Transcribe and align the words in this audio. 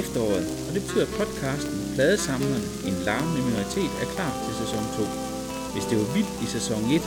efteråret, 0.00 0.46
og 0.66 0.70
det 0.74 0.80
betyder, 0.84 1.06
at 1.08 1.16
podcasten 1.20 1.78
Pladesamlerne, 1.96 2.68
en 2.88 2.96
larmende 3.08 3.42
minoritet, 3.48 3.92
er 4.02 4.08
klar 4.16 4.34
til 4.44 4.54
sæson 4.62 4.84
2. 4.98 5.02
Hvis 5.74 5.86
det 5.90 5.96
var 6.00 6.08
vildt 6.16 6.34
i 6.44 6.46
sæson 6.56 6.82
1, 6.96 7.02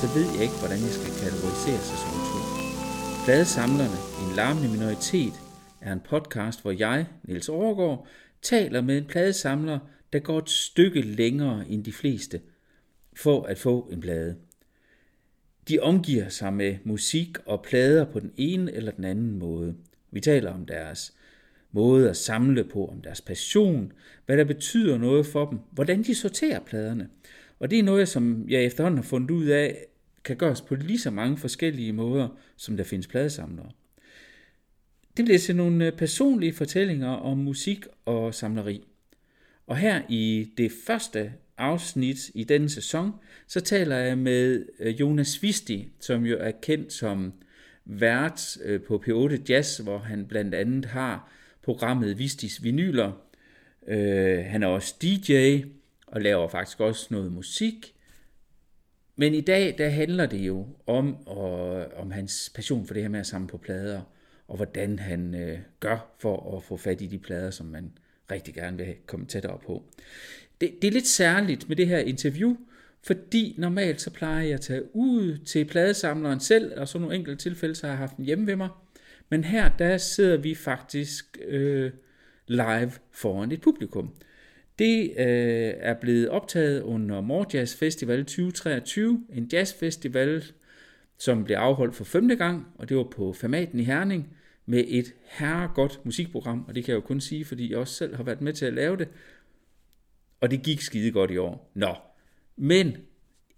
så 0.00 0.06
ved 0.16 0.26
jeg 0.34 0.42
ikke, 0.46 0.60
hvordan 0.62 0.80
jeg 0.86 0.94
skal 0.98 1.12
kategorisere 1.22 1.82
sæson 1.92 2.14
2. 2.14 3.24
Pladesamlerne, 3.24 3.98
en 4.22 4.30
larmende 4.40 4.70
minoritet, 4.74 5.34
er 5.86 5.92
en 5.92 6.04
podcast, 6.12 6.58
hvor 6.62 6.74
jeg, 6.84 6.98
Niels 7.26 7.48
Overgaard, 7.48 8.00
taler 8.42 8.80
med 8.88 8.98
en 8.98 9.04
pladesamler, 9.12 9.78
der 10.12 10.18
går 10.18 10.38
et 10.38 10.50
stykke 10.50 11.00
længere 11.00 11.68
end 11.68 11.84
de 11.84 11.92
fleste, 11.92 12.40
for 13.16 13.42
at 13.42 13.58
få 13.58 13.88
en 13.92 14.00
plade. 14.00 14.36
De 15.68 15.78
omgiver 15.80 16.28
sig 16.28 16.52
med 16.52 16.76
musik 16.84 17.28
og 17.46 17.62
plader 17.62 18.04
på 18.04 18.20
den 18.20 18.32
ene 18.36 18.72
eller 18.72 18.92
den 18.92 19.04
anden 19.04 19.38
måde. 19.38 19.74
Vi 20.10 20.20
taler 20.20 20.52
om 20.52 20.66
deres 20.66 21.14
måde 21.72 22.10
at 22.10 22.16
samle 22.16 22.64
på, 22.64 22.86
om 22.86 23.00
deres 23.00 23.20
passion, 23.20 23.92
hvad 24.26 24.36
der 24.36 24.44
betyder 24.44 24.98
noget 24.98 25.26
for 25.26 25.50
dem, 25.50 25.58
hvordan 25.70 26.02
de 26.02 26.14
sorterer 26.14 26.60
pladerne. 26.60 27.08
Og 27.58 27.70
det 27.70 27.78
er 27.78 27.82
noget, 27.82 28.08
som 28.08 28.44
jeg 28.48 28.64
efterhånden 28.64 28.98
har 28.98 29.04
fundet 29.04 29.30
ud 29.30 29.46
af, 29.46 29.86
kan 30.24 30.36
gøres 30.36 30.60
på 30.60 30.74
lige 30.74 30.98
så 30.98 31.10
mange 31.10 31.38
forskellige 31.38 31.92
måder, 31.92 32.28
som 32.56 32.76
der 32.76 32.84
findes 32.84 33.06
pladesamlere. 33.06 33.70
Det 35.16 35.24
bliver 35.24 35.38
til 35.38 35.56
nogle 35.56 35.86
øh, 35.86 35.92
personlige 35.92 36.52
fortællinger 36.52 37.08
om 37.08 37.38
musik 37.38 37.86
og 38.04 38.34
samleri. 38.34 38.86
Og 39.66 39.76
her 39.76 40.02
i 40.08 40.50
det 40.56 40.72
første 40.86 41.32
afsnit 41.58 42.30
i 42.34 42.44
denne 42.44 42.68
sæson, 42.68 43.12
så 43.46 43.60
taler 43.60 43.96
jeg 43.96 44.18
med 44.18 44.66
øh, 44.80 45.00
Jonas 45.00 45.42
Visti, 45.42 45.88
som 46.00 46.26
jo 46.26 46.36
er 46.40 46.50
kendt 46.50 46.92
som 46.92 47.32
vært 47.84 48.58
øh, 48.64 48.80
på 48.82 49.02
P8 49.06 49.42
Jazz, 49.48 49.78
hvor 49.78 49.98
han 49.98 50.26
blandt 50.26 50.54
andet 50.54 50.84
har 50.84 51.32
programmet 51.66 52.18
Vistis 52.18 52.62
Vinyler. 52.62 53.12
Øh, 53.86 54.44
han 54.44 54.62
er 54.62 54.66
også 54.66 54.94
DJ 55.02 55.60
og 56.06 56.20
laver 56.20 56.48
faktisk 56.48 56.80
også 56.80 57.06
noget 57.10 57.32
musik. 57.32 57.94
Men 59.16 59.34
i 59.34 59.40
dag, 59.40 59.74
der 59.78 59.88
handler 59.88 60.26
det 60.26 60.38
jo 60.38 60.66
om, 60.86 61.26
og, 61.26 61.86
om 61.96 62.10
hans 62.10 62.52
passion 62.54 62.86
for 62.86 62.94
det 62.94 63.02
her 63.02 63.08
med 63.08 63.20
at 63.20 63.26
samle 63.26 63.48
på 63.48 63.56
plader, 63.56 64.00
og 64.48 64.56
hvordan 64.56 64.98
han 64.98 65.34
øh, 65.34 65.58
gør 65.80 66.14
for 66.18 66.56
at 66.56 66.62
få 66.62 66.76
fat 66.76 67.00
i 67.00 67.06
de 67.06 67.18
plader, 67.18 67.50
som 67.50 67.66
man 67.66 67.92
rigtig 68.30 68.54
gerne 68.54 68.76
vil 68.76 68.94
komme 69.06 69.26
tættere 69.26 69.58
på. 69.66 69.82
Det, 70.60 70.82
det 70.82 70.88
er 70.88 70.92
lidt 70.92 71.06
særligt 71.06 71.68
med 71.68 71.76
det 71.76 71.86
her 71.86 71.98
interview, 71.98 72.56
fordi 73.02 73.54
normalt 73.58 74.00
så 74.00 74.10
plejer 74.10 74.42
jeg 74.42 74.54
at 74.54 74.60
tage 74.60 74.96
ud 74.96 75.38
til 75.38 75.64
pladesamleren 75.64 76.40
selv, 76.40 76.80
og 76.80 76.88
så 76.88 76.98
nogle 76.98 77.16
enkelte 77.16 77.42
tilfælde, 77.42 77.74
så 77.74 77.86
har 77.86 77.92
jeg 77.92 77.98
haft 77.98 78.16
den 78.16 78.24
hjemme 78.24 78.46
ved 78.46 78.56
mig. 78.56 78.68
Men 79.28 79.44
her, 79.44 79.68
der 79.68 79.96
sidder 79.96 80.36
vi 80.36 80.54
faktisk 80.54 81.38
øh, 81.44 81.90
live 82.46 82.92
foran 83.12 83.52
et 83.52 83.60
publikum. 83.60 84.14
Det 84.78 85.10
øh, 85.10 85.74
er 85.76 85.94
blevet 85.94 86.28
optaget 86.28 86.82
under 86.82 87.20
Morjazz 87.20 87.76
Festival 87.76 88.24
2023, 88.24 89.24
en 89.32 89.48
jazzfestival, 89.52 90.44
som 91.18 91.44
blev 91.44 91.56
afholdt 91.56 91.94
for 91.94 92.04
femte 92.04 92.36
gang, 92.36 92.66
og 92.74 92.88
det 92.88 92.96
var 92.96 93.08
på 93.16 93.32
Formaten 93.32 93.80
i 93.80 93.84
Herning, 93.84 94.36
med 94.66 94.84
et 94.88 95.14
herregodt 95.24 96.00
musikprogram, 96.04 96.64
og 96.68 96.74
det 96.74 96.84
kan 96.84 96.92
jeg 96.92 96.96
jo 96.96 97.06
kun 97.06 97.20
sige, 97.20 97.44
fordi 97.44 97.70
jeg 97.70 97.78
også 97.78 97.94
selv 97.94 98.16
har 98.16 98.22
været 98.22 98.40
med 98.40 98.52
til 98.52 98.66
at 98.66 98.74
lave 98.74 98.96
det, 98.96 99.08
og 100.40 100.50
det 100.50 100.62
gik 100.62 100.80
skide 100.80 101.10
godt 101.10 101.30
i 101.30 101.36
år. 101.36 101.70
Nå, 101.74 101.94
men 102.56 102.96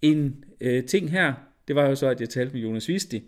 en 0.03 0.45
øh, 0.61 0.85
ting 0.85 1.11
her, 1.11 1.35
det 1.69 1.77
var 1.77 1.89
jo 1.89 1.95
så, 1.95 2.09
at 2.09 2.21
jeg 2.21 2.29
talte 2.29 2.55
med 2.55 2.63
Jonas 2.63 2.89
Visti, 2.89 3.23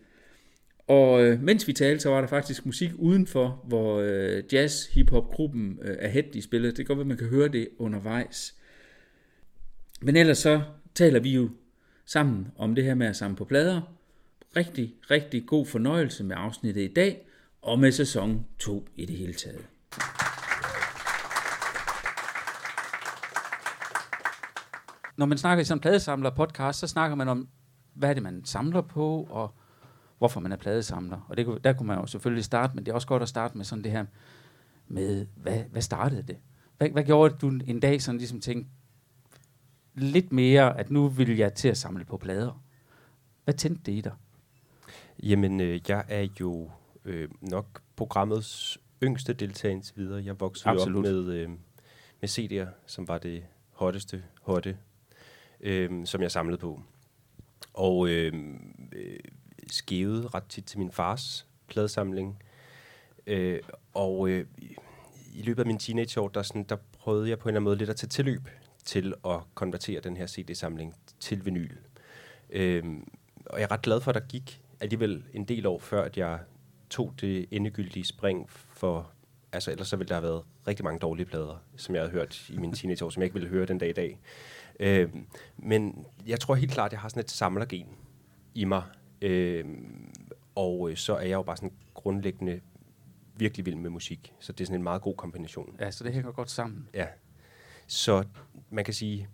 og 0.91 1.23
øh, 1.23 1.43
mens 1.43 1.69
vi 1.69 1.73
talte, 1.73 2.03
så 2.03 2.11
var 2.11 2.21
der 2.21 2.28
faktisk 2.28 2.67
musik 2.67 2.91
udenfor, 2.99 3.65
hvor 3.65 4.01
øh, 4.01 4.43
jazz-hip-hop-gruppen 4.53 5.78
øh, 5.83 5.97
Ahead 6.01 6.25
de 6.33 6.43
spillede. 6.43 6.71
Det 6.71 6.77
kan 6.77 6.84
godt 6.87 6.99
være, 6.99 7.09
man 7.09 7.17
kan 7.17 7.28
høre 7.28 7.49
det 7.49 7.69
undervejs. 7.78 8.55
Men 10.01 10.17
ellers 10.17 10.39
så 10.39 10.62
taler 10.95 11.21
vi 11.21 11.31
jo 11.31 11.51
sammen 12.06 12.49
om 12.56 12.75
det 12.75 12.84
her 12.84 12.95
med 12.95 13.06
at 13.06 13.17
samle 13.17 13.37
på 13.37 13.45
plader. 13.45 13.81
Rigtig, 14.56 14.95
rigtig 15.11 15.47
god 15.47 15.67
fornøjelse 15.67 16.25
med 16.25 16.37
afsnittet 16.39 16.83
i 16.83 16.93
dag, 16.93 17.27
og 17.62 17.78
med 17.78 17.93
sæson 17.93 18.47
2 18.59 18.89
i 18.97 19.07
det 19.07 19.17
hele 19.17 19.34
taget. 19.34 19.67
Når 25.17 25.27
man 25.27 25.39
snakker 25.39 25.62
i 25.62 25.65
sådan 25.65 25.78
en 25.78 25.81
pladesamler 25.81 26.31
podcast, 26.31 26.78
så 26.78 26.87
snakker 26.87 27.17
man 27.17 27.28
om, 27.28 27.49
hvad 27.95 28.11
er 28.11 28.15
det, 28.15 28.22
man 28.22 28.45
samler 28.45 28.81
på, 28.81 29.28
og 29.31 29.55
hvorfor 30.21 30.41
man 30.41 30.53
er 30.53 30.57
pladesamler. 30.57 31.27
Og 31.29 31.37
det, 31.37 31.65
der 31.65 31.73
kunne 31.73 31.87
man 31.87 31.99
jo 31.99 32.07
selvfølgelig 32.07 32.45
starte, 32.45 32.75
men 32.75 32.87
det 32.87 32.91
er 32.91 32.95
også 32.95 33.07
godt 33.07 33.23
at 33.23 33.29
starte 33.29 33.57
med 33.57 33.65
sådan 33.65 33.85
det 33.85 33.93
her 33.93 34.05
med, 34.89 35.27
hvad, 35.35 35.59
hvad 35.71 35.83
startede 35.83 36.23
det? 36.23 36.37
Hvad, 36.79 36.91
hvad 36.91 37.05
gjorde 37.05 37.37
du 37.41 37.49
en 37.67 37.81
dag 37.81 38.03
sådan 38.03 38.19
ligesom 38.19 38.41
tænkte, 38.41 38.71
lidt 39.95 40.33
mere, 40.33 40.79
at 40.79 40.91
nu 40.91 41.09
vil 41.09 41.37
jeg 41.37 41.55
til 41.55 41.69
at 41.69 41.77
samle 41.77 42.05
på 42.05 42.17
plader? 42.17 42.63
Hvad 43.45 43.55
tændte 43.55 43.83
det 43.87 43.93
i 43.93 44.01
dig? 44.01 44.13
Jamen, 45.23 45.61
øh, 45.61 45.81
jeg 45.89 46.05
er 46.09 46.29
jo 46.41 46.71
øh, 47.05 47.29
nok 47.41 47.83
programmets 47.97 48.79
yngste 49.03 49.33
deltager 49.33 49.73
indtil 49.73 49.97
videre. 49.97 50.25
Jeg 50.25 50.41
voksede 50.41 50.71
Absolut. 50.71 51.07
op 51.07 51.13
med, 51.13 51.35
øh, 51.35 51.49
med 52.21 52.29
CD'er, 52.29 52.69
som 52.87 53.09
var 53.09 53.19
det 53.19 53.45
hotteste 53.71 54.23
hotte, 54.43 54.77
øh, 55.61 56.07
som 56.07 56.23
jeg 56.23 56.31
samlede 56.31 56.59
på. 56.59 56.83
Og 57.75 58.09
øh, 58.09 58.33
øh, 58.93 59.19
skævede 59.73 60.29
ret 60.29 60.45
tit 60.49 60.65
til 60.65 60.79
min 60.79 60.93
fars 60.93 61.47
pladesamling. 61.69 62.43
Øh, 63.27 63.61
og 63.95 64.29
øh, 64.29 64.47
i 65.35 65.43
løbet 65.43 65.63
af 65.63 65.67
min 65.67 65.79
teenageår, 65.79 66.29
der, 66.29 66.43
sådan, 66.43 66.63
der 66.63 66.77
prøvede 66.99 67.29
jeg 67.29 67.39
på 67.39 67.49
en 67.49 67.51
eller 67.51 67.57
anden 67.57 67.65
måde 67.65 67.77
lidt 67.77 67.91
at 67.91 67.97
tage 67.97 68.09
tilløb 68.09 68.49
til 68.85 69.15
at 69.25 69.41
konvertere 69.55 70.01
den 70.01 70.17
her 70.17 70.27
CD-samling 70.27 70.95
til 71.21 71.45
vinyl. 71.45 71.77
Øh, 72.51 72.85
og 73.47 73.61
jeg 73.61 73.65
er 73.65 73.71
ret 73.71 73.83
glad 73.83 74.01
for, 74.01 74.11
at 74.11 74.15
der 74.15 74.29
gik 74.29 74.63
alligevel 74.81 75.25
en 75.33 75.45
del 75.45 75.67
år 75.67 75.79
før, 75.79 76.05
at 76.05 76.17
jeg 76.17 76.39
tog 76.91 77.15
det 77.21 77.47
endegyldige 77.51 78.05
spring 78.05 78.51
for... 78.51 79.11
Altså, 79.53 79.71
ellers 79.71 79.89
så 79.89 79.97
ville 79.97 80.09
der 80.09 80.15
have 80.15 80.23
været 80.23 80.43
rigtig 80.67 80.85
mange 80.85 80.99
dårlige 80.99 81.27
plader, 81.27 81.63
som 81.77 81.95
jeg 81.95 82.03
havde 82.03 82.13
hørt 82.13 82.51
i 82.51 82.57
mine 82.57 82.75
teenageår, 82.75 83.11
som 83.11 83.21
jeg 83.21 83.25
ikke 83.25 83.35
ville 83.35 83.49
høre 83.49 83.67
den 83.67 83.79
dag 83.79 83.89
i 83.89 83.93
dag. 83.93 84.19
Øh, 84.81 85.09
men 85.57 86.07
jeg 86.27 86.41
tror 86.41 86.55
helt 86.55 86.73
klart, 86.73 86.89
at 86.89 86.93
jeg 86.93 87.01
har 87.01 87.09
sådan 87.09 87.21
et 87.21 87.31
samlergen 87.31 87.87
i 88.55 88.65
mig. 88.65 88.83
Øh, 89.23 89.65
og 90.55 90.91
øh, 90.91 90.97
så 90.97 91.15
er 91.15 91.21
jeg 91.21 91.33
jo 91.33 91.43
bare 91.43 91.57
sådan 91.57 91.73
grundlæggende 91.95 92.61
virkelig 93.37 93.67
vild 93.67 93.77
med 93.77 93.91
musik. 93.91 94.35
Så 94.41 94.53
det 94.53 94.61
er 94.61 94.67
sådan 94.67 94.81
en 94.81 94.83
meget 94.83 95.03
god 95.03 95.15
kombination. 95.15 95.77
Ja, 95.81 95.91
så 95.91 96.05
det 96.05 96.13
hænger 96.13 96.33
godt 96.33 96.51
sammen. 96.51 96.89
Ja. 96.95 97.07
Så 97.87 98.25
man 98.71 98.85
kan 98.85 98.95
sige, 98.95 99.29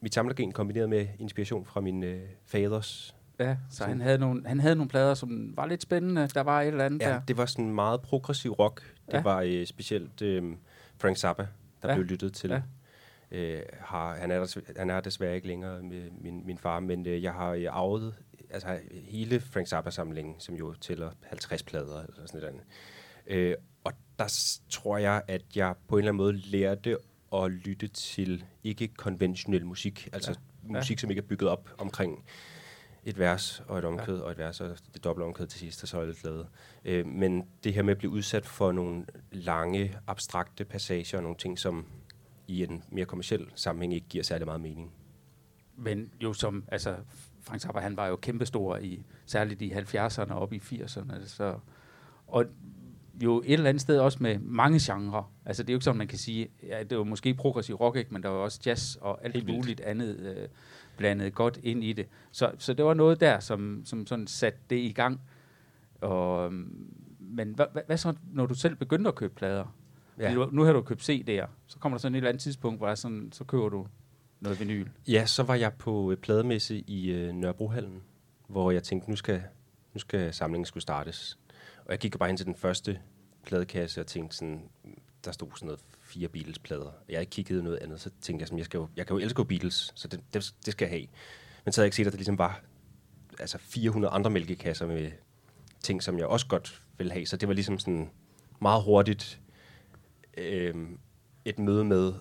mit 0.00 0.14
samlergen 0.14 0.52
kombineret 0.52 0.88
med 0.88 1.06
inspiration 1.18 1.64
fra 1.64 1.80
min 1.80 2.02
øh, 2.02 2.20
faders 2.46 3.14
Ja, 3.40 3.56
så 3.70 3.84
han 3.84 4.00
havde, 4.00 4.18
nogle, 4.18 4.42
han 4.46 4.60
havde 4.60 4.76
nogle 4.76 4.88
plader, 4.88 5.14
som 5.14 5.56
var 5.56 5.66
lidt 5.66 5.82
spændende. 5.82 6.28
Der 6.34 6.40
var 6.40 6.60
et 6.62 6.68
eller 6.68 6.84
andet 6.84 7.02
ja, 7.02 7.08
der. 7.08 7.20
det 7.28 7.36
var 7.36 7.46
sådan 7.46 7.74
meget 7.74 8.00
progressiv 8.02 8.52
rock. 8.52 8.94
Det 9.06 9.12
ja. 9.12 9.22
var 9.22 9.40
øh, 9.40 9.66
specielt 9.66 10.22
øh, 10.22 10.56
Frank 10.98 11.16
Zappa, 11.16 11.46
der 11.82 11.88
ja. 11.88 11.94
blev 11.94 12.06
lyttet 12.06 12.34
til. 12.34 12.50
Ja. 12.50 12.62
Øh, 13.30 13.62
har, 13.80 14.16
han, 14.16 14.30
er 14.30 14.38
der, 14.38 14.60
han 14.76 14.90
er 14.90 15.00
desværre 15.00 15.34
ikke 15.34 15.46
længere 15.46 15.82
med 15.82 16.10
min, 16.20 16.46
min 16.46 16.58
far, 16.58 16.80
men 16.80 17.06
øh, 17.06 17.22
jeg 17.22 17.32
har 17.32 17.50
øh, 17.50 17.66
arvet 17.70 18.14
altså, 18.50 18.78
hele 18.92 19.40
Frank 19.40 19.66
Zappa-samlingen, 19.66 20.34
som 20.38 20.54
jo 20.54 20.74
tæller 20.74 21.10
50 21.22 21.62
plader 21.62 22.02
eller 22.02 22.26
sådan 22.26 22.40
noget. 22.40 22.60
Øh, 23.26 23.54
og 23.84 23.92
der 24.18 24.58
tror 24.68 24.98
jeg, 24.98 25.22
at 25.28 25.42
jeg 25.56 25.74
på 25.88 25.96
en 25.96 25.98
eller 25.98 26.12
anden 26.12 26.16
måde 26.16 26.36
lærte 26.36 26.96
at 27.34 27.50
lytte 27.50 27.88
til 27.88 28.44
ikke 28.64 28.88
konventionel 28.88 29.66
musik, 29.66 30.08
altså 30.12 30.30
ja. 30.68 30.72
musik, 30.72 30.98
som 30.98 31.10
ikke 31.10 31.22
er 31.22 31.26
bygget 31.26 31.50
op 31.50 31.70
omkring 31.78 32.24
et 33.04 33.18
vers 33.18 33.62
og 33.68 33.78
et 33.78 33.84
omkød 33.84 34.16
ja. 34.18 34.22
og 34.22 34.30
et 34.30 34.38
vers 34.38 34.60
og 34.60 34.76
det 34.94 35.04
dobbelt 35.04 35.26
omkød 35.26 35.46
til 35.46 35.60
sidst, 35.60 35.82
og 35.82 35.88
så 35.88 36.00
er 36.00 36.04
det 36.04 36.24
lavet. 36.24 36.48
Øh, 36.84 37.06
men 37.06 37.48
det 37.64 37.74
her 37.74 37.82
med 37.82 37.92
at 37.92 37.98
blive 37.98 38.10
udsat 38.10 38.46
for 38.46 38.72
nogle 38.72 39.04
lange, 39.32 39.98
abstrakte 40.06 40.64
passager 40.64 41.18
og 41.18 41.22
nogle 41.22 41.38
ting, 41.38 41.58
som 41.58 41.86
i 42.48 42.62
en 42.62 42.84
mere 42.90 43.04
kommersiel 43.04 43.50
sammenhæng 43.54 43.94
ikke 43.94 44.08
giver 44.08 44.24
særlig 44.24 44.46
meget 44.46 44.60
mening. 44.60 44.92
Men 45.76 46.10
jo 46.22 46.32
som, 46.32 46.64
altså 46.68 46.96
Frank 47.48 47.60
Zappa, 47.60 47.80
han 47.80 47.96
var 47.96 48.06
jo 48.06 48.16
kæmpestor 48.16 48.76
i, 48.76 49.02
særligt 49.26 49.62
i 49.62 49.72
70'erne 49.72 50.32
og 50.32 50.40
op 50.40 50.52
i 50.52 50.58
80'erne, 50.58 51.26
så, 51.26 51.54
og 52.26 52.44
jo 53.22 53.38
et 53.38 53.52
eller 53.52 53.68
andet 53.68 53.80
sted 53.80 53.98
også 53.98 54.18
med 54.20 54.38
mange 54.38 54.78
genrer. 54.82 55.32
Altså 55.44 55.62
det 55.62 55.70
er 55.70 55.72
jo 55.72 55.76
ikke 55.76 55.84
sådan, 55.84 55.98
man 55.98 56.08
kan 56.08 56.18
sige, 56.18 56.48
ja, 56.62 56.82
det 56.82 56.98
var 56.98 57.04
måske 57.04 57.34
progressiv 57.34 57.74
rock, 57.74 57.96
ikke, 57.96 58.12
men 58.14 58.22
der 58.22 58.28
var 58.28 58.38
også 58.38 58.60
jazz 58.66 58.96
og 58.96 59.24
alt 59.24 59.34
Helt 59.34 59.48
muligt 59.48 59.80
andet 59.80 60.16
øh, 60.16 60.48
blandet 60.96 61.34
godt 61.34 61.58
ind 61.62 61.84
i 61.84 61.92
det. 61.92 62.06
Så, 62.32 62.52
så 62.58 62.74
det 62.74 62.84
var 62.84 62.94
noget 62.94 63.20
der, 63.20 63.40
som, 63.40 63.82
som 63.84 64.06
sådan 64.06 64.26
satte 64.26 64.58
det 64.70 64.76
i 64.76 64.92
gang. 64.92 65.20
Og, 66.00 66.52
men 67.20 67.52
hvad, 67.54 67.66
hvad, 67.72 67.82
hvad 67.86 67.96
så, 67.96 68.14
når 68.32 68.46
du 68.46 68.54
selv 68.54 68.76
begyndte 68.76 69.08
at 69.08 69.14
købe 69.14 69.34
plader? 69.34 69.74
Ja. 70.18 70.34
Nu, 70.34 70.48
nu 70.52 70.62
har 70.62 70.72
du 70.72 70.82
købt 70.82 71.10
CD'er, 71.10 71.46
så 71.66 71.78
kommer 71.78 71.98
der 71.98 72.00
sådan 72.00 72.14
et 72.14 72.16
eller 72.16 72.28
andet 72.28 72.42
tidspunkt, 72.42 72.80
hvor 72.80 72.94
sådan, 72.94 73.32
så 73.32 73.44
køber 73.44 73.68
du 73.68 73.86
noget 74.40 74.60
vinyl. 74.60 74.88
Ja, 75.08 75.26
så 75.26 75.42
var 75.42 75.54
jeg 75.54 75.72
på 75.72 76.12
øh, 76.12 76.16
plademesse 76.16 76.78
i 76.78 77.10
øh, 77.10 77.32
Nørrebrohallen, 77.34 78.02
hvor 78.46 78.70
jeg 78.70 78.82
tænkte, 78.82 79.10
nu 79.10 79.16
skal, 79.16 79.42
nu 79.94 80.00
skal 80.00 80.34
samlingen 80.34 80.66
skulle 80.66 80.82
startes. 80.82 81.38
Og 81.84 81.90
jeg 81.90 81.98
gik 81.98 82.18
bare 82.18 82.28
ind 82.28 82.36
til 82.36 82.46
den 82.46 82.54
første 82.54 83.00
pladekasse 83.46 84.00
og 84.00 84.06
tænkte 84.06 84.36
sådan, 84.36 84.62
der 85.24 85.32
stod 85.32 85.48
sådan 85.54 85.66
noget 85.66 85.80
fire 86.00 86.28
Beatles-plader. 86.28 86.90
Jeg 87.08 87.20
ikke 87.20 87.30
kigget 87.30 87.64
noget 87.64 87.78
andet, 87.78 88.00
så 88.00 88.10
tænkte 88.20 88.42
jeg 88.42 88.48
sådan, 88.48 88.58
jeg, 88.58 88.64
skal 88.64 88.78
jo, 88.78 88.88
jeg 88.96 89.06
kan 89.06 89.16
jo 89.16 89.22
elske 89.22 89.44
Beatles, 89.44 89.92
så 89.94 90.08
det, 90.08 90.20
det, 90.34 90.54
det 90.66 90.72
skal 90.72 90.86
jeg 90.86 90.90
have. 90.90 91.06
Men 91.64 91.72
så 91.72 91.80
havde 91.80 91.84
jeg 91.84 91.86
ikke 91.86 91.96
set, 91.96 92.06
at 92.06 92.12
der 92.12 92.16
ligesom 92.16 92.38
var 92.38 92.62
altså 93.38 93.58
400 93.58 94.12
andre 94.12 94.30
mælkekasser 94.30 94.86
med 94.86 95.10
ting, 95.80 96.02
som 96.02 96.18
jeg 96.18 96.26
også 96.26 96.46
godt 96.46 96.82
ville 96.98 97.12
have. 97.12 97.26
Så 97.26 97.36
det 97.36 97.48
var 97.48 97.54
ligesom 97.54 97.78
sådan 97.78 98.10
meget 98.60 98.82
hurtigt 98.82 99.40
øh, 100.36 100.74
et 101.44 101.58
møde 101.58 101.84
med, 101.84 102.12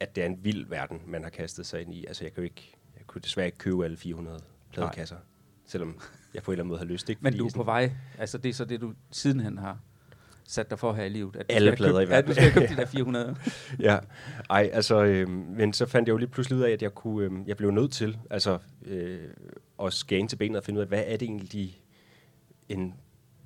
at 0.00 0.16
det 0.16 0.22
er 0.22 0.26
en 0.26 0.38
vild 0.44 0.66
verden, 0.68 1.02
man 1.06 1.22
har 1.22 1.30
kastet 1.30 1.66
sig 1.66 1.80
ind 1.80 1.94
i. 1.94 2.06
Altså 2.06 2.24
jeg 2.24 2.32
kan 2.34 2.42
jo 2.42 2.44
ikke, 2.44 2.74
jeg 2.96 3.06
kunne 3.06 3.22
desværre 3.22 3.46
ikke 3.46 3.58
købe 3.58 3.84
alle 3.84 3.96
400 3.96 4.40
pladekasser, 4.72 5.16
Nej. 5.16 5.24
selvom 5.66 6.00
jeg 6.34 6.42
på 6.42 6.50
en 6.50 6.52
eller 6.52 6.62
anden 6.62 6.68
måde 6.68 6.78
har 6.78 6.86
lyst. 6.86 7.08
Ikke? 7.08 7.20
Men 7.22 7.38
du 7.38 7.46
er 7.46 7.50
på 7.54 7.62
vej. 7.62 7.92
Altså 8.18 8.38
det 8.38 8.48
er 8.48 8.52
så 8.52 8.64
det, 8.64 8.80
du 8.80 8.92
sidenhen 9.10 9.58
har 9.58 9.78
sat 10.44 10.70
dig 10.70 10.78
for 10.78 10.92
her 10.92 11.04
i 11.04 11.08
livet. 11.08 11.36
At 11.36 11.46
Alle 11.48 11.76
plader 11.76 11.92
købe, 11.92 12.02
i 12.04 12.08
verden. 12.08 12.30
At 12.30 12.36
du 12.36 12.40
skal 12.40 12.52
købe 12.52 12.66
de 12.74 12.76
der 12.76 12.86
400. 12.86 13.36
ja, 13.80 13.98
ej, 14.50 14.70
altså, 14.72 15.04
øh, 15.04 15.28
men 15.28 15.72
så 15.72 15.86
fandt 15.86 16.08
jeg 16.08 16.12
jo 16.12 16.18
lige 16.18 16.28
pludselig 16.28 16.58
ud 16.58 16.62
af, 16.62 16.70
at 16.70 16.82
jeg 16.82 16.94
kunne, 16.94 17.24
øh, 17.24 17.48
jeg 17.48 17.56
blev 17.56 17.70
nødt 17.70 17.92
til, 17.92 18.18
altså, 18.30 18.58
øh, 18.84 19.20
at 19.82 19.92
scanne 19.92 20.28
til 20.28 20.36
benet 20.36 20.56
og 20.56 20.64
finde 20.64 20.78
ud 20.78 20.82
af, 20.82 20.88
hvad 20.88 21.02
er 21.06 21.16
det 21.16 21.22
egentlig, 21.22 21.80
en 22.68 22.94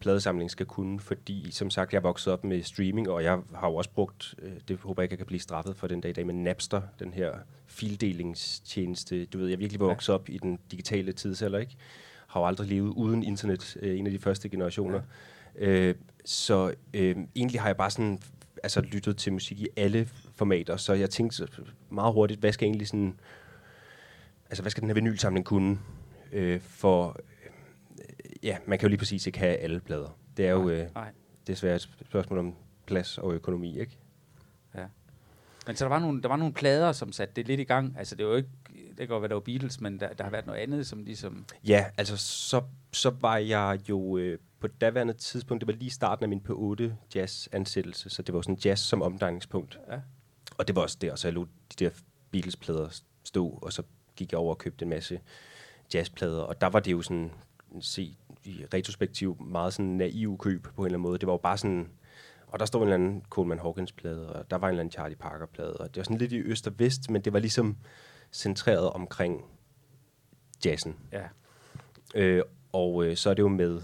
pladesamling 0.00 0.50
skal 0.50 0.66
kunne, 0.66 1.00
fordi 1.00 1.50
som 1.50 1.70
sagt, 1.70 1.92
jeg 1.92 2.02
vokset 2.02 2.32
op 2.32 2.44
med 2.44 2.62
streaming, 2.62 3.08
og 3.10 3.24
jeg 3.24 3.40
har 3.54 3.68
jo 3.68 3.74
også 3.74 3.90
brugt, 3.90 4.34
øh, 4.42 4.52
det 4.68 4.78
håber 4.78 5.02
jeg 5.02 5.04
ikke, 5.04 5.12
jeg 5.12 5.18
kan 5.18 5.26
blive 5.26 5.40
straffet 5.40 5.76
for 5.76 5.86
den 5.86 6.00
dag 6.00 6.10
i 6.10 6.12
dag, 6.12 6.26
med 6.26 6.34
Napster, 6.34 6.82
den 6.98 7.12
her 7.14 7.32
fildelingstjeneste. 7.66 9.24
Du 9.24 9.38
ved, 9.38 9.46
jeg 9.46 9.54
er 9.54 9.58
virkelig 9.58 9.80
vokset 9.80 10.08
ja. 10.08 10.14
op 10.14 10.28
i 10.28 10.38
den 10.38 10.58
digitale 10.70 11.12
tidsalder, 11.12 11.58
ikke? 11.58 11.76
Har 12.26 12.40
jo 12.40 12.46
aldrig 12.46 12.68
levet 12.68 12.92
uden 12.94 13.22
internet, 13.22 13.76
øh, 13.80 13.98
en 13.98 14.06
af 14.06 14.12
de 14.12 14.18
første 14.18 14.48
generationer. 14.48 15.00
Ja. 15.58 15.66
Øh, 15.66 15.94
så 16.24 16.74
øh, 16.94 17.16
egentlig 17.34 17.60
har 17.60 17.68
jeg 17.68 17.76
bare 17.76 17.90
sådan, 17.90 18.20
altså 18.62 18.80
lyttet 18.80 19.16
til 19.16 19.32
musik 19.32 19.60
i 19.60 19.68
alle 19.76 20.08
formater, 20.34 20.76
så 20.76 20.92
jeg 20.92 21.10
tænkte 21.10 21.48
meget 21.90 22.12
hurtigt, 22.12 22.40
hvad 22.40 22.52
skal 22.52 22.66
egentlig 22.66 22.88
sådan, 22.88 23.20
altså 24.50 24.62
hvad 24.62 24.70
skal 24.70 24.80
den 24.80 24.88
her 24.88 24.94
vinylsamling 24.94 25.46
kunne? 25.46 25.78
Øh, 26.32 26.60
for 26.60 27.20
ja, 28.42 28.58
man 28.66 28.78
kan 28.78 28.86
jo 28.86 28.88
lige 28.88 28.98
præcis 28.98 29.26
ikke 29.26 29.38
have 29.38 29.56
alle 29.56 29.80
plader. 29.80 30.18
Det 30.36 30.46
er 30.46 30.50
jo 30.50 30.68
øh, 30.68 30.88
desværre 31.46 31.76
et 31.76 31.90
spørgsmål 32.08 32.38
om 32.38 32.54
plads 32.86 33.18
og 33.18 33.34
økonomi, 33.34 33.80
ikke? 33.80 33.98
Ja. 34.74 34.86
Men 35.66 35.76
så 35.76 35.84
der 35.84 35.88
var 35.88 35.98
nogle, 35.98 36.22
der 36.22 36.28
var 36.28 36.36
nogle 36.36 36.54
plader, 36.54 36.92
som 36.92 37.12
satte 37.12 37.34
det 37.34 37.46
lidt 37.46 37.60
i 37.60 37.64
gang. 37.64 37.94
Altså 37.98 38.14
det 38.14 38.26
var 38.26 38.30
jo 38.30 38.36
ikke, 38.36 38.50
det 38.88 38.96
kan 38.96 39.08
godt 39.08 39.22
være, 39.22 39.28
der 39.28 39.34
var 39.34 39.40
Beatles, 39.40 39.80
men 39.80 40.00
der, 40.00 40.12
der 40.12 40.24
har 40.24 40.30
været 40.30 40.46
noget 40.46 40.58
andet, 40.58 40.86
som 40.86 41.04
ligesom... 41.04 41.44
Ja, 41.64 41.86
altså 41.96 42.16
så, 42.16 42.62
så 42.92 43.10
var 43.20 43.36
jeg 43.36 43.78
jo 43.88 44.18
øh, 44.18 44.38
på 44.60 44.66
daværende 44.68 45.12
tidspunkt, 45.12 45.60
det 45.60 45.66
var 45.66 45.78
lige 45.78 45.90
starten 45.90 46.22
af 46.22 46.28
min 46.28 46.42
P8 46.48 46.92
jazz-ansættelse, 47.14 48.10
så 48.10 48.22
det 48.22 48.34
var 48.34 48.42
sådan 48.42 48.58
jazz 48.64 48.82
som 48.82 49.02
omdrejningspunkt. 49.02 49.78
Ja. 49.90 50.00
Og 50.58 50.68
det 50.68 50.76
var 50.76 50.82
også 50.82 50.98
der, 51.00 51.14
så 51.14 51.28
jeg 51.28 51.34
lod 51.34 51.46
de 51.46 51.84
der 51.84 51.90
Beatles-plader 52.30 53.00
stå, 53.24 53.58
og 53.62 53.72
så 53.72 53.82
gik 54.16 54.32
jeg 54.32 54.38
over 54.38 54.54
og 54.54 54.58
købte 54.58 54.82
en 54.82 54.88
masse 54.88 55.20
jazzplader, 55.94 56.42
og 56.42 56.60
der 56.60 56.66
var 56.66 56.80
det 56.80 56.92
jo 56.92 57.02
sådan, 57.02 57.30
se 57.80 58.16
i 58.50 58.64
retrospektiv 58.74 59.42
meget 59.42 59.72
sådan 59.72 59.86
naiv 59.86 60.38
køb 60.38 60.62
på 60.62 60.82
en 60.82 60.86
eller 60.86 60.98
anden 60.98 61.02
måde. 61.02 61.18
Det 61.18 61.26
var 61.26 61.32
jo 61.32 61.38
bare 61.38 61.58
sådan, 61.58 61.90
og 62.46 62.58
der 62.58 62.64
stod 62.64 62.80
en 62.80 62.88
eller 62.88 62.94
anden 62.94 63.22
Coleman 63.30 63.58
Hawkins 63.58 63.92
plade, 63.92 64.32
og 64.32 64.50
der 64.50 64.56
var 64.56 64.68
en 64.68 64.72
eller 64.72 64.80
anden 64.80 64.92
Charlie 64.92 65.16
Parker 65.16 65.46
plade, 65.46 65.76
og 65.76 65.88
det 65.88 65.96
var 65.96 66.04
sådan 66.04 66.18
lidt 66.18 66.32
i 66.32 66.38
øst 66.38 66.66
og 66.66 66.78
vest, 66.78 67.10
men 67.10 67.22
det 67.22 67.32
var 67.32 67.38
ligesom 67.38 67.76
centreret 68.32 68.90
omkring 68.90 69.44
jazzen. 70.64 70.96
Ja. 71.12 71.28
Øh, 72.14 72.42
og 72.72 73.04
øh, 73.04 73.16
så 73.16 73.30
er 73.30 73.34
det 73.34 73.42
jo 73.42 73.48
med 73.48 73.82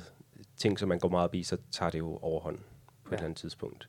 ting, 0.57 0.79
som 0.79 0.89
man 0.89 0.99
går 0.99 1.09
meget 1.09 1.25
op 1.25 1.35
i, 1.35 1.43
så 1.43 1.57
tager 1.71 1.91
det 1.91 1.99
jo 1.99 2.19
overhånd 2.23 2.59
på 2.59 2.63
ja. 3.11 3.15
et 3.15 3.19
eller 3.19 3.25
andet 3.25 3.39
tidspunkt. 3.39 3.89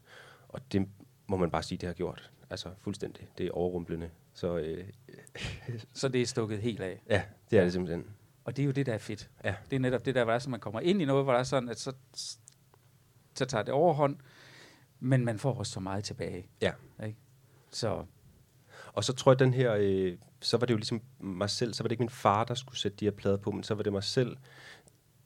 Og 0.49 0.61
det 0.71 0.87
må 1.27 1.37
man 1.37 1.51
bare 1.51 1.63
sige, 1.63 1.77
det 1.77 1.87
har 1.87 1.93
gjort. 1.93 2.31
Altså 2.49 2.69
fuldstændig. 2.79 3.27
Det 3.37 3.45
er 3.45 3.51
overrumplende. 3.51 4.09
Så, 4.33 4.57
øh, 4.57 4.85
så 5.93 6.07
det 6.07 6.21
er 6.21 6.25
stukket 6.25 6.59
helt 6.59 6.81
af? 6.81 7.01
Ja, 7.09 7.23
det 7.51 7.59
er 7.59 7.63
det 7.63 7.73
simpelthen. 7.73 8.05
Og 8.47 8.57
det 8.57 8.63
er 8.63 8.65
jo 8.65 8.71
det, 8.71 8.85
der 8.85 8.93
er 8.93 8.97
fedt. 8.97 9.29
Ja. 9.43 9.55
Det 9.69 9.75
er 9.75 9.79
netop 9.79 10.05
det 10.05 10.15
der, 10.15 10.23
hvor 10.23 10.33
der, 10.33 10.49
man 10.49 10.59
kommer 10.59 10.79
ind 10.79 11.01
i 11.01 11.05
noget, 11.05 11.23
hvor 11.23 11.33
der 11.33 11.39
er 11.39 11.43
sådan, 11.43 11.69
at 11.69 11.79
så, 11.79 11.93
så 13.35 13.45
tager 13.45 13.63
det 13.63 13.73
overhånd, 13.73 14.17
men 14.99 15.25
man 15.25 15.39
får 15.39 15.53
også 15.53 15.71
så 15.71 15.79
meget 15.79 16.03
tilbage. 16.03 16.49
Ja. 16.61 16.71
Ikke? 17.05 17.17
Så. 17.71 18.05
Og 18.93 19.03
så 19.03 19.13
tror 19.13 19.31
jeg, 19.31 19.39
den 19.39 19.53
her, 19.53 19.75
øh, 19.79 20.17
så 20.41 20.57
var 20.57 20.65
det 20.65 20.73
jo 20.73 20.77
ligesom 20.77 21.01
mig 21.19 21.49
selv, 21.49 21.73
så 21.73 21.83
var 21.83 21.87
det 21.87 21.91
ikke 21.91 22.03
min 22.03 22.09
far, 22.09 22.43
der 22.43 22.53
skulle 22.53 22.77
sætte 22.77 22.97
de 22.97 23.05
her 23.05 23.11
plader 23.11 23.37
på, 23.37 23.51
men 23.51 23.63
så 23.63 23.73
var 23.73 23.83
det 23.83 23.93
mig 23.93 24.03
selv, 24.03 24.37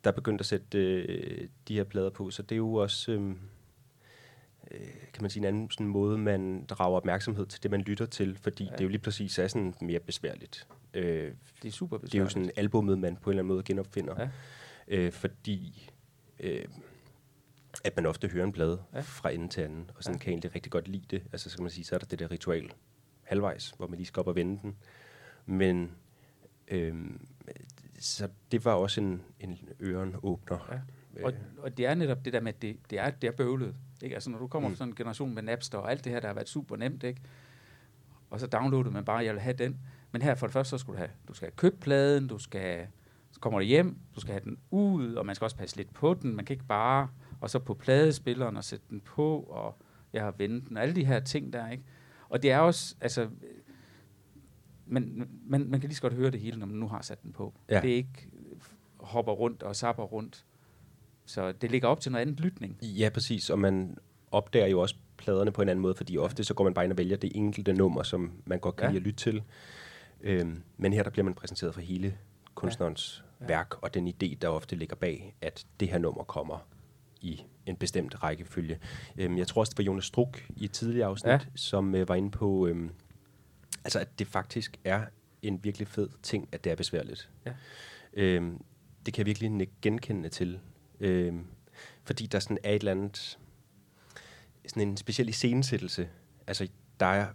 der 0.04 0.12
begyndte 0.12 0.42
at 0.42 0.46
sætte 0.46 0.78
øh, 0.78 1.48
de 1.68 1.76
her 1.76 1.84
plader 1.84 2.10
på. 2.10 2.30
Så 2.30 2.42
det 2.42 2.56
er 2.56 2.58
jo 2.58 2.74
også, 2.74 3.12
øh, 3.12 3.36
kan 5.14 5.22
man 5.22 5.30
sige, 5.30 5.42
en 5.42 5.48
anden 5.48 5.72
sådan 5.72 5.88
måde, 5.88 6.18
man 6.18 6.66
drager 6.66 6.98
opmærksomhed 6.98 7.46
til 7.46 7.64
det, 7.64 7.72
man 7.72 7.82
lytter 7.82 8.06
til, 8.06 8.38
fordi 8.38 8.64
ja. 8.64 8.72
det 8.72 8.80
er 8.80 8.84
jo 8.84 8.90
lige 8.90 9.02
præcis 9.02 9.40
er 9.40 9.48
sådan 9.48 9.74
mere 9.82 10.00
besværligt. 10.00 10.68
Øh, 10.94 11.34
det 11.62 11.68
er 11.68 11.72
super 11.72 11.98
besværligt. 11.98 12.12
Det 12.12 12.18
er 12.18 12.24
jo 12.24 12.30
sådan 12.30 12.52
albumet, 12.56 13.00
man 13.00 13.16
på 13.16 13.30
en 13.30 13.34
eller 13.34 13.44
anden 13.44 13.54
måde 13.54 13.64
genopfinder. 13.64 14.16
Ja. 14.20 14.30
Øh, 14.88 15.12
fordi 15.12 15.90
øh, 16.40 16.66
at 17.84 17.96
man 17.96 18.06
ofte 18.06 18.28
hører 18.28 18.46
en 18.46 18.52
plade 18.52 18.82
ja. 18.94 19.00
fra 19.00 19.30
ende 19.30 19.48
til 19.48 19.62
anden, 19.62 19.92
og 19.96 20.04
sådan 20.04 20.20
ja. 20.20 20.24
kan 20.24 20.32
egentlig 20.32 20.56
rigtig 20.56 20.72
godt 20.72 20.88
lide 20.88 21.06
det. 21.10 21.24
Altså, 21.32 21.50
så 21.50 21.58
kan 21.58 21.64
man 21.64 21.72
sige, 21.72 21.86
så 21.86 21.96
er 21.96 22.00
der 22.00 22.06
det 22.06 22.20
der 22.20 22.32
ritual 22.32 22.72
halvvejs, 23.24 23.74
hvor 23.78 23.88
man 23.88 23.98
lige 23.98 24.08
skal 24.08 24.20
op 24.20 24.28
og 24.28 24.36
vende 24.36 24.60
den. 24.62 24.76
Men 25.46 25.92
øh, 26.68 26.96
så 28.00 28.30
det 28.52 28.66
var 28.66 28.74
også 28.74 29.02
en, 29.02 29.22
en 29.40 29.60
ørenåbner. 29.82 30.82
Ja. 31.18 31.26
Og, 31.26 31.34
og 31.58 31.78
det 31.78 31.86
er 31.86 31.96
netop 31.96 32.26
det 32.26 32.34
der 32.34 32.42
med, 32.42 32.54
at 32.54 32.62
det, 32.62 32.78
det, 32.90 33.00
er, 33.00 33.10
det 33.10 33.28
er 33.28 33.32
bøvlet. 33.32 33.76
Ikke? 34.04 34.16
Altså, 34.16 34.30
når 34.30 34.38
du 34.38 34.48
kommer 34.48 34.70
mm. 34.70 34.76
fra 34.76 34.78
sådan 34.78 34.92
en 34.92 34.96
generation 34.96 35.34
med 35.34 35.44
Napster 35.44 35.78
og 35.78 35.92
alt 35.92 36.04
det 36.04 36.12
her, 36.12 36.20
der 36.20 36.28
har 36.28 36.34
været 36.34 36.50
super 36.50 36.76
nemt, 36.76 37.04
ikke? 37.04 37.22
og 38.32 38.40
så 38.40 38.48
downloadede 38.48 38.94
man 38.94 39.06
bare, 39.06 39.26
jeg 39.26 39.34
vil 39.34 39.42
have 39.42 39.54
den. 39.54 39.80
Men 40.12 40.22
her 40.22 40.36
for 40.36 40.48
det 40.48 40.54
første, 40.54 40.70
så 40.70 40.78
skulle 40.78 40.98
du 40.98 40.98
have, 40.98 41.12
du 41.28 41.34
skal 41.34 41.46
have 41.46 41.56
købt 41.56 41.80
pladen, 41.80 42.28
du 42.28 42.38
skal, 42.38 42.88
så 43.32 43.40
kommer 43.40 43.60
du 43.60 43.66
hjem, 43.66 43.98
du 44.16 44.20
skal 44.22 44.32
have 44.32 44.44
den 44.44 44.58
ud, 44.72 45.14
og 45.14 45.26
man 45.26 45.36
skal 45.36 45.46
også 45.46 45.56
passe 45.56 45.76
lidt 45.76 45.94
på 45.94 46.14
den. 46.14 46.36
Man 46.36 46.46
kan 46.46 46.54
ikke 46.54 46.66
bare, 46.66 47.08
og 47.42 47.50
så 47.50 47.60
på 47.60 47.74
pladespilleren 47.74 48.58
og 48.58 48.64
sætte 48.64 48.86
den 48.90 49.02
på, 49.02 49.40
og 49.40 49.78
jeg 50.14 50.24
har 50.24 50.34
vendt 50.38 50.70
den, 50.70 50.78
og 50.78 50.84
alle 50.84 50.96
de 50.96 51.06
her 51.06 51.20
ting 51.20 51.54
der, 51.54 51.70
ikke? 51.70 51.84
Og 52.30 52.44
det 52.44 52.52
er 52.52 52.60
også, 52.60 52.96
altså, 53.02 53.30
men 54.86 55.30
man, 55.46 55.70
man 55.70 55.80
kan 55.80 55.90
lige 55.90 55.96
så 55.96 56.02
godt 56.02 56.14
høre 56.14 56.32
det 56.32 56.40
hele, 56.40 56.60
når 56.60 56.66
man 56.66 56.76
nu 56.76 56.88
har 56.88 57.02
sat 57.02 57.24
den 57.24 57.34
på. 57.34 57.54
Ja. 57.70 57.82
Det 57.82 57.92
er 57.92 57.96
ikke 57.96 58.30
hopper 59.00 59.32
rundt 59.32 59.64
og 59.64 59.76
sapper 59.76 60.04
rundt. 60.04 60.46
Så 61.26 61.52
det 61.52 61.72
ligger 61.72 61.88
op 61.88 62.00
til 62.00 62.12
noget 62.12 62.22
andet 62.22 62.40
lytning. 62.40 62.78
Ja, 62.82 63.10
præcis, 63.10 63.50
og 63.50 63.60
man 63.60 63.98
opdager 64.32 64.68
jo 64.68 64.80
også 64.80 64.96
pladerne 65.18 65.52
på 65.52 65.62
en 65.62 65.70
anden 65.70 65.82
måde, 65.82 65.96
fordi 65.96 66.18
ofte 66.18 66.44
så 66.44 66.54
går 66.54 66.64
man 66.64 66.74
bare 66.74 66.86
ind 66.86 66.92
og 66.92 66.98
vælger 66.98 67.18
det 67.18 67.32
enkelte 67.36 67.74
nummer, 67.74 68.04
som 68.04 68.32
man 68.46 68.60
godt 68.60 68.76
kan 68.76 68.86
ja. 68.86 68.90
lide 68.90 68.98
at 68.98 69.04
lytte 69.04 69.20
til. 69.20 69.44
Øhm, 70.22 70.64
men 70.78 70.94
her 70.94 71.04
der 71.04 71.10
bliver 71.10 71.26
man 71.26 71.34
præsenteret 71.34 71.74
for 71.74 71.82
hele 71.82 72.18
kunstnerens 72.56 73.24
ja. 73.40 73.46
Ja. 73.46 73.48
værk, 73.48 73.84
og 73.84 73.94
den 73.94 74.08
idé, 74.08 74.36
der 74.42 74.48
ofte 74.48 74.76
ligger 74.76 74.96
bag, 74.96 75.36
at 75.42 75.66
det 75.80 75.90
her 75.90 75.98
nummer 75.98 76.24
kommer 76.24 76.68
i 77.22 77.42
en 77.66 77.76
bestemt 77.76 78.24
rækkefølge. 78.24 78.80
Øhm, 79.18 79.38
jeg 79.38 79.48
tror 79.48 79.60
også, 79.62 79.70
det 79.70 79.78
var 79.78 79.84
Jonas 79.84 80.06
Struk 80.06 80.44
i 80.56 80.66
et 80.66 80.72
tidligere 80.72 81.08
afsnit, 81.08 81.32
ja. 81.32 81.40
som 81.56 81.96
øh, 81.96 82.10
var 82.10 82.16
inde 82.16 82.32
på, 82.32 82.68
øhm, 82.68 82.90
altså 83.84 84.00
at 84.00 84.20
det 84.20 84.28
faktisk 84.28 84.80
er 84.84 85.06
en 85.42 85.64
virkelig 85.64 85.88
fed 85.88 86.10
ting, 86.24 86.50
at 86.52 86.64
det 86.64 86.72
er 86.72 86.76
besværligt. 86.76 87.30
Ja. 87.46 87.52
Øhm, 88.14 88.64
det 89.06 89.14
kan 89.14 89.22
jeg 89.22 89.26
virkelig 89.26 89.70
genkende 89.82 90.30
til. 90.30 90.60
Øh, 91.02 91.34
fordi 92.04 92.26
der 92.26 92.40
sådan 92.40 92.58
er 92.64 92.70
et 92.70 92.76
eller 92.76 92.92
andet, 92.92 93.40
sådan 94.68 94.88
en 94.88 94.98
speciel 94.98 95.30
iscenesættelse. 95.30 96.10
Altså, 96.48 96.68
der 97.00 97.06
er 97.06 97.28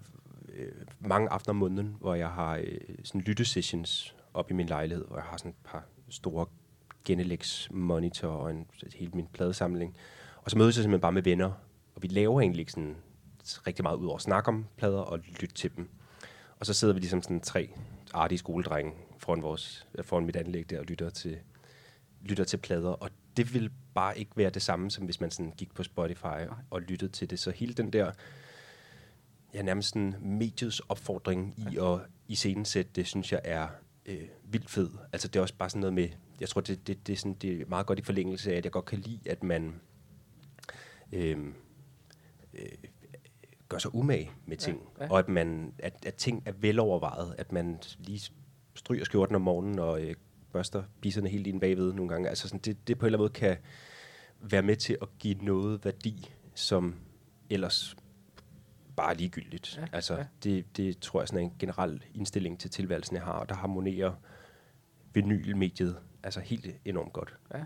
øh, 0.55 0.73
mange 1.01 1.29
aftener 1.29 1.53
om 1.53 1.57
måneden, 1.57 1.97
hvor 2.01 2.15
jeg 2.15 2.31
har 2.31 2.57
øh, 2.57 2.81
sådan 3.05 3.21
lyttesessions 3.21 4.15
op 4.35 4.51
i 4.51 4.55
min 4.55 4.67
lejlighed, 4.67 5.07
hvor 5.07 5.17
jeg 5.17 5.25
har 5.25 5.37
sådan 5.37 5.51
et 5.51 5.57
par 5.65 5.85
store 6.09 6.47
Genelex 7.05 7.71
monitor 7.71 8.29
og 8.29 8.51
en, 8.51 8.67
hele 8.95 9.13
min 9.15 9.27
pladesamling. 9.33 9.97
Og 10.37 10.51
så 10.51 10.59
mødes 10.59 10.77
jeg 10.77 10.83
simpelthen 10.83 11.01
bare 11.01 11.13
med 11.13 11.23
venner, 11.23 11.53
og 11.95 12.03
vi 12.03 12.09
laver 12.09 12.41
egentlig 12.41 12.61
ikke 12.61 12.73
sådan 12.73 12.97
rigtig 13.67 13.83
meget 13.83 13.97
ud 13.97 14.07
over 14.07 14.17
at 14.17 14.23
snakke 14.23 14.49
om 14.49 14.67
plader 14.77 14.99
og 14.99 15.19
lytte 15.19 15.55
til 15.55 15.77
dem. 15.77 15.89
Og 16.61 16.67
så 16.67 16.75
sidder 16.75 16.95
vi 16.95 17.01
ligesom 17.01 17.23
sådan 17.23 17.41
tre 17.41 17.71
artige 18.15 18.39
skoledrenge 18.39 18.93
foran, 19.19 19.43
vores, 19.43 19.87
foran 20.03 20.27
mit 20.27 20.37
anlæg 20.37 20.71
der 20.71 20.79
og 20.79 20.85
lytter 20.85 21.11
til, 21.11 21.39
lytter 22.23 22.45
til 22.45 22.57
plader. 22.57 22.91
Og 22.91 23.11
det 23.37 23.55
vil 23.55 23.71
bare 23.95 24.19
ikke 24.19 24.31
være 24.37 24.51
det 24.51 24.63
samme, 24.63 24.91
som 24.91 25.05
hvis 25.05 25.21
man 25.21 25.31
sådan 25.31 25.53
gik 25.57 25.75
på 25.75 25.83
Spotify 25.83 26.47
og 26.71 26.83
lyttede 26.83 27.13
til 27.13 27.31
det. 27.31 27.39
Så 27.39 27.51
hele 27.51 27.75
den 27.75 27.93
der 27.93 28.13
ja, 29.55 29.63
nærmest 29.63 29.97
en 29.97 30.15
mediets 30.21 30.81
opfordring 30.81 31.55
i 31.57 31.77
at 31.77 32.01
iscenesætte 32.29 32.91
det, 32.95 33.07
synes 33.07 33.33
jeg 33.33 33.41
er 33.45 33.69
øh, 34.07 34.29
vildt 34.45 34.71
fed. 34.71 34.91
Altså 35.13 35.29
det 35.29 35.37
er 35.37 35.43
også 35.43 35.55
bare 35.55 35.71
sådan 35.71 35.81
noget 35.81 35.95
med, 35.95 36.09
jeg 36.41 36.49
tror, 36.49 36.61
det, 36.61 36.87
det, 36.87 37.07
det, 37.07 37.13
er, 37.13 37.17
sådan, 37.17 37.35
det 37.35 37.61
er 37.61 37.67
meget 37.67 37.87
godt 37.87 37.99
i 37.99 38.03
forlængelse 38.03 38.53
af, 38.53 38.57
at 38.57 38.65
jeg 38.65 38.73
godt 38.73 38.85
kan 38.85 38.99
lide, 38.99 39.31
at 39.31 39.43
man 39.43 39.81
øh, 41.13 41.39
øh, 42.55 42.69
gør 43.69 43.79
sig 43.79 43.95
umage 43.95 44.31
med 44.47 44.57
ting, 44.57 44.81
ja, 44.99 45.05
ja. 45.05 45.11
og 45.11 45.19
at, 45.19 45.29
man, 45.29 45.75
at, 45.79 46.07
at 46.07 46.15
ting 46.15 46.43
er 46.47 46.53
velovervejet, 46.53 47.35
at 47.39 47.53
man 47.53 47.79
lige 47.99 48.33
stryger 48.75 49.05
skjorten 49.05 49.35
om 49.35 49.43
morgenen 49.43 49.79
og 49.79 50.03
øh, 50.03 50.15
børster 50.57 50.83
bisserne 51.01 51.29
helt 51.29 51.47
ind 51.47 51.61
bagved 51.61 51.93
nogle 51.93 52.09
gange. 52.09 52.29
Altså 52.29 52.49
sådan, 52.49 52.61
det, 52.61 52.89
det 52.89 52.99
på 52.99 53.07
en 53.07 53.09
eller 53.09 53.19
anden 53.19 53.23
måde 53.23 53.33
kan 53.33 53.57
være 54.41 54.63
med 54.63 54.77
til 54.77 54.99
at 55.03 55.09
give 55.19 55.35
noget 55.35 55.85
værdi 55.85 56.31
som 56.55 56.95
ellers 57.51 57.97
bare 58.97 59.15
ligegyldigt. 59.17 59.77
Ja, 59.77 59.87
altså, 59.93 60.17
ja. 60.17 60.25
Det, 60.45 60.77
det 60.77 60.99
tror 60.99 61.21
jeg 61.21 61.29
sådan 61.29 61.41
er 61.41 61.45
en 61.45 61.57
generel 61.59 62.03
indstilling 62.15 62.61
til 62.61 62.71
tilværelsen, 62.71 63.17
jeg 63.17 63.25
har, 63.25 63.33
og 63.33 63.49
der 63.49 63.55
harmonerer 63.55 64.13
vinylmediet 65.15 65.97
altså 66.23 66.41
helt 66.41 66.67
enormt 66.85 67.13
godt. 67.13 67.37
Ja. 67.55 67.65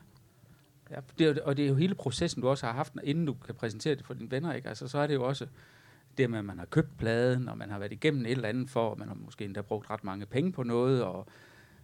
Ja, 0.90 1.00
det, 1.18 1.40
og 1.40 1.56
det 1.56 1.64
er 1.64 1.68
jo 1.68 1.74
hele 1.74 1.94
processen, 1.94 2.42
du 2.42 2.48
også 2.48 2.66
har 2.66 2.72
haft, 2.72 2.92
inden 3.04 3.26
du 3.26 3.34
kan 3.34 3.54
præsentere 3.54 3.94
det 3.94 4.06
for 4.06 4.14
dine 4.14 4.30
venner, 4.30 4.52
ikke? 4.52 4.68
Altså, 4.68 4.88
så 4.88 4.98
er 4.98 5.06
det 5.06 5.14
jo 5.14 5.26
også 5.26 5.46
det 6.18 6.30
med, 6.30 6.38
at 6.38 6.44
man 6.44 6.58
har 6.58 6.66
købt 6.66 6.98
pladen, 6.98 7.48
og 7.48 7.58
man 7.58 7.70
har 7.70 7.78
været 7.78 7.92
igennem 7.92 8.24
et 8.26 8.30
eller 8.30 8.48
andet 8.48 8.70
for, 8.70 8.88
og 8.88 8.98
man 8.98 9.08
har 9.08 9.14
måske 9.14 9.44
endda 9.44 9.60
brugt 9.60 9.90
ret 9.90 10.04
mange 10.04 10.26
penge 10.26 10.52
på 10.52 10.62
noget, 10.62 11.02
og, 11.02 11.26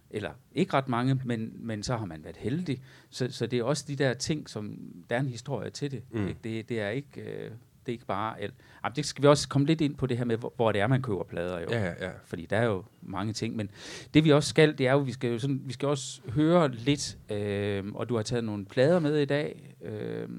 eller 0.09 0.31
ikke 0.51 0.73
ret 0.73 0.87
mange, 0.87 1.21
men, 1.25 1.53
men 1.59 1.83
så 1.83 1.97
har 1.97 2.05
man 2.05 2.23
været 2.23 2.37
heldig. 2.37 2.81
Så, 3.09 3.27
så 3.31 3.47
det 3.47 3.59
er 3.59 3.63
også 3.63 3.85
de 3.87 3.95
der 3.95 4.13
ting, 4.13 4.49
som 4.49 4.77
der 5.09 5.15
er 5.15 5.19
en 5.19 5.27
historie 5.27 5.69
til 5.69 5.91
det. 5.91 6.03
Mm. 6.11 6.27
Ikke? 6.27 6.39
Det, 6.43 6.69
det 6.69 6.81
er 6.81 6.89
ikke... 6.89 7.21
Øh, 7.21 7.51
det 7.85 7.91
er 7.91 7.95
ikke 7.95 8.05
bare... 8.05 8.41
El, 8.41 8.51
jamen, 8.83 8.95
det 8.95 9.05
skal 9.05 9.21
vi 9.21 9.27
også 9.27 9.49
komme 9.49 9.67
lidt 9.67 9.81
ind 9.81 9.95
på 9.95 10.05
det 10.05 10.17
her 10.17 10.25
med, 10.25 10.37
hvor, 10.37 10.53
hvor 10.55 10.71
det 10.71 10.81
er, 10.81 10.87
man 10.87 11.01
køber 11.01 11.23
plader 11.23 11.59
jo. 11.59 11.67
Ja, 11.69 11.85
ja, 11.85 12.05
ja. 12.05 12.11
Fordi 12.25 12.45
der 12.45 12.57
er 12.57 12.65
jo 12.65 12.83
mange 13.01 13.33
ting. 13.33 13.55
Men 13.55 13.69
det 14.13 14.23
vi 14.23 14.31
også 14.31 14.49
skal, 14.49 14.77
det 14.77 14.87
er 14.87 14.91
jo, 14.91 14.99
vi 14.99 15.11
skal 15.11 15.31
jo 15.31 15.39
sådan, 15.39 15.61
vi 15.65 15.73
skal 15.73 15.87
også 15.87 16.21
høre 16.29 16.71
lidt, 16.71 17.17
øh, 17.31 17.85
og 17.93 18.09
du 18.09 18.15
har 18.15 18.23
taget 18.23 18.43
nogle 18.43 18.65
plader 18.65 18.99
med 18.99 19.17
i 19.17 19.25
dag, 19.25 19.75
øh, 19.81 20.29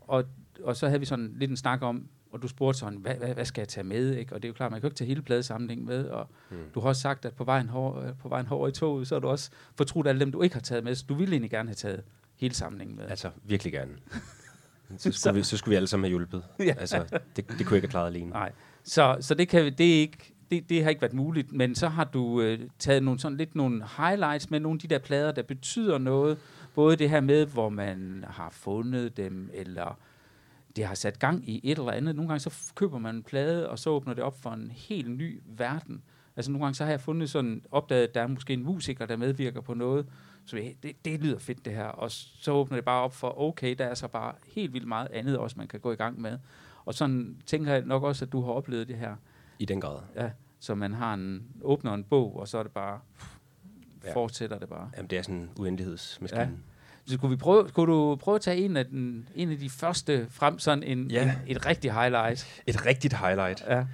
og, 0.00 0.24
og 0.62 0.76
så 0.76 0.86
havde 0.86 1.00
vi 1.00 1.06
sådan 1.06 1.34
lidt 1.36 1.50
en 1.50 1.56
snak 1.56 1.82
om, 1.82 2.08
og 2.32 2.42
du 2.42 2.48
spurgte 2.48 2.78
sådan, 2.78 2.98
hvad, 2.98 3.14
hvad, 3.14 3.34
hvad 3.34 3.44
skal 3.44 3.60
jeg 3.60 3.68
tage 3.68 3.84
med? 3.84 4.16
Ikke? 4.16 4.34
Og 4.34 4.42
det 4.42 4.48
er 4.48 4.50
jo 4.50 4.54
klart, 4.54 4.70
man 4.70 4.80
kan 4.80 4.88
jo 4.88 4.90
ikke 4.90 4.98
tage 4.98 5.08
hele 5.08 5.22
pladesamlingen 5.22 5.86
med, 5.86 6.04
og 6.04 6.28
mm. 6.50 6.56
du 6.74 6.80
har 6.80 6.88
også 6.88 7.02
sagt, 7.02 7.24
at 7.24 7.34
på 7.34 7.44
vejen, 7.44 7.68
hår, 7.68 8.04
på 8.22 8.28
vejen 8.28 8.46
hår 8.46 8.68
i 8.68 8.72
toget, 8.72 9.08
så 9.08 9.14
har 9.14 9.20
du 9.20 9.28
også 9.28 9.50
fortrudt 9.76 10.06
alle 10.06 10.20
dem, 10.20 10.32
du 10.32 10.42
ikke 10.42 10.54
har 10.54 10.60
taget 10.60 10.84
med, 10.84 10.94
så 10.94 11.04
du 11.08 11.14
ville 11.14 11.32
egentlig 11.32 11.50
gerne 11.50 11.68
have 11.68 11.74
taget 11.74 12.02
hele 12.36 12.54
samlingen 12.54 12.96
med. 12.96 13.04
Altså, 13.08 13.30
virkelig 13.44 13.72
gerne. 13.72 13.92
Så 14.98 15.12
skulle, 15.12 15.34
vi, 15.34 15.42
så 15.42 15.56
skulle 15.56 15.72
vi 15.72 15.76
alle 15.76 15.86
sammen 15.86 16.04
have 16.04 16.08
hjulpet. 16.08 16.44
ja. 16.58 16.74
Altså, 16.78 17.04
det, 17.08 17.18
det 17.36 17.46
kunne 17.46 17.56
jeg 17.56 17.60
ikke 17.60 17.72
have 17.72 17.88
klaret 17.88 18.06
alene. 18.06 18.30
Nej. 18.30 18.52
Så, 18.84 19.16
så 19.20 19.34
det, 19.34 19.48
kan, 19.48 19.74
det, 19.78 19.96
er 19.96 20.00
ikke, 20.00 20.34
det, 20.50 20.68
det 20.68 20.82
har 20.82 20.90
ikke 20.90 21.02
været 21.02 21.12
muligt, 21.12 21.52
men 21.52 21.74
så 21.74 21.88
har 21.88 22.04
du 22.04 22.40
øh, 22.40 22.58
taget 22.78 23.02
nogle, 23.02 23.20
sådan 23.20 23.38
lidt 23.38 23.54
nogle 23.54 23.84
highlights 23.96 24.50
med 24.50 24.60
nogle 24.60 24.76
af 24.76 24.80
de 24.80 24.88
der 24.88 24.98
plader, 24.98 25.32
der 25.32 25.42
betyder 25.42 25.98
noget. 25.98 26.38
Både 26.74 26.96
det 26.96 27.10
her 27.10 27.20
med, 27.20 27.46
hvor 27.46 27.68
man 27.68 28.24
har 28.28 28.50
fundet 28.50 29.16
dem, 29.16 29.50
eller 29.54 29.98
det 30.76 30.84
har 30.84 30.94
sat 30.94 31.18
gang 31.18 31.48
i 31.48 31.60
et 31.64 31.78
eller 31.78 31.92
andet. 31.92 32.16
Nogle 32.16 32.28
gange 32.28 32.40
så 32.40 32.72
køber 32.74 32.98
man 32.98 33.14
en 33.16 33.22
plade, 33.22 33.68
og 33.68 33.78
så 33.78 33.90
åbner 33.90 34.14
det 34.14 34.24
op 34.24 34.42
for 34.42 34.50
en 34.50 34.70
helt 34.70 35.10
ny 35.10 35.42
verden. 35.46 36.02
Altså 36.36 36.50
nogle 36.50 36.64
gange 36.64 36.74
så 36.74 36.84
har 36.84 36.90
jeg 36.90 37.00
fundet 37.00 37.30
sådan, 37.30 37.62
opdaget, 37.70 38.08
at 38.08 38.14
der 38.14 38.20
er 38.20 38.26
måske 38.26 38.52
en 38.52 38.62
musiker, 38.64 39.06
der 39.06 39.16
medvirker 39.16 39.60
på 39.60 39.74
noget, 39.74 40.06
så 40.46 40.56
det, 40.82 41.04
det 41.04 41.20
lyder 41.20 41.38
fedt 41.38 41.64
det 41.64 41.72
her. 41.72 41.84
Og 41.84 42.10
så 42.10 42.52
åbner 42.52 42.76
det 42.76 42.84
bare 42.84 43.02
op 43.02 43.14
for, 43.14 43.40
okay, 43.40 43.74
der 43.78 43.84
er 43.84 43.94
så 43.94 44.08
bare 44.08 44.34
helt 44.46 44.72
vildt 44.72 44.88
meget 44.88 45.08
andet 45.12 45.38
også, 45.38 45.58
man 45.58 45.68
kan 45.68 45.80
gå 45.80 45.92
i 45.92 45.96
gang 45.96 46.20
med. 46.20 46.38
Og 46.84 46.94
sådan 46.94 47.36
tænker 47.46 47.72
jeg 47.72 47.82
nok 47.84 48.02
også, 48.02 48.24
at 48.24 48.32
du 48.32 48.40
har 48.40 48.52
oplevet 48.52 48.88
det 48.88 48.96
her. 48.96 49.16
I 49.58 49.64
den 49.64 49.80
grad. 49.80 49.98
Ja, 50.16 50.30
så 50.60 50.74
man 50.74 50.92
har 50.92 51.14
en, 51.14 51.46
åbner 51.62 51.94
en 51.94 52.04
bog, 52.04 52.36
og 52.36 52.48
så 52.48 52.58
er 52.58 52.62
det 52.62 52.72
bare, 52.72 53.00
ja. 54.04 54.14
fortsætter 54.14 54.58
det 54.58 54.68
bare. 54.68 54.90
Jamen, 54.96 55.10
det 55.10 55.18
er 55.18 55.22
sådan 55.22 55.40
en 55.40 55.50
uendelighedsmaskine. 55.58 56.40
Ja. 56.40 56.48
Så 57.06 57.18
kunne, 57.18 57.30
vi 57.30 57.36
prøve, 57.36 57.68
kunne 57.68 57.92
du 57.92 58.16
prøve 58.16 58.34
at 58.34 58.40
tage 58.40 58.56
en 58.56 58.76
af, 58.76 58.86
den, 58.86 59.28
en 59.34 59.50
af 59.50 59.58
de 59.58 59.70
første 59.70 60.26
frem, 60.30 60.58
sådan 60.58 60.82
en, 60.82 61.10
ja. 61.10 61.22
en, 61.22 61.30
et 61.46 61.66
rigtigt 61.66 61.94
highlight? 61.94 62.62
Et 62.66 62.86
rigtigt 62.86 63.14
highlight? 63.16 63.64
Ja. 63.68 63.84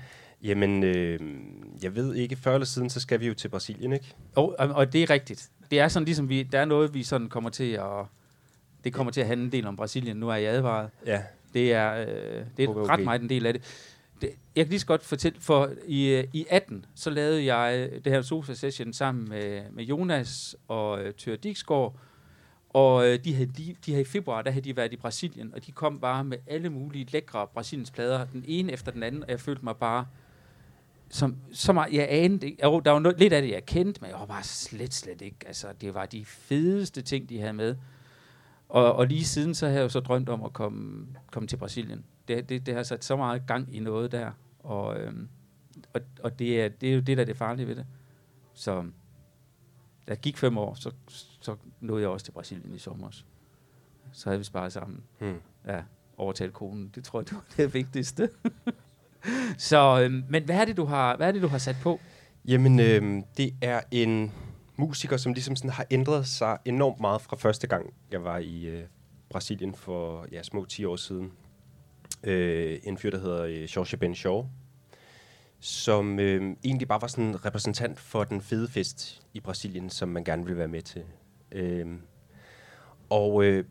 Jamen, 0.42 0.82
øh, 0.84 1.20
jeg 1.82 1.96
ved 1.96 2.14
ikke, 2.14 2.36
før 2.36 2.54
eller 2.54 2.66
siden, 2.66 2.90
så 2.90 3.00
skal 3.00 3.20
vi 3.20 3.26
jo 3.26 3.34
til 3.34 3.48
Brasilien, 3.48 3.92
ikke? 3.92 4.14
Og, 4.34 4.56
og, 4.58 4.68
og 4.68 4.92
det 4.92 5.02
er 5.02 5.10
rigtigt 5.10 5.50
det 5.70 5.80
er 5.80 5.88
sådan 5.88 6.04
ligesom, 6.04 6.28
vi, 6.28 6.42
der 6.42 6.60
er 6.60 6.64
noget, 6.64 6.94
vi 6.94 7.02
sådan 7.02 7.28
kommer 7.28 7.50
til 7.50 7.72
at... 7.72 8.04
Det 8.84 8.94
kommer 8.94 9.12
til 9.12 9.20
at 9.20 9.26
handle 9.26 9.44
en 9.44 9.52
del 9.52 9.66
om 9.66 9.76
Brasilien. 9.76 10.16
Nu 10.16 10.28
er 10.28 10.34
jeg 10.34 10.52
advaret. 10.52 10.90
Ja. 11.06 11.22
Det 11.54 11.72
er, 11.72 11.94
øh, 11.94 12.44
det 12.56 12.64
er 12.64 12.68
okay. 12.68 12.92
ret 12.92 13.04
meget 13.04 13.22
en 13.22 13.28
del 13.28 13.46
af 13.46 13.52
det. 13.52 13.62
det. 14.20 14.30
Jeg 14.56 14.64
kan 14.64 14.70
lige 14.70 14.80
så 14.80 14.86
godt 14.86 15.04
fortælle, 15.04 15.40
for 15.40 15.70
i, 15.86 16.08
øh, 16.08 16.24
i 16.32 16.46
18, 16.50 16.84
så 16.94 17.10
lavede 17.10 17.54
jeg 17.54 17.90
det 18.04 18.12
her 18.12 18.22
sofa 18.22 18.54
session 18.54 18.92
sammen 18.92 19.28
med, 19.28 19.62
med 19.72 19.84
Jonas 19.84 20.56
og 20.68 21.02
øh, 21.02 21.14
Tør 21.14 21.36
Diksgaard, 21.36 21.96
og 22.68 23.06
øh, 23.06 23.24
de, 23.24 23.34
havde, 23.34 23.50
de, 23.56 23.76
de 23.86 23.90
havde 23.90 24.02
i 24.02 24.04
februar, 24.04 24.42
der 24.42 24.50
havde 24.50 24.64
de 24.64 24.76
været 24.76 24.92
i 24.92 24.96
Brasilien, 24.96 25.54
og 25.54 25.66
de 25.66 25.72
kom 25.72 26.00
bare 26.00 26.24
med 26.24 26.38
alle 26.46 26.70
mulige 26.70 27.06
lækre 27.12 27.46
Brasiliens 27.46 27.90
plader, 27.90 28.24
den 28.24 28.44
ene 28.46 28.72
efter 28.72 28.92
den 28.92 29.02
anden, 29.02 29.22
og 29.22 29.30
jeg 29.30 29.40
følte 29.40 29.64
mig 29.64 29.76
bare 29.76 30.06
som, 31.10 31.36
så 31.52 31.72
meget, 31.72 31.92
jeg 31.92 32.06
anede 32.10 32.46
ikke, 32.46 32.58
jo, 32.64 32.80
der 32.80 32.90
var 32.90 32.98
noget, 32.98 33.18
lidt 33.18 33.32
af 33.32 33.42
det, 33.42 33.50
jeg 33.50 33.66
kendte, 33.66 34.00
men 34.00 34.10
jeg 34.10 34.18
var 34.18 34.26
bare 34.26 34.42
slet, 34.42 34.94
slet 34.94 35.22
ikke, 35.22 35.36
altså, 35.46 35.68
det 35.80 35.94
var 35.94 36.06
de 36.06 36.24
fedeste 36.24 37.02
ting, 37.02 37.28
de 37.28 37.40
havde 37.40 37.52
med. 37.52 37.76
Og, 38.68 38.92
og 38.92 39.06
lige 39.06 39.24
siden, 39.24 39.54
så 39.54 39.66
har 39.66 39.74
jeg 39.74 39.82
jo 39.82 39.88
så 39.88 40.00
drømt 40.00 40.28
om 40.28 40.44
at 40.44 40.52
komme, 40.52 41.06
komme 41.32 41.46
til 41.46 41.56
Brasilien. 41.56 42.04
Det, 42.28 42.48
det, 42.48 42.66
det 42.66 42.74
har 42.74 42.82
sat 42.82 43.04
så 43.04 43.16
meget 43.16 43.46
gang 43.46 43.76
i 43.76 43.80
noget 43.80 44.12
der, 44.12 44.30
og, 44.58 45.00
øhm, 45.00 45.28
og, 45.94 46.00
og 46.22 46.38
det, 46.38 46.62
er, 46.62 46.68
det 46.68 46.88
er 46.88 46.94
jo 46.94 47.00
det, 47.00 47.16
der 47.16 47.22
er 47.22 47.26
det 47.26 47.36
farlige 47.36 47.68
ved 47.68 47.76
det. 47.76 47.86
Så 48.54 48.84
der 50.08 50.14
gik 50.14 50.36
fem 50.36 50.58
år, 50.58 50.74
så, 50.74 50.90
så 51.40 51.56
nåede 51.80 52.02
jeg 52.02 52.10
også 52.10 52.24
til 52.24 52.32
Brasilien 52.32 52.74
i 52.74 52.78
sommer. 52.78 53.10
Så 54.12 54.24
havde 54.24 54.38
vi 54.38 54.44
sparet 54.44 54.72
sammen. 54.72 55.02
Hmm. 55.20 55.36
Ja, 55.66 55.82
overtalt 56.16 56.52
konen. 56.52 56.90
Det 56.94 57.04
tror 57.04 57.20
jeg, 57.20 57.28
det 57.28 57.34
var 57.34 57.44
det 57.56 57.74
vigtigste. 57.74 58.30
Så, 59.58 60.00
øh, 60.02 60.30
men 60.30 60.44
hvad 60.44 60.56
er, 60.56 60.64
det, 60.64 60.76
du 60.76 60.84
har, 60.84 61.16
hvad 61.16 61.28
er 61.28 61.32
det, 61.32 61.42
du 61.42 61.48
har 61.48 61.58
sat 61.58 61.76
på? 61.82 62.00
Jamen, 62.44 62.80
øh, 62.80 63.22
det 63.36 63.54
er 63.62 63.80
en 63.90 64.32
musiker, 64.76 65.16
som 65.16 65.32
ligesom 65.32 65.56
sådan 65.56 65.70
har 65.70 65.86
ændret 65.90 66.26
sig 66.26 66.58
enormt 66.64 67.00
meget 67.00 67.20
fra 67.22 67.36
første 67.36 67.66
gang, 67.66 67.94
jeg 68.12 68.24
var 68.24 68.38
i 68.38 68.66
øh, 68.66 68.84
Brasilien 69.30 69.74
for 69.74 70.26
ja, 70.32 70.42
små 70.42 70.64
10 70.64 70.84
år 70.84 70.96
siden. 70.96 71.32
Øh, 72.24 72.78
en 72.84 72.98
fyr, 72.98 73.10
der 73.10 73.18
hedder 73.18 73.42
øh, 73.42 73.62
Jorge 73.62 73.96
Ben 73.96 74.14
Shaw, 74.14 74.46
som 75.60 76.18
øh, 76.18 76.56
egentlig 76.64 76.88
bare 76.88 77.00
var 77.00 77.06
sådan 77.06 77.24
en 77.24 77.44
repræsentant 77.44 77.98
for 78.00 78.24
den 78.24 78.40
fede 78.40 78.68
fest 78.68 79.22
i 79.34 79.40
Brasilien, 79.40 79.90
som 79.90 80.08
man 80.08 80.24
gerne 80.24 80.44
ville 80.44 80.58
være 80.58 80.68
med 80.68 80.82
til. 80.82 81.04
Øh, 81.52 81.86
og 83.10 83.44
øh, 83.44 83.64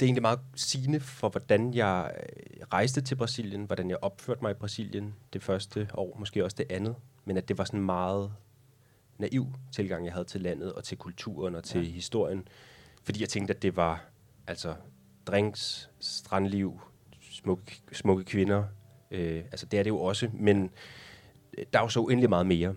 det 0.00 0.06
er 0.06 0.08
egentlig 0.08 0.22
meget 0.22 0.40
sigende 0.54 1.00
for, 1.00 1.28
hvordan 1.28 1.74
jeg 1.74 2.12
øh, 2.16 2.66
rejste 2.72 3.00
til 3.00 3.14
Brasilien, 3.14 3.64
hvordan 3.64 3.90
jeg 3.90 3.98
opførte 4.02 4.42
mig 4.42 4.50
i 4.50 4.54
Brasilien 4.54 5.14
det 5.32 5.42
første 5.42 5.88
år, 5.94 6.16
måske 6.18 6.44
også 6.44 6.56
det 6.56 6.72
andet, 6.72 6.96
men 7.24 7.36
at 7.36 7.48
det 7.48 7.58
var 7.58 7.64
sådan 7.64 7.80
meget 7.80 8.32
naiv 9.18 9.46
tilgang, 9.72 10.04
jeg 10.04 10.12
havde 10.12 10.24
til 10.24 10.40
landet 10.40 10.72
og 10.72 10.84
til 10.84 10.98
kulturen 10.98 11.54
og 11.54 11.64
til 11.64 11.84
ja. 11.84 11.90
historien, 11.90 12.48
fordi 13.02 13.20
jeg 13.20 13.28
tænkte, 13.28 13.54
at 13.54 13.62
det 13.62 13.76
var 13.76 14.04
altså 14.46 14.74
drinks, 15.26 15.90
strandliv, 16.00 16.80
smukke, 17.20 17.82
smukke 17.92 18.24
kvinder, 18.24 18.64
øh, 19.10 19.44
altså 19.44 19.66
det 19.66 19.78
er 19.78 19.82
det 19.82 19.90
jo 19.90 20.00
også, 20.00 20.30
men 20.32 20.70
øh, 21.58 21.64
der 21.72 21.78
er 21.78 21.82
jo 21.82 21.88
så 21.88 22.00
uendelig 22.00 22.28
meget 22.28 22.46
mere. 22.46 22.74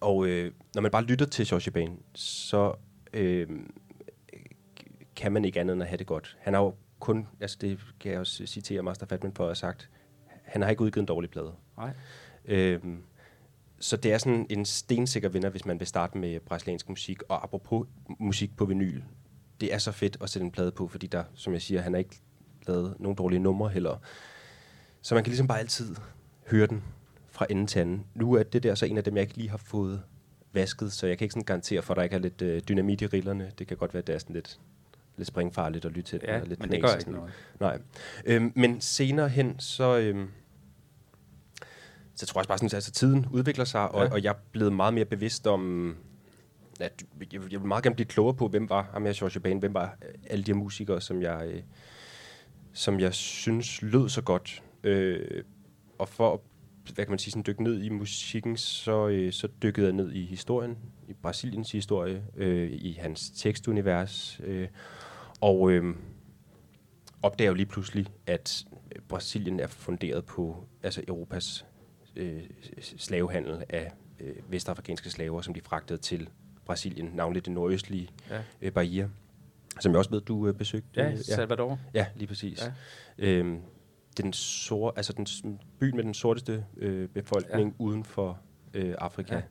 Og 0.00 0.26
øh, 0.26 0.52
når 0.74 0.82
man 0.82 0.90
bare 0.90 1.04
lytter 1.04 1.26
til 1.26 1.46
Jorge 1.46 1.70
Ben, 1.70 1.98
så 2.14 2.74
øh, 3.12 3.48
kan 5.16 5.32
man 5.32 5.44
ikke 5.44 5.60
andet 5.60 5.72
end 5.72 5.82
at 5.82 5.88
have 5.88 5.98
det 5.98 6.06
godt. 6.06 6.36
Han 6.40 6.54
har 6.54 6.60
jo 6.60 6.74
kun, 6.98 7.26
altså 7.40 7.58
det 7.60 7.78
kan 8.00 8.12
jeg 8.12 8.20
også 8.20 8.46
citere 8.46 8.82
Master 8.82 9.06
Fatman 9.06 9.32
for 9.34 9.44
at 9.44 9.48
have 9.48 9.54
sagt, 9.54 9.90
han 10.44 10.62
har 10.62 10.70
ikke 10.70 10.82
udgivet 10.82 11.02
en 11.02 11.06
dårlig 11.06 11.30
plade. 11.30 11.52
Nej. 11.76 11.90
Øhm, 12.44 13.02
så 13.80 13.96
det 13.96 14.12
er 14.12 14.18
sådan 14.18 14.46
en 14.50 14.64
stensikker 14.64 15.28
vinder, 15.28 15.48
hvis 15.48 15.64
man 15.64 15.78
vil 15.78 15.86
starte 15.86 16.18
med 16.18 16.40
brasiliansk 16.40 16.88
musik. 16.88 17.22
Og 17.28 17.42
apropos 17.44 17.86
musik 18.18 18.56
på 18.56 18.64
vinyl, 18.64 19.02
det 19.60 19.74
er 19.74 19.78
så 19.78 19.92
fedt 19.92 20.16
at 20.20 20.30
sætte 20.30 20.44
en 20.44 20.50
plade 20.50 20.70
på, 20.70 20.88
fordi 20.88 21.06
der, 21.06 21.24
som 21.34 21.52
jeg 21.52 21.62
siger, 21.62 21.80
han 21.80 21.92
har 21.92 21.98
ikke 21.98 22.16
lavet 22.66 22.94
nogen 22.98 23.16
dårlige 23.16 23.40
numre 23.40 23.68
heller. 23.68 23.96
Så 25.08 25.14
man 25.14 25.24
kan 25.24 25.30
ligesom 25.30 25.46
bare 25.46 25.58
altid 25.58 25.96
høre 26.50 26.66
den 26.66 26.84
fra 27.28 27.46
ende 27.50 27.66
til 27.66 27.78
anden. 27.78 28.06
Nu 28.14 28.32
er 28.32 28.42
det 28.42 28.62
der 28.62 28.74
så 28.74 28.86
en 28.86 28.98
af 28.98 29.04
dem, 29.04 29.16
jeg 29.16 29.22
ikke 29.22 29.36
lige 29.36 29.50
har 29.50 29.56
fået 29.56 30.02
vasket, 30.52 30.92
så 30.92 31.06
jeg 31.06 31.18
kan 31.18 31.24
ikke 31.24 31.32
sådan 31.32 31.44
garantere 31.44 31.82
for, 31.82 31.94
at 31.94 31.96
der 31.96 32.02
ikke 32.02 32.16
er 32.16 32.20
lidt 32.20 32.42
øh, 32.42 32.62
dynamit 32.68 33.02
i 33.02 33.06
rillerne. 33.06 33.52
Det 33.58 33.66
kan 33.66 33.76
godt 33.76 33.94
være, 33.94 33.98
at 33.98 34.06
det 34.06 34.14
er 34.14 34.18
sådan 34.18 34.34
lidt 34.34 34.60
lidt 35.16 35.28
springfarligt 35.28 35.84
at 35.84 35.92
lytte 35.92 36.10
til. 36.10 36.20
Ja, 36.22 36.44
lidt 36.44 36.60
men 36.60 36.70
det 36.70 36.82
gør 36.82 36.94
ikke 36.94 37.10
noget. 37.10 37.32
Nej. 37.60 37.78
Øhm, 38.24 38.52
men 38.56 38.80
senere 38.80 39.28
hen, 39.28 39.60
så, 39.60 39.98
øhm, 39.98 40.28
så 42.14 42.26
tror 42.26 42.40
jeg 42.40 42.46
bare, 42.48 42.58
sådan, 42.58 42.66
at 42.66 42.74
altså, 42.74 42.90
tiden 42.90 43.26
udvikler 43.32 43.64
sig, 43.64 43.88
og, 43.88 44.06
ja. 44.06 44.12
og 44.12 44.22
jeg 44.22 44.30
er 44.30 44.38
blevet 44.52 44.72
meget 44.72 44.94
mere 44.94 45.04
bevidst 45.04 45.46
om, 45.46 45.96
at 46.80 47.02
jeg, 47.32 47.52
jeg 47.52 47.60
vil 47.60 47.68
meget 47.68 47.84
gerne 47.84 47.94
blive 47.94 48.06
klogere 48.06 48.34
på, 48.34 48.48
hvem 48.48 48.68
var 48.68 48.90
Amir 48.94 49.12
George 49.12 49.40
Bane, 49.40 49.60
hvem 49.60 49.74
var 49.74 49.96
alle 50.30 50.44
de 50.44 50.50
her 50.52 50.58
musikere, 50.58 51.00
som 51.00 51.22
jeg, 51.22 51.46
øh, 51.46 51.62
som 52.72 53.00
jeg 53.00 53.14
synes 53.14 53.82
lød 53.82 54.08
så 54.08 54.22
godt. 54.22 54.62
Øh, 54.84 55.44
og 55.98 56.08
for 56.08 56.34
at 56.34 56.40
hvad 56.94 57.04
kan 57.04 57.12
man 57.12 57.18
sige, 57.18 57.32
sådan 57.32 57.44
dykke 57.46 57.62
ned 57.62 57.82
i 57.82 57.88
musikken, 57.88 58.56
så, 58.56 59.08
øh, 59.08 59.32
så 59.32 59.48
dykkede 59.62 59.86
jeg 59.86 59.94
ned 59.94 60.12
i 60.12 60.24
historien, 60.24 60.78
i 61.08 61.12
Brasiliens 61.12 61.72
historie, 61.72 62.22
øh, 62.36 62.72
i 62.72 62.92
hans 62.92 63.30
tekstunivers, 63.30 64.40
øh, 64.44 64.68
og 65.40 65.70
øh, 65.70 65.94
opdager 67.22 67.48
jo 67.48 67.54
lige 67.54 67.66
pludselig, 67.66 68.06
at 68.26 68.64
Brasilien 69.08 69.60
er 69.60 69.66
funderet 69.66 70.24
på 70.24 70.64
altså 70.82 71.02
Europas 71.08 71.66
øh, 72.16 72.42
slavehandel 72.80 73.64
af 73.68 73.92
øh, 74.20 74.36
vestafrikanske 74.48 75.10
slaver, 75.10 75.40
som 75.40 75.54
de 75.54 75.60
fragtede 75.60 75.98
til 75.98 76.28
Brasilien, 76.64 77.10
navnligt 77.14 77.44
det 77.44 77.52
nordøstlige 77.52 78.08
ja. 78.30 78.42
øh, 78.62 78.72
barriere. 78.72 79.10
som 79.80 79.92
jeg 79.92 79.98
også 79.98 80.10
ved, 80.10 80.20
du 80.20 80.48
øh, 80.48 80.54
besøgte. 80.54 81.00
Ja, 81.00 81.16
Salvador. 81.16 81.78
Ja, 81.94 82.06
lige 82.16 82.28
præcis. 82.28 82.62
Ja. 83.18 83.26
Øhm, 83.26 83.60
den 84.18 84.32
sor, 84.32 84.92
altså 84.96 85.12
den 85.12 85.60
byen 85.80 85.96
med 85.96 86.04
den 86.04 86.14
sorteste 86.14 86.64
øh, 86.76 87.08
befolkning 87.08 87.68
ja. 87.68 87.84
uden 87.84 88.04
for 88.04 88.38
øh, 88.74 88.94
Afrika. 88.98 89.42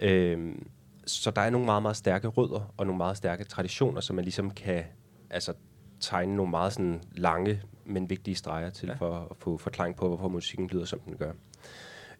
Ja. 0.00 0.12
Øhm, 0.12 0.68
så 1.06 1.30
der 1.30 1.42
er 1.42 1.50
nogle 1.50 1.66
meget, 1.66 1.82
meget 1.82 1.96
stærke 1.96 2.28
rødder 2.28 2.74
og 2.76 2.86
nogle 2.86 2.96
meget 2.96 3.16
stærke 3.16 3.44
traditioner, 3.44 4.00
som 4.00 4.16
man 4.16 4.24
ligesom 4.24 4.50
kan 4.50 4.84
altså, 5.30 5.52
tegne 6.00 6.36
nogle 6.36 6.50
meget 6.50 6.72
sådan 6.72 7.02
lange, 7.12 7.62
men 7.84 8.10
vigtige 8.10 8.34
streger 8.34 8.70
til 8.70 8.88
ja. 8.88 8.94
for 8.94 9.28
at 9.30 9.36
få 9.36 9.56
forklaring 9.56 9.96
på, 9.96 10.08
hvorfor 10.08 10.28
musikken 10.28 10.66
lyder, 10.66 10.84
som 10.84 11.00
den 11.00 11.16
gør. 11.16 11.32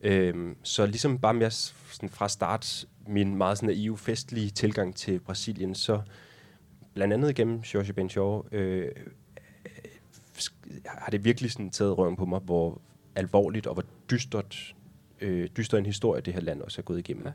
Øhm, 0.02 0.56
så 0.62 0.86
ligesom 0.86 1.18
bare 1.18 1.34
med 1.34 1.50
sådan 1.50 2.08
fra 2.08 2.28
start 2.28 2.86
min 3.06 3.36
meget 3.36 3.58
sådan 3.58 3.68
naive, 3.68 3.98
festlige 3.98 4.50
tilgang 4.50 4.96
til 4.96 5.20
Brasilien, 5.20 5.74
så 5.74 6.00
blandt 6.94 7.14
andet 7.14 7.34
gennem 7.34 7.58
Jorge 7.58 7.92
Benchor, 7.92 8.46
øh, 8.52 8.88
har 10.86 11.10
det 11.10 11.24
virkelig 11.24 11.52
sådan 11.52 11.70
taget 11.70 11.98
røven 11.98 12.16
på 12.16 12.24
mig, 12.24 12.40
hvor 12.40 12.80
alvorligt 13.16 13.66
og 13.66 13.74
hvor 13.74 13.84
dystert, 14.10 14.74
øh, 15.20 15.48
dyster 15.56 15.78
en 15.78 15.86
historie 15.86 16.20
det 16.20 16.34
her 16.34 16.40
land 16.40 16.62
også 16.62 16.80
er 16.80 16.82
gået 16.82 16.98
igennem. 16.98 17.26
Ja. 17.26 17.32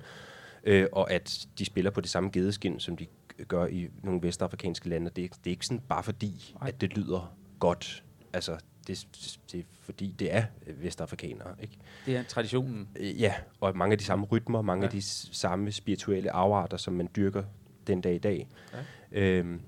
Øh, 0.63 0.87
og 0.91 1.11
at 1.11 1.47
de 1.59 1.65
spiller 1.65 1.91
på 1.91 2.01
det 2.01 2.09
samme 2.09 2.29
gedeskin, 2.33 2.79
som 2.79 2.97
de 2.97 3.07
gør 3.47 3.65
i 3.65 3.89
nogle 4.03 4.21
vestafrikanske 4.23 4.89
lande. 4.89 5.05
Det, 5.05 5.15
det 5.15 5.29
er 5.45 5.49
ikke 5.49 5.65
sådan 5.65 5.81
bare 5.89 6.03
fordi, 6.03 6.55
Ej. 6.61 6.67
at 6.67 6.81
det 6.81 6.97
lyder 6.97 7.35
godt. 7.59 8.03
Altså, 8.33 8.57
det, 8.87 9.07
det 9.51 9.59
er 9.59 9.63
fordi, 9.81 10.15
det 10.19 10.35
er 10.35 10.43
vestafrikanere. 10.67 11.55
Ikke? 11.61 11.77
Det 12.05 12.17
er 12.17 12.23
traditionen. 12.23 12.87
Øh, 12.95 13.21
ja, 13.21 13.33
og 13.59 13.77
mange 13.77 13.91
af 13.91 13.97
de 13.97 14.03
samme 14.03 14.25
rytmer, 14.25 14.61
mange 14.61 14.81
ja. 14.81 14.87
af 14.87 14.91
de 14.91 15.01
samme 15.01 15.71
spirituelle 15.71 16.31
afarter, 16.31 16.77
som 16.77 16.93
man 16.93 17.09
dyrker 17.15 17.43
den 17.87 18.01
dag 18.01 18.15
i 18.15 18.17
dag. 18.17 18.47
Ja. 18.73 19.19
Øhm, 19.21 19.61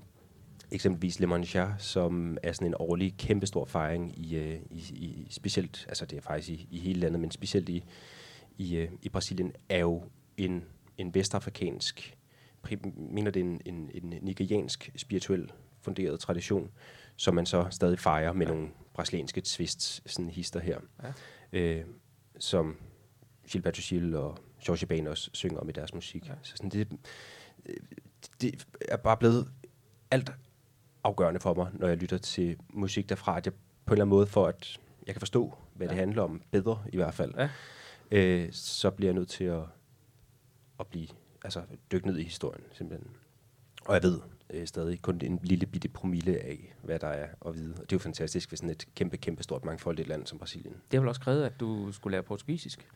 eksempelvis 0.72 1.20
Le 1.20 1.26
Monchar, 1.26 1.74
som 1.78 2.36
er 2.42 2.52
sådan 2.52 2.66
en 2.66 2.74
årlig 2.78 3.16
kæmpestor 3.16 3.64
fejring 3.64 4.18
i, 4.18 4.38
uh, 4.38 4.54
i, 4.70 4.80
i 4.90 5.26
specielt, 5.30 5.84
altså 5.88 6.06
det 6.06 6.16
er 6.16 6.20
faktisk 6.20 6.50
i, 6.50 6.68
i 6.70 6.78
hele 6.78 7.00
landet, 7.00 7.20
men 7.20 7.30
specielt 7.30 7.68
i, 7.68 7.84
i, 8.58 8.82
uh, 8.82 8.88
i 9.02 9.08
Brasilien, 9.08 9.52
er 9.68 9.78
jo 9.78 10.04
en, 10.36 10.64
en 10.98 11.14
vestafrikansk, 11.14 12.16
mener 12.96 13.30
det 13.30 13.40
er 13.40 13.44
en, 13.44 13.60
en, 13.64 13.90
en 13.94 14.14
nigeriansk 14.22 14.90
spirituel 14.96 15.52
funderet 15.80 16.20
tradition, 16.20 16.70
som 17.16 17.34
man 17.34 17.46
så 17.46 17.66
stadig 17.70 17.98
fejrer 17.98 18.32
med 18.32 18.46
ja. 18.46 18.52
nogle 18.52 18.68
brasilianske 18.94 19.40
twist, 19.40 20.10
sådan 20.10 20.30
hister 20.30 20.60
her, 20.60 20.78
ja. 21.02 21.12
øh, 21.58 21.84
som 22.38 22.76
Gilberto 23.50 23.82
Gil 23.88 24.14
og 24.14 24.38
Jorge 24.68 24.86
Ben 24.86 25.06
også 25.06 25.30
synger 25.32 25.60
om 25.60 25.68
i 25.68 25.72
deres 25.72 25.94
musik. 25.94 26.28
Ja. 26.28 26.32
Så 26.42 26.56
sådan, 26.56 26.70
det, 26.70 26.88
det 28.40 28.66
er 28.88 28.96
bare 28.96 29.16
blevet 29.16 29.48
alt 30.10 30.32
afgørende 31.04 31.40
for 31.40 31.54
mig, 31.54 31.68
når 31.72 31.88
jeg 31.88 31.96
lytter 31.96 32.18
til 32.18 32.56
musik 32.68 33.08
derfra, 33.08 33.36
at 33.36 33.46
jeg 33.46 33.52
på 33.52 33.58
en 33.86 33.92
eller 33.92 34.04
anden 34.04 34.16
måde, 34.16 34.26
for 34.26 34.46
at 34.46 34.80
jeg 35.06 35.14
kan 35.14 35.20
forstå, 35.20 35.54
hvad 35.74 35.86
ja. 35.86 35.90
det 35.92 35.98
handler 35.98 36.22
om, 36.22 36.42
bedre 36.50 36.82
i 36.92 36.96
hvert 36.96 37.14
fald, 37.14 37.34
ja. 37.38 37.48
øh, 38.10 38.48
så 38.52 38.90
bliver 38.90 39.08
jeg 39.08 39.14
nødt 39.14 39.28
til 39.28 39.44
at, 39.44 39.62
at 40.80 40.86
blive, 40.86 41.08
altså 41.44 41.62
dykke 41.92 42.06
ned 42.06 42.18
i 42.18 42.22
historien, 42.22 42.64
simpelthen. 42.72 43.10
Og 43.84 43.94
jeg 43.94 44.02
ved 44.02 44.20
øh, 44.50 44.66
stadig 44.66 45.02
kun 45.02 45.20
en 45.24 45.40
lille 45.42 45.66
bitte 45.66 45.88
promille 45.88 46.38
af, 46.38 46.74
hvad 46.82 46.98
der 46.98 47.06
er 47.06 47.28
at 47.46 47.54
vide. 47.54 47.72
Og 47.72 47.80
det 47.80 47.92
er 47.92 47.96
jo 47.96 47.98
fantastisk 47.98 48.52
ved 48.52 48.56
sådan 48.56 48.70
et 48.70 48.86
kæmpe, 48.94 49.16
kæmpe 49.16 49.42
stort 49.42 49.64
mangfoldigt 49.64 50.08
land 50.08 50.26
som 50.26 50.38
Brasilien. 50.38 50.74
Det 50.74 50.98
har 50.98 51.00
vel 51.00 51.08
også 51.08 51.20
krævet, 51.20 51.44
at 51.44 51.60
du 51.60 51.92
skulle 51.92 52.12
lære 52.12 52.22
portugisisk? 52.22 52.88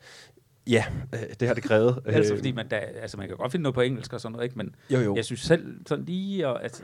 Ja, 0.67 0.85
øh, 1.13 1.19
det 1.39 1.47
har 1.47 1.55
det 1.55 1.63
krævet. 1.63 2.01
altså 2.05 2.35
fordi 2.35 2.51
man, 2.51 2.67
da, 2.67 2.75
altså 2.75 3.17
man 3.17 3.27
kan 3.27 3.37
godt 3.37 3.51
finde 3.51 3.63
noget 3.63 3.75
på 3.75 3.81
engelsk 3.81 4.13
og 4.13 4.21
sådan 4.21 4.31
noget, 4.31 4.43
ikke? 4.43 4.57
men 4.57 4.75
jo, 4.89 4.99
jo. 4.99 5.15
jeg 5.15 5.25
synes 5.25 5.41
selv 5.41 5.85
sådan 5.85 6.05
lige, 6.05 6.47
og, 6.47 6.63
altså, 6.63 6.83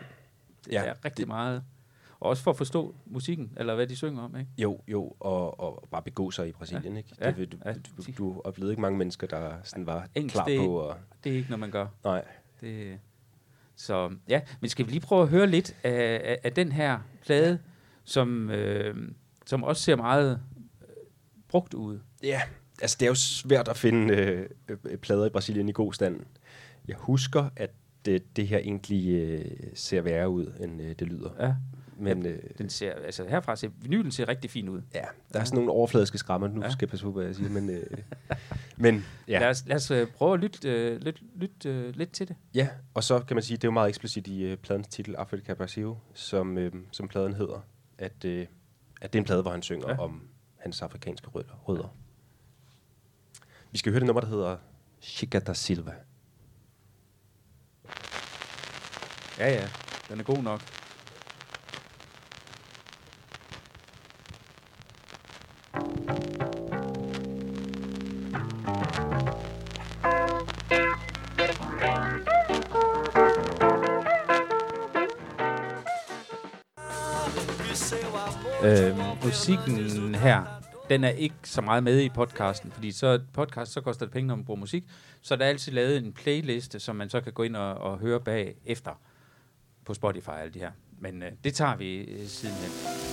ja, 0.72 0.84
er 0.84 0.94
rigtig 1.06 1.18
det, 1.18 1.28
meget. 1.28 1.64
Og 2.20 2.30
også 2.30 2.44
for 2.44 2.52
at 2.52 2.58
forstå 2.58 2.96
musikken, 3.06 3.54
eller 3.58 3.76
hvad 3.76 3.88
de 3.88 3.96
synger 3.96 4.24
om, 4.24 4.36
ikke? 4.36 4.52
Jo, 4.58 4.82
jo, 4.88 5.16
og, 5.20 5.60
og 5.60 5.88
bare 5.92 6.02
begå 6.02 6.32
sig 6.32 6.48
i 6.48 6.52
Brasilien, 6.52 6.94
ja. 6.94 6.98
ikke? 6.98 7.10
Det, 7.10 7.26
ja, 7.26 7.32
du, 7.46 7.58
ja, 7.66 7.74
du, 7.74 8.12
du 8.18 8.42
oplevede 8.44 8.72
ikke 8.72 8.82
mange 8.82 8.98
mennesker, 8.98 9.28
der 9.28 9.54
sådan 9.64 9.86
var 9.86 10.08
Engelsk, 10.16 10.34
klar 10.34 10.46
det, 10.46 10.60
på. 10.60 10.80
Og 10.80 10.98
det 11.24 11.32
er 11.32 11.36
ikke 11.36 11.50
noget, 11.50 11.60
man 11.60 11.72
gør. 11.72 11.88
Nej. 12.04 12.26
Det, 12.62 13.00
så 13.76 14.12
ja, 14.28 14.42
men 14.60 14.70
skal 14.70 14.86
vi 14.86 14.92
lige 14.92 15.02
prøve 15.02 15.22
at 15.22 15.28
høre 15.28 15.48
lidt 15.48 15.76
af, 15.84 16.22
af, 16.24 16.40
af 16.44 16.54
den 16.54 16.72
her 16.72 17.00
plade, 17.22 17.60
som, 18.04 18.50
øh, 18.50 19.12
som 19.46 19.64
også 19.64 19.84
ser 19.84 19.96
meget 19.96 20.42
øh, 20.82 20.88
brugt 21.48 21.74
ud? 21.74 22.00
Ja, 22.24 22.42
altså 22.82 22.98
det 23.00 23.06
er 23.06 23.10
jo 23.10 23.16
svært 23.16 23.68
at 23.68 23.78
finde 23.78 24.14
øh, 24.16 24.50
øh, 24.68 24.98
plader 24.98 25.26
i 25.26 25.30
Brasilien 25.30 25.70
i 25.70 25.72
god 25.72 25.94
stand. 25.94 26.20
Jeg 26.88 26.96
husker, 26.96 27.50
at 27.56 27.72
det, 28.06 28.36
det 28.36 28.48
her 28.48 28.58
egentlig 28.58 29.10
øh, 29.10 29.46
ser 29.74 30.02
værre 30.02 30.30
ud, 30.30 30.54
end 30.60 30.82
øh, 30.82 30.96
det 31.00 31.08
lyder. 31.08 31.30
Ja. 31.40 31.56
Men, 32.02 32.26
øh, 32.26 32.40
den 32.58 32.70
ser, 32.70 32.94
altså 32.94 33.26
herfra 33.28 33.56
ser, 33.56 33.70
vinylen 33.82 34.12
ser 34.12 34.28
rigtig 34.28 34.50
fin 34.52 34.70
ud. 34.70 34.82
Ja, 34.94 35.00
der 35.00 35.06
ja. 35.34 35.40
er 35.40 35.44
sådan 35.44 35.56
nogle 35.56 35.72
overfladiske 35.72 36.18
skrammer, 36.18 36.48
nu 36.48 36.62
ja. 36.62 36.70
skal 36.70 36.86
jeg 36.86 36.90
passe 36.90 37.06
på, 37.06 37.12
hvad 37.12 37.26
jeg 37.26 37.36
siger, 37.36 37.50
men, 37.50 37.70
øh, 37.70 37.84
men 38.78 39.06
ja. 39.28 39.40
Lad 39.40 39.50
os, 39.50 39.64
lad 39.68 39.76
os 39.76 39.92
øh, 39.92 40.08
prøve 40.08 40.34
at 40.34 40.40
lytte, 40.40 40.70
øh, 40.70 41.02
lytte, 41.02 41.22
lytte 41.36 41.70
øh, 41.70 41.96
lidt 41.96 42.12
til 42.12 42.28
det. 42.28 42.36
Ja, 42.54 42.68
og 42.94 43.04
så 43.04 43.20
kan 43.20 43.36
man 43.36 43.44
sige, 43.44 43.58
det 43.58 43.64
er 43.64 43.68
jo 43.68 43.72
meget 43.72 43.90
eksplicit 43.90 44.28
i 44.28 44.44
øh, 44.44 44.58
pladens 44.58 44.88
titel, 44.88 45.16
Afrika 45.16 45.54
Brasil, 45.54 45.94
som, 46.14 46.58
øh, 46.58 46.72
som 46.92 47.08
pladen 47.08 47.34
hedder, 47.34 47.66
at, 47.98 48.26
øh, 48.26 48.48
at 49.02 49.14
det 49.14 49.20
er 49.20 49.22
en 49.22 49.26
plade, 49.26 49.42
hvor 49.42 49.52
han 49.52 49.62
synger 49.62 49.90
ja. 49.90 50.00
om 50.00 50.28
hans 50.58 50.82
afrikanske 50.82 51.28
rødder. 51.28 51.64
rødder. 51.68 51.96
Vi 53.72 53.78
skal 53.78 53.92
høre 53.92 54.00
det 54.00 54.08
nummer, 54.08 54.22
der 54.22 54.30
hedder 54.30 54.58
Chica 55.02 55.40
da 55.40 55.54
Silva. 55.54 55.94
Ja, 59.40 59.54
ja. 59.54 59.70
Den 60.10 60.20
er 60.20 60.24
god 60.24 60.44
nok. 60.44 60.62
Øh, 78.64 78.98
musikken 79.24 80.16
her, 80.16 80.62
den 80.90 81.04
er 81.04 81.10
ikke 81.10 81.36
så 81.44 81.62
meget 81.62 81.84
med 81.84 82.02
i 82.02 82.10
podcasten, 82.10 82.72
fordi 82.72 82.92
så 82.92 83.20
podcast, 83.34 83.72
så 83.72 83.82
koster 83.82 84.06
det 84.06 84.14
penge, 84.14 84.28
når 84.28 84.36
man 84.36 84.46
bruger 84.46 84.60
musik. 84.60 84.84
Så 85.22 85.36
der 85.36 85.46
er 85.46 85.50
altid 85.50 85.72
lavet 85.72 85.98
en 85.98 86.14
playliste, 86.14 86.80
som 86.80 86.96
man 86.96 87.10
så 87.10 87.22
kan 87.22 87.34
gå 87.34 87.44
ind 87.44 87.56
og, 87.56 87.74
og 87.74 88.00
høre 88.00 88.20
bag 88.20 88.56
efter 88.66 88.92
på 89.86 89.94
Spotify 89.94 90.28
og 90.28 90.42
alle 90.42 90.54
de 90.54 90.60
her. 90.60 90.72
Men 91.00 91.24
øh, 91.24 91.32
det 91.44 91.54
tager 91.54 91.76
vi 91.76 91.98
øh, 91.98 92.28
sidenhen. 92.28 93.11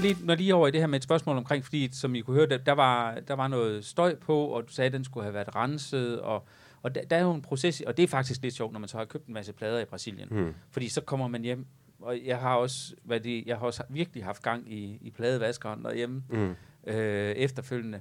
Det 0.00 0.16
lige, 0.16 0.26
når 0.26 0.34
lige 0.34 0.54
over 0.54 0.68
i 0.68 0.70
det 0.70 0.80
her 0.80 0.86
med 0.86 0.96
et 0.96 1.02
spørgsmål 1.02 1.36
omkring, 1.36 1.64
fordi 1.64 1.88
som 1.92 2.14
I 2.14 2.20
kunne 2.20 2.36
høre, 2.36 2.46
der, 2.46 2.58
der, 2.58 2.72
var, 2.72 3.20
der 3.20 3.34
var 3.34 3.48
noget 3.48 3.84
støj 3.84 4.14
på, 4.14 4.46
og 4.46 4.68
du 4.68 4.72
sagde, 4.72 4.86
at 4.86 4.92
den 4.92 5.04
skulle 5.04 5.24
have 5.24 5.34
været 5.34 5.56
renset, 5.56 6.20
og, 6.20 6.46
og 6.82 6.94
der, 6.94 7.04
der 7.04 7.16
er 7.16 7.22
jo 7.22 7.34
en 7.34 7.42
proces, 7.42 7.80
og 7.80 7.96
det 7.96 8.02
er 8.02 8.06
faktisk 8.06 8.42
lidt 8.42 8.54
sjovt, 8.54 8.72
når 8.72 8.80
man 8.80 8.88
så 8.88 8.98
har 8.98 9.04
købt 9.04 9.26
en 9.26 9.34
masse 9.34 9.52
plader 9.52 9.80
i 9.80 9.84
Brasilien, 9.84 10.28
mm. 10.30 10.54
fordi 10.70 10.88
så 10.88 11.00
kommer 11.00 11.28
man 11.28 11.42
hjem, 11.42 11.66
og 12.00 12.18
jeg 12.24 12.38
har 12.38 12.54
også, 12.54 12.94
hvad 13.02 13.20
det, 13.20 13.46
jeg 13.46 13.56
har 13.56 13.66
også 13.66 13.82
virkelig 13.88 14.24
haft 14.24 14.42
gang 14.42 14.72
i, 14.72 14.98
i 15.00 15.10
pladevaskeren 15.10 15.84
derhjemme 15.84 16.22
mm. 16.30 16.54
øh, 16.86 17.32
efterfølgende. 17.32 18.00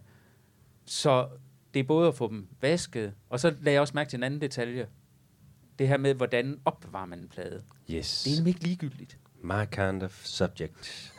Så 0.85 1.27
det 1.73 1.79
er 1.79 1.83
både 1.83 2.07
at 2.07 2.15
få 2.15 2.29
dem 2.29 2.47
vasket, 2.61 3.13
og 3.29 3.39
så 3.39 3.49
lagde 3.49 3.73
jeg 3.73 3.81
også 3.81 3.93
mærke 3.95 4.09
til 4.09 4.17
en 4.17 4.23
anden 4.23 4.41
detalje. 4.41 4.87
Det 5.79 5.87
her 5.87 5.97
med, 5.97 6.13
hvordan 6.13 6.59
opbevarer 6.65 7.05
man 7.05 7.19
en 7.19 7.27
plade. 7.27 7.63
Yes. 7.91 8.23
Det 8.23 8.31
er 8.31 8.35
nemlig 8.35 8.49
ikke 8.49 8.63
ligegyldigt. 8.63 9.17
My 9.45 9.65
kind 9.71 10.03
of 10.03 10.21
subject. 10.23 11.13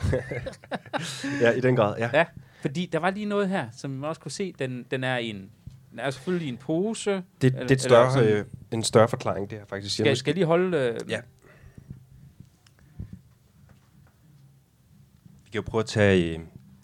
ja, 1.43 1.51
i 1.51 1.61
den 1.61 1.77
grad, 1.77 1.99
ja. 1.99 2.11
Ja, 2.13 2.25
fordi 2.61 2.87
der 2.87 2.99
var 2.99 3.11
lige 3.11 3.27
noget 3.27 3.49
her, 3.49 3.69
som 3.73 3.91
man 3.91 4.09
også 4.09 4.21
kunne 4.21 4.33
se, 4.33 4.55
den, 4.59 4.87
den 4.91 5.05
er 5.05 5.19
i 5.19 5.31
en 5.31 5.51
den 5.91 5.99
er 5.99 6.11
selvfølgelig 6.11 6.47
i 6.47 6.49
en 6.49 6.57
pose. 6.57 7.11
Det, 7.11 7.25
eller, 7.43 7.61
det 7.61 7.71
er 7.71 7.75
et 7.75 7.81
større, 7.81 8.13
sådan, 8.13 8.29
øh, 8.29 8.45
en 8.71 8.83
større 8.83 9.09
forklaring, 9.09 9.51
det 9.51 9.59
her 9.59 9.67
faktisk. 9.67 9.95
Skal, 9.95 10.17
skal 10.17 10.31
jeg 10.31 10.35
lige 10.35 10.47
holde... 10.47 10.79
Øh, 10.79 11.11
ja. 11.11 11.21
Vi 15.45 15.51
kan 15.51 15.55
jo 15.55 15.63
prøve 15.63 15.81
at 15.81 15.87
tage... 15.87 16.39
Øh, 16.39 16.41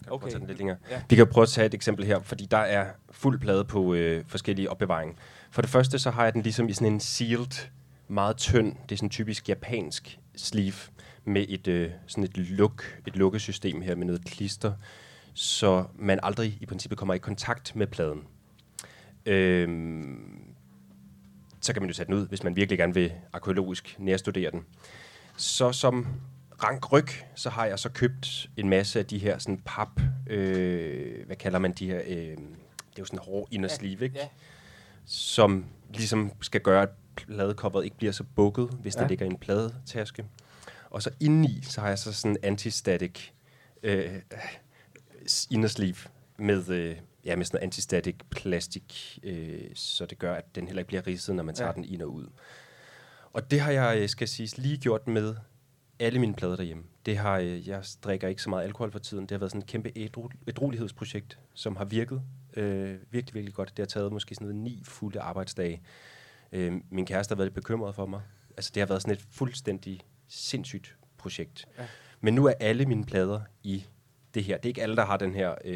okay. 0.07 0.27
Tage 0.27 0.39
den 0.39 0.47
lidt 0.47 0.57
længere. 0.57 0.77
Ja. 0.89 1.01
Vi 1.09 1.15
kan 1.15 1.27
prøve 1.27 1.43
at 1.43 1.49
tage 1.49 1.65
et 1.65 1.73
eksempel 1.73 2.05
her, 2.05 2.19
fordi 2.19 2.45
der 2.45 2.57
er 2.57 2.87
fuld 3.11 3.39
plade 3.39 3.65
på 3.65 3.93
øh, 3.93 4.23
forskellige 4.27 4.69
opbevaring. 4.69 5.17
For 5.51 5.61
det 5.61 5.71
første, 5.71 5.99
så 5.99 6.11
har 6.11 6.23
jeg 6.23 6.33
den 6.33 6.41
ligesom 6.41 6.69
i 6.69 6.73
sådan 6.73 6.93
en 6.93 6.99
sealed, 6.99 7.69
meget 8.07 8.37
tynd, 8.37 8.75
det 8.89 8.91
er 8.91 8.97
sådan 8.97 9.09
typisk 9.09 9.49
japansk 9.49 10.19
sleeve 10.35 10.73
med 11.25 11.45
et, 11.49 11.67
øh, 11.67 11.91
sådan 12.07 12.23
et, 12.23 12.37
luk, 12.37 13.01
et 13.07 13.15
lukkesystem 13.15 13.81
her 13.81 13.95
med 13.95 14.05
noget 14.05 14.25
klister, 14.25 14.73
så 15.33 15.85
man 15.95 16.19
aldrig 16.23 16.57
i 16.61 16.65
princippet 16.65 16.97
kommer 16.97 17.13
i 17.13 17.17
kontakt 17.17 17.75
med 17.75 17.87
pladen. 17.87 18.23
Øhm, 19.25 20.53
så 21.61 21.73
kan 21.73 21.81
man 21.81 21.89
jo 21.89 21.93
sætte 21.93 22.13
den 22.13 22.21
ud, 22.21 22.27
hvis 22.27 22.43
man 22.43 22.55
virkelig 22.55 22.79
gerne 22.79 22.93
vil 22.93 23.11
arkeologisk 23.33 23.95
nærstudere 23.99 24.51
den. 24.51 24.65
Så 25.37 25.71
som 25.71 26.07
rank 26.63 26.91
ryg, 26.91 27.07
så 27.35 27.49
har 27.49 27.65
jeg 27.65 27.79
så 27.79 27.89
købt 27.89 28.49
en 28.57 28.69
masse 28.69 28.99
af 28.99 29.05
de 29.05 29.17
her 29.17 29.37
sådan 29.37 29.61
pap, 29.65 30.01
øh, 30.27 31.25
hvad 31.25 31.35
kalder 31.35 31.59
man 31.59 31.71
de 31.71 31.87
her, 31.87 32.01
øh, 32.07 32.13
det 32.13 32.99
er 32.99 32.99
jo 32.99 33.05
sådan 33.05 33.19
hård 33.19 33.47
inner 33.51 33.67
sleeve, 33.67 34.03
ikke? 34.03 34.17
Ja. 34.19 34.27
Som 35.05 35.65
ligesom 35.89 36.31
skal 36.41 36.61
gøre, 36.61 36.81
at 36.83 36.89
pladecoveret 37.15 37.85
ikke 37.85 37.97
bliver 37.97 38.13
så 38.13 38.23
bukket, 38.23 38.69
hvis 38.81 38.95
ja. 38.95 39.01
det 39.01 39.09
ligger 39.09 39.25
en 39.25 39.37
pladetaske. 39.37 40.25
Og 40.93 41.01
så 41.01 41.09
indeni, 41.19 41.59
så 41.61 41.81
har 41.81 41.87
jeg 41.87 41.99
så 41.99 42.13
sådan 42.13 42.31
en 42.31 42.37
antistatic 42.43 43.29
øh, 43.83 44.21
inner 45.51 45.67
sleeve 45.67 45.95
med, 46.37 46.69
øh, 46.69 46.97
ja, 47.25 47.35
med 47.35 47.45
sådan 47.45 47.57
noget 47.57 47.63
antistatic 47.63 48.15
plastik, 48.29 49.19
øh, 49.23 49.61
så 49.75 50.05
det 50.05 50.19
gør, 50.19 50.33
at 50.33 50.55
den 50.55 50.65
heller 50.67 50.79
ikke 50.79 50.87
bliver 50.87 51.07
ridset, 51.07 51.35
når 51.35 51.43
man 51.43 51.55
tager 51.55 51.69
ja. 51.69 51.73
den 51.75 51.85
ind 51.85 52.01
og 52.01 52.13
ud. 52.13 52.27
Og 53.33 53.51
det 53.51 53.59
har 53.59 53.71
jeg, 53.71 53.97
øh, 54.01 54.09
skal 54.09 54.27
sige, 54.27 54.61
lige 54.61 54.77
gjort 54.77 55.07
med 55.07 55.35
alle 55.99 56.19
mine 56.19 56.33
plader 56.33 56.55
derhjemme. 56.55 56.83
Det 57.05 57.17
har, 57.17 57.37
øh, 57.37 57.67
jeg 57.67 57.83
drikker 58.03 58.27
ikke 58.27 58.41
så 58.41 58.49
meget 58.49 58.63
alkohol 58.63 58.91
for 58.91 58.99
tiden. 58.99 59.23
Det 59.23 59.31
har 59.31 59.39
været 59.39 59.51
sådan 59.51 59.61
et 59.61 59.67
kæmpe 59.67 59.91
ædrolighedsprojekt, 60.47 61.39
som 61.53 61.75
har 61.75 61.85
virket 61.85 62.21
øh, 62.53 62.97
virkelig, 63.11 63.33
virkelig 63.33 63.53
godt. 63.53 63.69
Det 63.77 63.79
har 63.79 63.87
taget 63.87 64.11
måske 64.11 64.35
sådan 64.35 64.47
noget 64.47 64.63
ni 64.63 64.81
fulde 64.85 65.19
arbejdsdage. 65.19 65.81
Øh, 66.51 66.73
min 66.89 67.05
kæreste 67.05 67.31
har 67.31 67.35
været 67.35 67.47
lidt 67.47 67.55
bekymret 67.55 67.95
for 67.95 68.05
mig. 68.05 68.21
Altså, 68.57 68.71
det 68.73 68.81
har 68.81 68.87
været 68.87 69.01
sådan 69.01 69.13
et 69.13 69.25
fuldstændig 69.31 70.01
sindssygt 70.33 70.95
projekt. 71.17 71.65
Ja. 71.77 71.83
Men 72.21 72.33
nu 72.33 72.45
er 72.45 72.53
alle 72.59 72.85
mine 72.85 73.05
plader 73.05 73.41
i 73.63 73.85
det 74.33 74.43
her. 74.43 74.57
Det 74.57 74.65
er 74.65 74.69
ikke 74.69 74.81
alle, 74.81 74.95
der 74.95 75.05
har 75.05 75.17
den 75.17 75.35
her, 75.35 75.55
øh, 75.65 75.75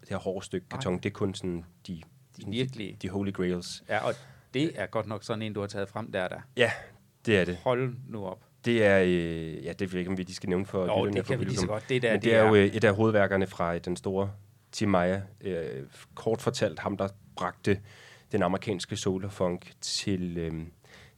det 0.00 0.08
her 0.08 0.16
hårde 0.16 0.44
stykke 0.44 0.68
karton. 0.68 0.96
Det 0.96 1.06
er 1.06 1.10
kun 1.10 1.34
sådan 1.34 1.64
de, 1.86 2.02
de, 2.36 2.50
virkelig. 2.50 3.02
de 3.02 3.08
holy 3.08 3.32
grails. 3.32 3.84
Ja, 3.88 4.06
og 4.06 4.14
det 4.54 4.72
er 4.74 4.86
godt 4.86 5.06
nok 5.06 5.24
sådan 5.24 5.42
en, 5.42 5.52
du 5.52 5.60
har 5.60 5.66
taget 5.66 5.88
frem 5.88 6.12
der, 6.12 6.28
der. 6.28 6.40
Ja, 6.56 6.70
det 7.26 7.38
er 7.38 7.44
det. 7.44 7.56
Hold 7.56 7.94
nu 8.08 8.26
op. 8.26 8.44
Det 8.64 8.84
er, 8.84 8.98
øh, 8.98 9.64
ja, 9.64 9.72
det 9.72 9.80
ved 9.80 9.90
jeg 9.92 9.98
ikke, 9.98 10.10
om 10.10 10.18
vi 10.18 10.22
de 10.22 10.34
skal 10.34 10.48
nævne 10.48 10.66
for 10.66 10.86
Jo, 10.86 11.10
det 11.10 11.26
kan 11.26 11.40
vi 11.40 11.44
lige 11.44 11.56
så 11.56 11.66
godt. 11.66 11.88
Det, 11.88 12.02
der, 12.02 12.10
Men 12.10 12.20
det, 12.20 12.24
det 12.24 12.34
er, 12.34 12.42
er 12.42 12.48
jo 12.48 12.54
øh, 12.54 12.66
et 12.66 12.84
af 12.84 12.94
hovedværkerne 12.94 13.46
fra 13.46 13.78
den 13.78 13.96
store 13.96 14.30
Tim 14.72 14.88
Maia. 14.88 15.22
Øh, 15.40 15.82
kort 16.14 16.42
fortalt 16.42 16.78
ham, 16.78 16.96
der 16.96 17.08
bragte 17.36 17.80
den 18.32 18.42
amerikanske 18.42 18.96
solarfunk 18.96 19.72
til, 19.80 20.38
øh, 20.38 20.52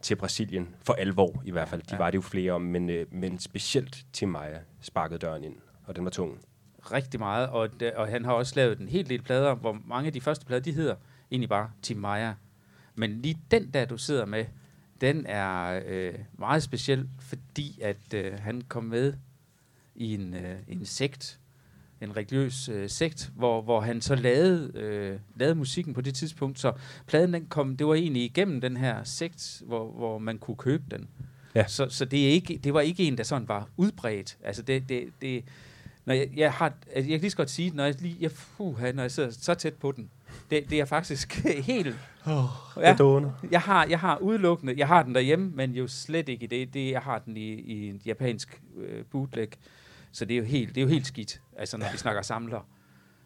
til 0.05 0.17
Brasilien. 0.17 0.75
For 0.83 0.93
alvor 0.93 1.43
i 1.45 1.51
hvert 1.51 1.69
fald. 1.69 1.83
De 1.83 1.87
ja. 1.95 1.97
var 1.97 2.11
det 2.11 2.17
jo 2.17 2.23
flere 2.23 2.53
om, 2.53 2.62
men, 2.62 2.90
øh, 2.90 3.07
men 3.11 3.38
specielt 3.38 4.07
Tim 4.12 4.29
Maia 4.29 4.59
sparkede 4.81 5.19
døren 5.19 5.45
ind, 5.45 5.57
og 5.87 5.97
den 5.97 6.05
var 6.05 6.11
tung. 6.11 6.40
Rigtig 6.93 7.21
meget, 7.21 7.49
og, 7.49 7.71
og 7.97 8.09
han 8.09 8.25
har 8.25 8.33
også 8.33 8.53
lavet 8.57 8.79
en 8.79 8.88
helt 8.88 9.09
del 9.09 9.23
plader, 9.23 9.55
hvor 9.55 9.79
mange 9.85 10.07
af 10.07 10.12
de 10.12 10.21
første 10.21 10.47
plader, 10.47 10.62
de 10.62 10.73
hedder 10.73 10.95
egentlig 11.31 11.49
bare 11.49 11.71
Tim 11.83 11.97
Maia. 11.97 12.35
Men 12.95 13.21
lige 13.23 13.38
den 13.51 13.71
der, 13.71 13.85
du 13.85 13.99
sidder 13.99 14.25
med, 14.27 14.45
den 15.01 15.27
er 15.27 15.83
øh, 15.87 16.14
meget 16.38 16.62
speciel, 16.62 17.09
fordi 17.21 17.81
at 17.83 18.14
øh, 18.14 18.38
han 18.38 18.62
kom 18.69 18.85
med 18.85 19.14
i 19.95 20.14
en, 20.14 20.35
øh, 20.35 20.59
en 20.69 20.85
sekt, 20.85 21.40
en 22.05 22.17
religiøs 22.17 22.69
øh, 22.69 22.90
sekt, 22.90 23.31
hvor, 23.37 23.62
hvor 23.62 23.81
han 23.81 24.01
så 24.01 24.14
lavede, 24.14 24.71
øh, 24.75 25.19
lavede 25.37 25.55
musikken 25.55 25.95
på 25.95 26.01
det 26.01 26.14
tidspunkt. 26.14 26.59
Så 26.59 26.73
pladen 27.07 27.35
den 27.35 27.47
kom, 27.47 27.77
det 27.77 27.87
var 27.87 27.95
egentlig 27.95 28.25
igennem 28.25 28.61
den 28.61 28.77
her 28.77 29.05
sekt, 29.05 29.62
hvor, 29.67 29.90
hvor 29.90 30.19
man 30.19 30.38
kunne 30.38 30.57
købe 30.57 30.85
den. 30.90 31.09
Ja. 31.55 31.67
Så, 31.67 31.88
så 31.88 32.05
det, 32.05 32.27
er 32.27 32.31
ikke, 32.31 32.61
det 32.64 32.75
var 32.75 32.81
ikke 32.81 33.03
en, 33.03 33.19
der 33.19 33.25
sådan 33.25 33.49
var 33.49 33.69
udbredt. 33.77 34.38
Altså 34.45 34.62
det, 34.62 34.88
det, 34.88 35.05
det, 35.23 35.45
når 36.05 36.14
jeg, 36.14 36.29
jeg, 36.37 36.53
har, 36.53 36.73
jeg 36.95 37.05
kan 37.05 37.21
lige 37.21 37.31
så 37.31 37.37
godt 37.37 37.51
sige, 37.51 37.71
når 37.75 37.85
jeg, 37.85 37.95
lige, 38.01 38.17
jeg, 38.21 38.31
uh, 38.59 38.83
når 38.83 39.03
jeg 39.03 39.11
sidder 39.11 39.31
så 39.31 39.55
tæt 39.55 39.75
på 39.75 39.93
den, 39.93 40.11
det, 40.51 40.71
det 40.71 40.81
er 40.81 40.85
faktisk 40.85 41.35
helt... 41.71 41.97
Oh, 42.27 42.45
ja, 42.77 42.97
jeg, 43.51 43.61
har, 43.61 43.87
jeg 43.87 44.01
har 44.01 44.19
udelukkende, 44.19 44.75
jeg 44.77 44.88
har 44.88 45.03
den 45.03 45.14
derhjemme, 45.14 45.53
men 45.55 45.73
jo 45.73 45.87
slet 45.87 46.29
ikke 46.29 46.45
i 46.45 46.47
det. 46.47 46.75
det 46.75 46.90
jeg 46.90 47.01
har 47.01 47.19
den 47.19 47.37
i, 47.37 47.53
i 47.53 47.88
en 47.88 48.01
japansk 48.07 48.62
øh, 48.77 49.05
bootleg. 49.05 49.49
Så 50.14 50.24
det 50.24 50.35
er 50.35 50.38
jo 50.38 50.44
helt, 50.44 50.68
det 50.68 50.77
er 50.77 50.83
jo 50.83 50.88
helt 50.88 51.07
skidt, 51.07 51.42
altså 51.57 51.77
når 51.77 51.92
vi 51.92 51.98
snakker 51.98 52.22
samler. 52.22 52.68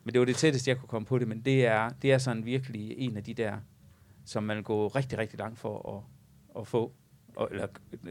Men 0.04 0.12
det 0.12 0.18
var 0.18 0.24
det 0.24 0.36
tætteste, 0.36 0.68
jeg 0.68 0.78
kunne 0.78 0.88
komme 0.88 1.06
på 1.06 1.18
det, 1.18 1.28
men 1.28 1.40
det 1.40 1.66
er, 1.66 1.90
det 2.02 2.12
er 2.12 2.18
sådan 2.18 2.44
virkelig 2.44 2.94
en 2.98 3.16
af 3.16 3.24
de 3.24 3.34
der, 3.34 3.56
som 4.24 4.42
man 4.42 4.62
går 4.62 4.96
rigtig, 4.96 5.18
rigtig 5.18 5.38
langt 5.38 5.58
for 5.58 5.96
at, 5.96 6.60
at 6.60 6.66
få. 6.66 6.92
Og, 7.36 7.48
eller 7.50 7.66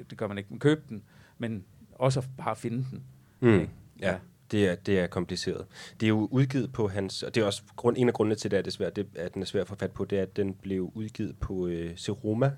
det 0.10 0.18
gør 0.18 0.28
man 0.28 0.38
ikke, 0.38 0.50
men 0.50 0.60
købe 0.60 0.82
den, 0.90 1.04
men 1.38 1.66
også 1.92 2.24
bare 2.38 2.56
finde 2.56 2.86
den. 2.92 3.04
Mm. 3.40 3.50
Ja. 3.50 3.68
ja. 4.12 4.18
Det 4.52 4.68
er, 4.68 4.76
det 4.76 5.00
er 5.00 5.08
kompliceret. 5.08 5.66
Det 6.00 6.06
er 6.06 6.10
jo 6.10 6.28
udgivet 6.32 6.74
på 6.74 6.88
hans, 6.88 7.24
og 7.24 7.36
det 7.36 7.42
er 7.42 7.46
også 7.46 7.64
grund, 7.76 7.98
en 7.98 8.08
af 8.08 8.14
grundene 8.14 8.36
til, 8.36 8.52
det, 8.52 8.58
at, 8.58 8.66
det 8.66 8.72
er 8.72 8.76
svært, 8.76 8.96
det, 8.96 9.08
at 9.16 9.34
den 9.34 9.42
er 9.42 9.46
svær 9.46 9.62
at 9.62 9.68
få 9.68 9.76
fat 9.76 9.92
på, 9.92 10.06
det 10.06 10.18
er, 10.18 10.24
at 10.24 10.36
den 10.36 10.54
blev 10.54 10.92
udgivet 10.96 11.40
på 11.40 11.68
øh, 11.68 11.98
Seroma, 11.98 12.52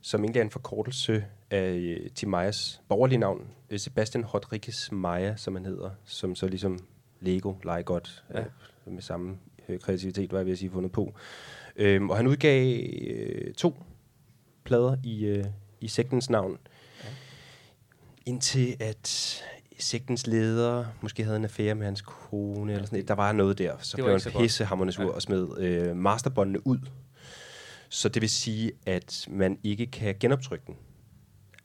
som 0.00 0.24
egentlig 0.24 0.40
er 0.40 0.44
en 0.44 0.50
forkortelse 0.50 1.24
af 1.50 1.70
øh, 1.70 2.10
Tim 2.10 2.28
Meyers 2.28 2.82
borgerlige 2.88 3.18
navn, 3.18 3.46
øh, 3.70 3.78
Sebastian 3.78 4.24
Rodriguez 4.24 4.92
Meyer, 4.92 5.36
som 5.36 5.54
han 5.54 5.64
hedder, 5.64 5.90
som 6.04 6.34
så 6.34 6.46
ligesom 6.48 6.78
Lego 7.20 7.54
leger 7.64 7.82
godt 7.82 8.24
ja. 8.34 8.40
øh, 8.40 8.46
med 8.86 9.02
samme 9.02 9.36
øh, 9.68 9.80
kreativitet, 9.80 10.32
var 10.32 10.38
jeg 10.38 10.46
ved 10.46 10.52
at 10.52 10.58
sige, 10.58 10.70
fundet 10.70 10.92
på. 10.92 11.14
Øhm, 11.76 12.10
og 12.10 12.16
han 12.16 12.26
udgav 12.26 12.80
øh, 13.06 13.54
to 13.54 13.74
plader 14.64 14.96
i, 15.04 15.24
øh, 15.24 15.44
i 15.80 15.88
sektens 15.88 16.30
navn, 16.30 16.58
ja. 17.04 17.08
indtil 18.26 18.76
at 18.80 19.42
sektens 19.78 20.26
leder 20.26 20.84
måske 21.00 21.24
havde 21.24 21.36
en 21.36 21.44
affære 21.44 21.74
med 21.74 21.84
hans 21.84 22.02
kone, 22.02 22.72
eller 22.72 22.86
sådan 22.86 23.06
Der 23.06 23.14
var 23.14 23.32
noget 23.32 23.58
der. 23.58 23.72
Så 23.80 23.96
blev 23.96 24.08
han 24.08 24.20
pisse 24.40 24.66
sur 24.66 25.02
ja. 25.02 25.08
og 25.08 25.22
smed 25.22 25.58
øh, 25.58 25.96
masterbåndene 25.96 26.66
ud. 26.66 26.78
Så 27.88 28.08
det 28.08 28.22
vil 28.22 28.30
sige, 28.30 28.72
at 28.86 29.26
man 29.30 29.58
ikke 29.64 29.86
kan 29.86 30.14
genoptrykke 30.20 30.64
den. 30.66 30.76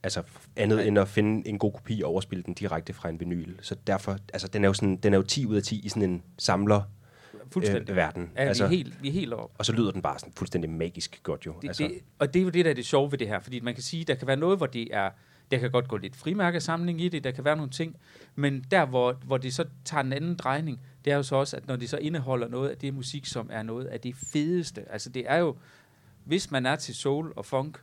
Altså 0.02 0.22
andet 0.56 0.78
Nej. 0.78 0.86
end 0.86 0.98
at 0.98 1.08
finde 1.08 1.48
en 1.48 1.58
god 1.58 1.72
kopi 1.72 2.02
og 2.04 2.10
overspille 2.10 2.44
den 2.44 2.54
direkte 2.54 2.92
fra 2.92 3.08
en 3.08 3.20
vinyl. 3.20 3.54
Så 3.60 3.76
derfor, 3.86 4.18
altså 4.32 4.48
den 4.48 4.64
er 4.64 4.68
jo, 4.68 4.74
sådan, 4.74 4.96
den 4.96 5.12
er 5.12 5.18
jo 5.18 5.22
10 5.22 5.46
ud 5.46 5.56
af 5.56 5.62
10 5.62 5.80
i 5.84 5.88
sådan 5.88 6.02
en 6.02 6.22
samler 6.38 6.82
fuldstændig. 7.50 7.90
Øh, 7.90 7.96
verden. 7.96 8.30
Ja, 8.36 8.40
altså, 8.40 8.68
vi, 8.68 8.74
er 8.74 8.78
helt, 8.78 9.02
vi 9.02 9.08
er 9.08 9.12
helt 9.12 9.32
op. 9.32 9.50
Og 9.58 9.66
så 9.66 9.72
lyder 9.72 9.90
den 9.90 10.02
bare 10.02 10.18
sådan 10.18 10.32
fuldstændig 10.36 10.70
magisk 10.70 11.20
godt 11.22 11.46
jo. 11.46 11.54
Det, 11.62 11.68
altså. 11.68 11.82
det, 11.82 12.00
og 12.18 12.34
det 12.34 12.40
er 12.40 12.44
jo 12.44 12.50
det, 12.50 12.64
der 12.64 12.70
er 12.70 12.74
det 12.74 12.86
sjove 12.86 13.12
ved 13.12 13.18
det 13.18 13.28
her. 13.28 13.40
Fordi 13.40 13.60
man 13.60 13.74
kan 13.74 13.82
sige, 13.82 14.04
der 14.04 14.14
kan 14.14 14.26
være 14.26 14.36
noget, 14.36 14.58
hvor 14.58 14.66
det 14.66 14.88
er 14.92 15.10
der 15.50 15.58
kan 15.58 15.70
godt 15.70 15.88
gå 15.88 15.96
lidt 15.96 16.16
frimærkesamling 16.16 17.00
i 17.00 17.08
det, 17.08 17.24
der 17.24 17.30
kan 17.30 17.44
være 17.44 17.56
nogle 17.56 17.70
ting, 17.70 17.96
men 18.34 18.64
der, 18.70 18.86
hvor, 18.86 19.12
hvor 19.12 19.36
det 19.36 19.54
så 19.54 19.64
tager 19.84 20.04
en 20.04 20.12
anden 20.12 20.34
drejning, 20.34 20.80
det 21.04 21.12
er 21.12 21.16
jo 21.16 21.22
så 21.22 21.36
også, 21.36 21.56
at 21.56 21.66
når 21.66 21.76
det 21.76 21.90
så 21.90 21.96
indeholder 21.96 22.48
noget 22.48 22.68
af 22.68 22.76
det 22.76 22.94
musik, 22.94 23.26
som 23.26 23.48
er 23.52 23.62
noget 23.62 23.84
af 23.84 24.00
det 24.00 24.16
fedeste, 24.16 24.92
altså 24.92 25.08
det 25.08 25.24
er 25.26 25.36
jo, 25.36 25.56
hvis 26.24 26.50
man 26.50 26.66
er 26.66 26.76
til 26.76 26.94
soul 26.94 27.32
og 27.36 27.46
funk, 27.46 27.82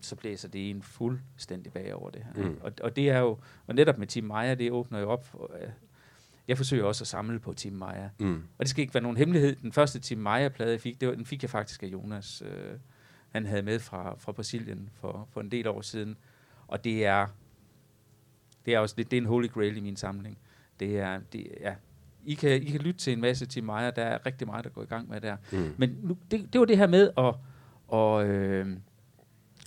så 0.00 0.16
blæser 0.16 0.48
det 0.48 0.70
en 0.70 0.82
fuldstændig 0.82 1.72
bagover 1.72 2.10
det 2.10 2.22
her. 2.24 2.42
Mm. 2.42 2.58
Og, 2.60 2.72
og 2.82 2.96
det 2.96 3.10
er 3.10 3.18
jo, 3.18 3.38
og 3.66 3.74
netop 3.74 3.98
med 3.98 4.06
Tim 4.06 4.24
Maja, 4.24 4.54
det 4.54 4.70
åbner 4.70 4.98
jo 4.98 5.10
op, 5.10 5.26
for, 5.26 5.50
øh, 5.60 5.68
jeg 6.48 6.56
forsøger 6.56 6.84
også 6.84 7.04
at 7.04 7.08
samle 7.08 7.40
på 7.40 7.52
Tim 7.52 7.72
Maja. 7.72 8.10
Mm. 8.18 8.34
Og 8.34 8.60
det 8.60 8.68
skal 8.68 8.82
ikke 8.82 8.94
være 8.94 9.02
nogen 9.02 9.16
hemmelighed. 9.16 9.56
Den 9.56 9.72
første 9.72 10.00
Tim 10.00 10.18
Maja-plade, 10.18 10.70
jeg 10.70 10.80
fik, 10.80 11.00
det 11.00 11.08
var, 11.08 11.14
den 11.14 11.26
fik 11.26 11.42
jeg 11.42 11.50
faktisk 11.50 11.82
af 11.82 11.86
Jonas. 11.86 12.42
Øh, 12.46 12.78
han 13.30 13.46
havde 13.46 13.62
med 13.62 13.78
fra, 13.78 14.14
fra 14.18 14.32
Brasilien 14.32 14.90
for, 14.94 15.28
for 15.30 15.40
en 15.40 15.50
del 15.50 15.68
år 15.68 15.80
siden. 15.80 16.16
Og 16.66 16.84
det 16.84 17.06
er, 17.06 17.26
det 18.66 18.74
er 18.74 18.78
også 18.78 18.94
det, 18.98 19.10
det 19.10 19.16
er 19.16 19.20
en 19.20 19.26
holy 19.26 19.48
grail 19.48 19.76
i 19.76 19.80
min 19.80 19.96
samling. 19.96 20.38
Det 20.80 20.98
er, 20.98 21.20
det, 21.32 21.46
ja, 21.60 21.74
I 22.24 22.34
kan, 22.34 22.62
I 22.62 22.70
kan 22.70 22.80
lytte 22.80 23.00
til 23.00 23.12
en 23.12 23.20
masse 23.20 23.46
til 23.46 23.64
mig, 23.64 23.96
der 23.96 24.02
er 24.02 24.26
rigtig 24.26 24.46
meget, 24.46 24.64
der 24.64 24.70
går 24.70 24.82
i 24.82 24.86
gang 24.86 25.08
med 25.08 25.20
der. 25.20 25.36
Mm. 25.52 25.74
Men 25.76 25.96
nu, 26.02 26.16
det, 26.30 26.52
det 26.52 26.58
var 26.58 26.64
det 26.64 26.78
her 26.78 26.86
med, 26.86 27.10
at, 27.18 27.34
og, 27.88 28.26
øh, 28.26 28.66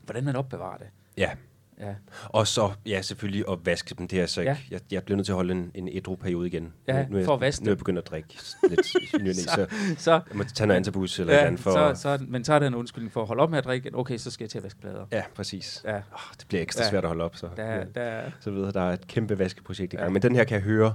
hvordan 0.03 0.23
man 0.23 0.35
opbevarer 0.35 0.77
det. 0.77 0.87
Ja. 1.17 1.31
Ja. 1.79 1.95
Og 2.23 2.47
så, 2.47 2.71
ja, 2.85 3.01
selvfølgelig 3.01 3.43
at 3.51 3.57
vaske 3.65 3.95
dem. 3.95 4.07
Det 4.07 4.21
er 4.21 4.25
så 4.25 4.41
ikke, 4.41 4.51
ja. 4.51 4.57
jeg, 4.71 4.79
jeg 4.91 5.03
bliver 5.03 5.15
nødt 5.15 5.25
til 5.25 5.31
at 5.31 5.35
holde 5.35 5.51
en, 5.51 5.71
en 5.73 5.89
ædru-periode 5.91 6.47
igen. 6.47 6.73
Ja, 6.87 7.05
nu, 7.07 7.23
for 7.23 7.33
at 7.33 7.41
vaske 7.41 7.63
Nu 7.63 7.69
er 7.69 7.71
jeg 7.71 7.77
begyndt 7.77 7.99
at 7.99 8.07
drikke 8.07 8.27
lidt 8.69 8.85
så, 9.37 9.49
så, 9.55 9.67
så, 9.97 10.11
jeg 10.11 10.21
må 10.33 10.43
tage 10.43 10.67
noget 10.67 10.77
antabus 10.77 11.19
eller 11.19 11.33
ja, 11.33 11.45
andet 11.45 11.59
for... 11.59 11.71
Så, 11.71 12.01
så, 12.01 12.25
men 12.27 12.43
så 12.43 12.53
er 12.53 12.59
det 12.59 12.67
en 12.67 12.75
undskyldning 12.75 13.11
for 13.11 13.21
at 13.21 13.27
holde 13.27 13.43
op 13.43 13.49
med 13.49 13.57
at 13.57 13.65
drikke. 13.65 13.89
Okay, 13.93 14.17
så 14.17 14.31
skal 14.31 14.43
jeg 14.43 14.49
til 14.49 14.57
at 14.57 14.63
vaske 14.63 14.79
plader. 14.79 15.05
Ja, 15.11 15.23
præcis. 15.35 15.81
Ja. 15.85 15.95
Oh, 15.95 16.33
det 16.39 16.45
bliver 16.47 16.61
ekstra 16.61 16.83
ja. 16.83 16.89
svært 16.89 17.03
at 17.03 17.07
holde 17.07 17.23
op, 17.23 17.35
så. 17.35 17.49
Der, 17.57 17.75
ja. 17.75 17.83
der, 17.95 18.21
så 18.39 18.51
ved 18.51 18.63
jeg, 18.63 18.73
der 18.73 18.81
er 18.81 18.93
et 18.93 19.07
kæmpe 19.07 19.39
vaskeprojekt 19.39 19.93
i 19.93 19.95
gang. 19.95 20.07
Ja. 20.07 20.13
Men 20.13 20.21
den 20.21 20.35
her 20.35 20.43
kan 20.43 20.55
jeg 20.55 20.63
høre, 20.63 20.93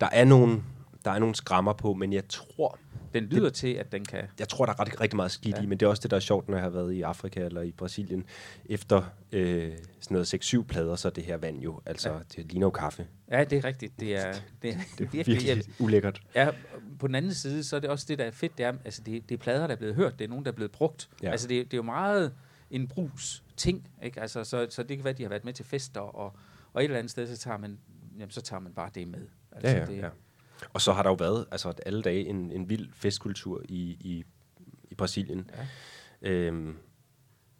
der 0.00 0.08
er 0.12 0.24
nogle, 0.24 0.62
der 1.06 1.12
er 1.12 1.18
nogle 1.18 1.34
skrammer 1.34 1.72
på, 1.72 1.94
men 1.94 2.12
jeg 2.12 2.28
tror, 2.28 2.78
den 3.14 3.24
lyder 3.24 3.44
det, 3.44 3.54
til, 3.54 3.68
at 3.74 3.92
den 3.92 4.04
kan... 4.04 4.22
Jeg 4.38 4.48
tror, 4.48 4.66
der 4.66 4.72
er 4.72 4.80
ret, 4.80 5.00
rigtig 5.00 5.16
meget 5.16 5.30
skidt 5.30 5.56
ja. 5.56 5.62
i, 5.62 5.66
men 5.66 5.80
det 5.80 5.86
er 5.86 5.90
også 5.90 6.00
det, 6.00 6.10
der 6.10 6.16
er 6.16 6.20
sjovt, 6.20 6.48
når 6.48 6.56
jeg 6.56 6.62
har 6.62 6.70
været 6.70 6.92
i 6.92 7.02
Afrika 7.02 7.44
eller 7.44 7.62
i 7.62 7.72
Brasilien. 7.72 8.24
Efter 8.64 9.02
øh, 9.32 9.72
sådan 10.00 10.14
noget 10.14 10.34
6-7 10.34 10.62
plader, 10.62 10.96
så 10.96 11.10
det 11.10 11.24
her 11.24 11.36
vand 11.36 11.60
jo, 11.60 11.80
altså 11.86 12.12
ja. 12.12 12.18
det 12.36 12.46
ligner 12.52 12.66
jo 12.66 12.70
kaffe. 12.70 13.06
Ja, 13.30 13.44
det 13.44 13.58
er 13.58 13.64
rigtigt. 13.64 14.00
Det 14.00 14.16
er, 14.16 14.32
det 14.62 14.70
er, 14.70 14.78
det 14.98 15.04
er 15.04 15.08
virkelig, 15.12 15.42
virkelig 15.42 15.64
ulækkert. 15.78 16.20
Ja, 16.34 16.50
på 16.98 17.06
den 17.06 17.14
anden 17.14 17.34
side, 17.34 17.64
så 17.64 17.76
er 17.76 17.80
det 17.80 17.90
også 17.90 18.06
det, 18.08 18.18
der 18.18 18.24
er 18.24 18.30
fedt, 18.30 18.58
det 18.58 18.66
er, 18.66 18.72
altså 18.84 19.02
det, 19.06 19.28
det 19.28 19.34
er 19.34 19.38
plader, 19.38 19.66
der 19.66 19.74
er 19.74 19.78
blevet 19.78 19.94
hørt, 19.94 20.18
det 20.18 20.24
er 20.24 20.28
nogen, 20.28 20.44
der 20.44 20.50
er 20.50 20.56
blevet 20.56 20.72
brugt. 20.72 21.08
Ja. 21.22 21.30
Altså 21.30 21.48
det, 21.48 21.64
det 21.64 21.74
er 21.74 21.78
jo 21.78 21.82
meget 21.82 22.32
en 22.70 22.88
brugs 22.88 23.42
ting, 23.56 23.88
ikke? 24.02 24.20
Altså, 24.20 24.44
så, 24.44 24.66
så 24.70 24.82
det 24.82 24.96
kan 24.96 25.04
være, 25.04 25.12
at 25.12 25.18
de 25.18 25.22
har 25.22 25.30
været 25.30 25.44
med 25.44 25.52
til 25.52 25.64
fester, 25.64 26.00
og, 26.00 26.36
og 26.72 26.80
et 26.80 26.84
eller 26.84 26.98
andet 26.98 27.10
sted, 27.10 27.26
så 27.26 27.36
tager 27.36 27.58
man, 27.58 27.78
jamen, 28.18 28.30
så 28.30 28.40
tager 28.40 28.60
man 28.60 28.72
bare 28.72 28.90
det 28.94 29.08
med. 29.08 29.26
Altså, 29.52 29.76
ja, 29.76 29.78
ja, 29.78 29.86
det, 29.86 29.96
ja. 29.96 30.08
Og 30.72 30.80
så 30.80 30.92
har 30.92 31.02
der 31.02 31.10
jo 31.10 31.14
været 31.14 31.46
altså, 31.50 31.72
alle 31.86 32.02
dage 32.02 32.26
en, 32.26 32.52
en 32.52 32.68
vild 32.68 32.88
festkultur 32.92 33.62
i, 33.68 33.96
i, 34.00 34.24
i 34.90 34.94
Brasilien. 34.94 35.50
Ja. 36.22 36.30
Øhm, 36.30 36.76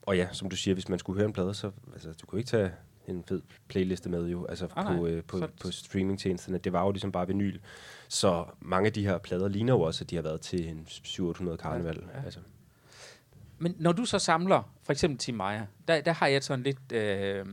og 0.03 0.17
ja, 0.17 0.29
som 0.33 0.51
du 0.51 0.57
siger, 0.57 0.75
hvis 0.75 0.89
man 0.89 0.99
skulle 0.99 1.17
høre 1.19 1.27
en 1.27 1.33
plade, 1.33 1.55
så 1.55 1.71
altså, 1.93 2.13
du 2.13 2.27
kunne 2.27 2.39
ikke 2.39 2.49
tage 2.49 2.73
en 3.07 3.25
fed 3.25 3.43
playliste 3.69 4.09
med 4.09 4.27
jo, 4.29 4.47
altså 4.47 4.69
ah, 4.77 4.97
på, 4.97 5.07
øh, 5.07 5.25
på, 5.25 5.39
så... 5.39 5.49
på 5.63 5.71
streamingtjenesterne. 5.71 6.59
Det 6.59 6.73
var 6.73 6.85
jo 6.85 6.91
ligesom 6.91 7.13
bare 7.13 7.27
vinyl. 7.27 7.59
Så 8.09 8.45
mange 8.61 8.87
af 8.87 8.93
de 8.93 9.07
her 9.07 9.19
plader 9.19 9.49
ligner 9.49 9.73
jo 9.73 9.81
også, 9.81 10.05
at 10.05 10.11
de 10.11 10.17
har 10.17 10.23
været 10.23 10.41
til 10.41 10.69
en 10.69 10.87
700 10.87 11.59
karneval. 11.59 12.03
Ja, 12.13 12.19
ja. 12.19 12.25
Altså. 12.25 12.41
Men 13.59 13.77
når 13.79 13.93
du 13.93 14.05
så 14.05 14.19
samler, 14.19 14.73
for 14.83 14.93
eksempel 14.93 15.19
til 15.19 15.35
Maja, 15.35 15.67
der, 15.89 16.01
der 16.01 16.13
har 16.13 16.27
jeg 16.27 16.43
sådan 16.43 16.63
lidt... 16.63 16.93
Øh, 16.93 17.47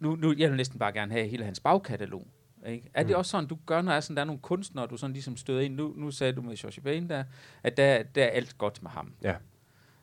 nu, 0.00 0.16
nu, 0.16 0.34
jeg 0.38 0.48
vil 0.48 0.56
næsten 0.56 0.78
bare 0.78 0.92
gerne 0.92 1.12
have 1.12 1.28
hele 1.28 1.44
hans 1.44 1.60
bagkatalog. 1.60 2.26
Ikke? 2.66 2.90
Er 2.94 3.02
mm. 3.02 3.06
det 3.06 3.16
også 3.16 3.30
sådan, 3.30 3.48
du 3.48 3.58
gør, 3.66 3.82
når 3.82 3.92
er 3.92 4.00
sådan, 4.00 4.16
der 4.16 4.22
er 4.22 4.26
nogle 4.26 4.40
kunstnere, 4.40 4.86
du 4.86 4.96
sådan 4.96 5.12
ligesom 5.12 5.36
støder 5.36 5.60
ind? 5.60 5.74
Nu, 5.74 5.94
nu 5.96 6.10
sagde 6.10 6.32
du 6.32 6.42
med 6.42 6.56
Joshi 6.56 6.80
Bane 6.80 7.08
der, 7.08 7.24
at 7.62 7.76
der, 7.76 8.02
der 8.02 8.24
er 8.24 8.28
alt 8.28 8.58
godt 8.58 8.82
med 8.82 8.90
ham. 8.90 9.12
Ja. 9.22 9.34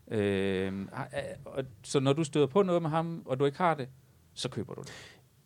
Øh, 0.07 0.73
og, 1.45 1.63
så 1.83 1.99
når 1.99 2.13
du 2.13 2.23
støder 2.23 2.47
på 2.47 2.63
noget 2.63 2.81
med 2.81 2.89
ham, 2.89 3.23
og 3.25 3.39
du 3.39 3.45
ikke 3.45 3.57
har 3.57 3.73
det, 3.73 3.89
så 4.33 4.49
køber 4.49 4.73
du 4.73 4.81
det. 4.81 4.91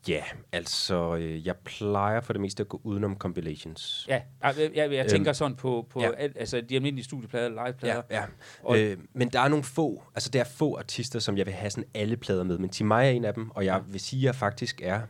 Ja, 0.08 0.24
altså, 0.52 1.16
øh, 1.16 1.48
jeg 1.48 1.56
plejer 1.58 2.22
for 2.22 2.34
det 2.34 2.42
meste 2.42 2.64
at 2.64 2.70
gå 2.70 2.82
udenom 2.84 3.18
compilations. 3.18 4.06
Ja, 4.10 4.22
jeg, 4.44 4.56
jeg, 4.58 4.92
jeg 4.92 5.00
øhm, 5.00 5.10
tænker 5.10 5.34
sådan 5.34 5.56
på, 5.56 5.88
på 5.90 6.02
ja. 6.02 6.12
al, 6.18 6.34
altså, 6.36 6.62
de 6.62 6.76
almindelige 6.76 7.06
studieplader, 7.06 7.50
liveplader. 7.50 8.02
Ja, 8.10 8.20
ja. 8.20 8.26
Og, 8.64 8.80
øh, 8.80 8.98
men 9.14 9.30
der 9.30 9.40
er 9.40 9.48
nogle 9.48 9.64
få, 9.64 10.04
altså 10.16 10.30
der 10.30 10.40
er 10.40 10.44
få 10.44 10.78
artister, 10.78 11.20
som 11.20 11.38
jeg 11.38 11.46
vil 11.46 11.54
have 11.54 11.70
sådan 11.70 11.90
alle 11.94 12.18
plader 12.18 12.44
med, 12.44 12.58
men 12.58 12.70
Timaya 12.70 13.08
er 13.08 13.12
en 13.12 13.26
af 13.26 13.34
dem, 13.34 13.52
og 13.52 13.66
jeg 13.66 13.84
vil 13.88 14.00
sige, 14.00 14.20
at 14.20 14.24
jeg 14.24 14.36
faktisk 14.36 14.82
er 14.84 15.02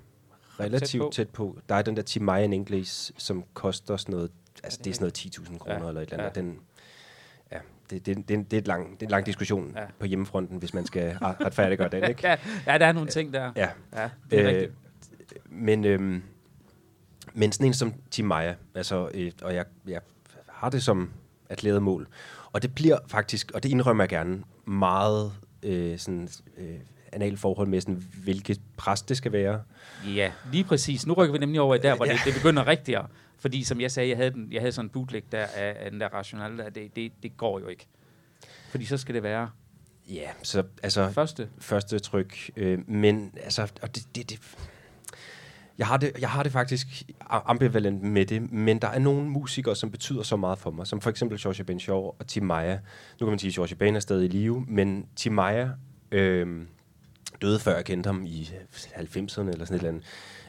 relativt 0.60 0.91
tæt 0.91 1.00
på. 1.00 1.12
tæt 1.12 1.30
på. 1.30 1.60
Der 1.69 1.76
er 1.76 1.82
den 1.82 1.95
der 1.95 2.02
Timaya 2.02 2.43
in 2.43 2.54
English, 2.54 3.12
som 3.17 3.43
koster 3.54 3.98
sådan 3.98 4.15
noget, 4.15 4.32
altså 4.63 4.80
det 4.84 4.89
er 4.89 4.93
sådan 4.93 5.04
noget 5.04 5.17
10.000 5.50 5.58
kroner 5.58 5.82
ja. 5.82 5.88
eller 5.88 6.02
et 6.02 6.12
eller 6.12 6.24
andet. 6.24 6.38
Ja. 6.38 6.41
Den, 6.41 6.60
ja, 7.52 7.58
det, 7.89 8.06
det, 8.06 8.17
det, 8.30 8.52
det, 8.52 8.58
er 8.58 8.62
et 8.62 8.67
lang, 8.67 8.91
det 8.91 9.02
er 9.02 9.06
en 9.06 9.12
lang 9.12 9.26
diskussion 9.26 9.74
ja. 9.76 9.86
på 10.00 10.06
hjemmefronten, 10.06 10.58
hvis 10.58 10.74
man 10.74 10.86
skal 10.86 11.17
retfærdiggøre 11.22 11.89
den, 11.89 12.04
ikke? 12.10 12.28
ja, 12.28 12.38
ja, 12.67 12.78
der 12.78 12.86
er 12.86 12.91
nogle 12.91 13.10
ting 13.10 13.34
der. 13.34 13.52
Ja. 13.56 13.69
ja 13.95 14.10
det 14.32 14.39
er 14.39 14.62
øh, 14.62 14.67
Men, 15.45 15.86
øhm, 15.86 16.24
men 17.34 17.52
sådan 17.52 17.67
en 17.67 17.74
som 17.74 17.93
Tim 18.12 18.26
Maia, 18.26 18.56
altså, 18.76 19.10
øh, 19.13 19.32
og 19.41 19.56
jeg, 19.56 19.65
jeg 19.88 20.02
har 20.48 20.69
det 20.69 20.84
som 20.84 21.12
erklæret 21.50 21.84
mål, 21.84 22.08
og 22.52 22.62
det 22.62 22.76
bliver 22.76 22.98
faktisk, 23.08 23.52
og 23.52 23.63
det 23.63 23.69
indrømmer 23.69 24.04
jeg 24.04 24.10
gerne, 24.10 24.43
meget 24.65 25.32
øh, 25.63 25.98
sådan, 25.98 26.30
øh, 26.58 26.80
anal 27.13 27.38
forhold 27.38 27.67
med, 27.67 27.82
sådan, 27.82 28.04
hvilket 28.24 28.62
præst 28.78 29.10
det 29.10 29.17
skal 29.17 29.32
være. 29.32 29.62
Ja, 30.15 30.32
lige 30.52 30.63
præcis. 30.63 31.08
Nu 31.08 31.13
rykker 31.13 31.34
vi 31.34 31.39
nemlig 31.39 31.62
over 31.62 31.76
i 31.76 31.80
der, 31.80 31.95
hvor 31.95 32.06
ja. 32.06 32.12
det, 32.12 32.22
det 32.26 32.34
begynder 32.34 32.67
rigtigt 32.67 32.98
at 32.98 33.06
fordi 33.39 33.63
som 33.63 33.82
jeg 33.82 33.91
sagde, 33.91 34.10
jeg 34.10 34.17
havde, 34.17 34.32
den, 34.32 34.48
jeg 34.52 34.62
havde 34.62 34.72
sådan 34.72 34.86
en 34.86 34.89
bootleg 34.89 35.24
der 35.32 35.45
af, 35.45 35.76
af 35.80 35.91
den 35.91 36.02
der 36.02 36.08
rationale, 36.08 36.58
der, 36.58 36.69
det, 36.69 36.95
det, 36.95 37.12
det 37.24 37.38
går 37.38 37.60
jo 37.60 37.67
ikke. 37.67 37.88
Fordi 38.69 38.86
så 38.86 38.98
skal 38.98 39.15
det 39.15 39.24
være 39.24 39.50
Ja, 40.10 40.30
så 40.43 40.63
altså... 40.84 41.12
Første? 41.12 41.50
Første 41.60 42.00
tryk. 42.00 42.52
Øh, 42.56 42.80
men 42.89 43.32
altså, 43.43 43.72
og 43.82 43.95
det, 43.95 44.15
det, 44.15 44.30
det, 44.30 44.39
jeg 45.78 45.88
har, 45.88 45.98
det, 45.98 46.12
jeg 46.19 46.30
har 46.30 46.43
det 46.43 46.52
faktisk 46.52 46.88
ambivalent 47.19 48.04
med 48.04 48.26
det, 48.26 48.52
men 48.52 48.80
der 48.80 48.88
er 48.88 49.00
nogle 49.00 49.30
musikere, 49.30 49.76
som 49.76 49.91
betyder 49.91 50.24
så 50.24 50.36
meget 50.36 50.60
for 50.60 50.72
mig, 50.72 50.88
som 50.88 51.02
for 51.02 51.10
eksempel 51.10 51.41
George 51.41 51.63
Ben 51.63 51.80
Shaw 51.80 51.98
og 51.98 52.28
Tim 52.28 52.43
Maia. 52.43 52.80
Nu 53.19 53.26
kan 53.26 53.28
man 53.28 53.39
sige, 53.39 53.50
at 53.50 53.54
George 53.54 53.76
Ben 53.76 53.95
er 53.95 54.00
stadig 54.00 54.26
i 54.26 54.28
live, 54.28 54.65
men 54.67 55.06
Tim 55.15 55.34
Maia 55.34 55.69
øh, 56.12 56.62
døde 57.41 57.60
før 57.60 57.75
jeg 57.75 57.86
kendte 57.86 58.08
ham 58.08 58.25
i 58.25 58.49
90'erne 58.73 59.49
eller 59.49 59.65
sådan 59.65 59.75
et 59.75 59.84
eller 59.84 59.89
andet. 59.89 60.04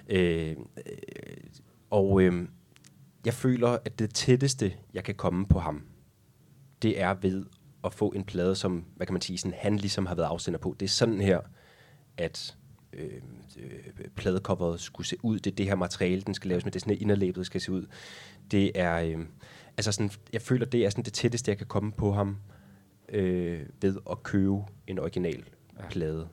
Øh, 0.08 0.56
øh, 0.76 1.36
og 1.90 2.22
øh, 2.22 2.48
jeg 3.24 3.34
føler, 3.34 3.78
at 3.84 3.98
det 3.98 4.14
tætteste, 4.14 4.74
jeg 4.94 5.04
kan 5.04 5.14
komme 5.14 5.46
på 5.46 5.58
ham, 5.58 5.82
det 6.82 7.00
er 7.00 7.14
ved 7.14 7.44
at 7.84 7.94
få 7.94 8.08
en 8.08 8.24
plade, 8.24 8.56
som, 8.56 8.84
hvad 8.96 9.06
kan 9.06 9.14
man 9.14 9.22
sige, 9.22 9.38
sådan, 9.38 9.58
han 9.58 9.76
ligesom 9.76 10.06
har 10.06 10.14
været 10.14 10.26
afsender 10.26 10.58
på. 10.58 10.76
Det 10.80 10.86
er 10.86 10.90
sådan 10.90 11.20
her, 11.20 11.40
at 12.16 12.56
øh, 12.92 13.22
øh, 13.58 14.08
pladecoveret 14.16 14.80
skulle 14.80 15.06
se 15.06 15.16
ud. 15.22 15.38
Det 15.38 15.50
er 15.50 15.54
det 15.56 15.66
her 15.66 15.74
materiale, 15.74 16.22
den 16.22 16.34
skal 16.34 16.48
laves 16.48 16.64
med. 16.64 16.72
Det 16.72 16.78
er 16.78 16.80
sådan, 16.80 16.96
at 16.96 17.00
inderlæbet 17.00 17.46
skal 17.46 17.60
se 17.60 17.72
ud. 17.72 17.86
Det 18.50 18.72
er, 18.74 19.00
øh, 19.00 19.18
altså 19.76 19.92
sådan, 19.92 20.10
jeg 20.32 20.42
føler, 20.42 20.66
det 20.66 20.84
er 20.84 20.90
sådan 20.90 21.04
det 21.04 21.12
tætteste, 21.12 21.50
jeg 21.50 21.58
kan 21.58 21.66
komme 21.66 21.92
på 21.92 22.12
ham 22.12 22.36
øh, 23.08 23.60
ved 23.82 23.96
at 24.10 24.22
købe 24.22 24.58
en 24.86 24.98
original 24.98 25.44
plade. 25.90 26.28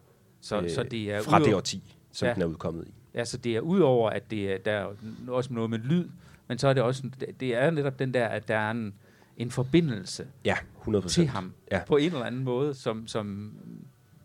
Så, 0.48 0.62
øh, 0.62 0.70
så 0.70 0.84
det 0.84 1.12
er 1.12 1.22
fra 1.22 1.40
det 1.40 1.56
årti, 1.56 1.96
som 2.12 2.28
ja. 2.28 2.34
den 2.34 2.42
er 2.42 2.46
udkommet 2.46 2.88
i. 2.88 2.94
Ja, 3.14 3.26
så 3.26 3.38
det 3.38 3.56
er 3.56 3.60
udover, 3.60 4.10
at 4.10 4.32
det 4.32 4.54
er, 4.54 4.58
der 4.58 4.72
er 4.72 4.88
også 5.28 5.54
noget 5.54 5.70
med 5.70 5.80
lyd, 5.80 6.10
men 6.48 6.58
så 6.58 6.68
er 6.68 6.74
det 6.74 6.84
også, 6.84 7.04
det 7.40 7.56
er 7.56 7.72
netop 7.72 8.00
den 8.00 8.14
der, 8.14 8.28
at 8.28 8.48
der 8.48 8.58
er 8.58 8.72
en, 8.72 8.94
en 9.38 9.52
forbindelse 9.52 10.28
ja, 10.46 10.56
100%. 10.88 11.08
til 11.08 11.28
ham 11.28 11.54
ja. 11.72 11.82
på 11.88 11.98
en 11.98 12.06
eller 12.06 12.24
anden 12.24 12.44
måde, 12.44 12.74
som, 12.74 13.08
som, 13.08 13.54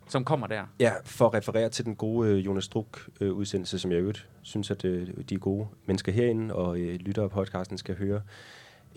som 0.08 0.24
kommer 0.24 0.46
der. 0.46 0.64
Ja, 0.80 0.92
for 1.04 1.26
at 1.26 1.34
referere 1.34 1.68
til 1.68 1.84
den 1.84 1.96
gode 1.96 2.30
øh, 2.30 2.46
Jonas 2.46 2.64
Struk 2.64 3.08
øh, 3.20 3.32
udsendelse, 3.32 3.78
som 3.78 3.90
jeg 3.92 4.00
øvrigt 4.00 4.28
synes, 4.42 4.70
at 4.70 4.84
øh, 4.84 5.08
de 5.28 5.36
gode 5.36 5.66
mennesker 5.86 6.12
herinde 6.12 6.54
og 6.54 6.78
øh, 6.78 6.94
lytter 6.94 7.22
af 7.22 7.30
podcasten 7.30 7.78
skal 7.78 7.96
høre. 7.98 8.20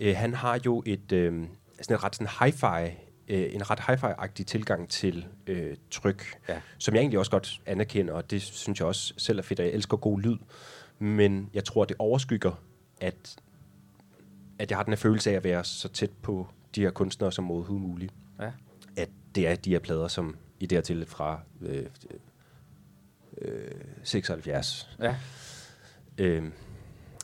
Øh, 0.00 0.16
han 0.16 0.34
har 0.34 0.60
jo 0.66 0.82
et, 0.86 1.12
øh, 1.12 1.44
sådan 1.82 1.96
et 1.96 2.04
ret 2.04 2.16
sådan 2.16 2.28
hi-fi 2.28 3.05
øh, 3.28 3.54
en 3.54 3.70
ret 3.70 3.80
hi-fi-agtig 3.80 4.46
tilgang 4.46 4.88
til 4.88 5.26
øh, 5.46 5.76
tryk, 5.90 6.38
ja. 6.48 6.60
som 6.78 6.94
jeg 6.94 7.00
egentlig 7.00 7.18
også 7.18 7.30
godt 7.30 7.60
anerkender, 7.66 8.14
og 8.14 8.30
det 8.30 8.42
synes 8.42 8.80
jeg 8.80 8.88
også 8.88 9.14
selv 9.16 9.38
er 9.38 9.42
fedt, 9.42 9.58
jeg 9.58 9.68
elsker 9.68 9.96
god 9.96 10.20
lyd, 10.20 10.36
men 10.98 11.50
jeg 11.54 11.64
tror, 11.64 11.84
det 11.84 11.96
overskygger 11.98 12.52
at, 13.00 13.36
at 14.58 14.70
jeg 14.70 14.78
har 14.78 14.82
den 14.82 14.92
her 14.92 14.96
følelse 14.98 15.30
af 15.30 15.34
at 15.34 15.44
være 15.44 15.64
så 15.64 15.88
tæt 15.88 16.10
på 16.22 16.46
de 16.74 16.80
her 16.80 16.90
kunstnere 16.90 17.32
som 17.32 17.50
overhovedet 17.50 17.88
muligt. 17.88 18.14
Ja. 18.40 18.50
At 18.96 19.08
det 19.34 19.48
er 19.48 19.54
de 19.54 19.70
her 19.70 19.78
plader, 19.78 20.08
som 20.08 20.36
i 20.60 20.66
det 20.66 20.76
her 20.76 20.82
til 20.82 21.06
fra 21.06 21.40
øh, 21.60 21.86
øh, 23.38 23.70
76. 24.02 24.88
Ja. 25.00 25.16
Øh, 26.18 26.44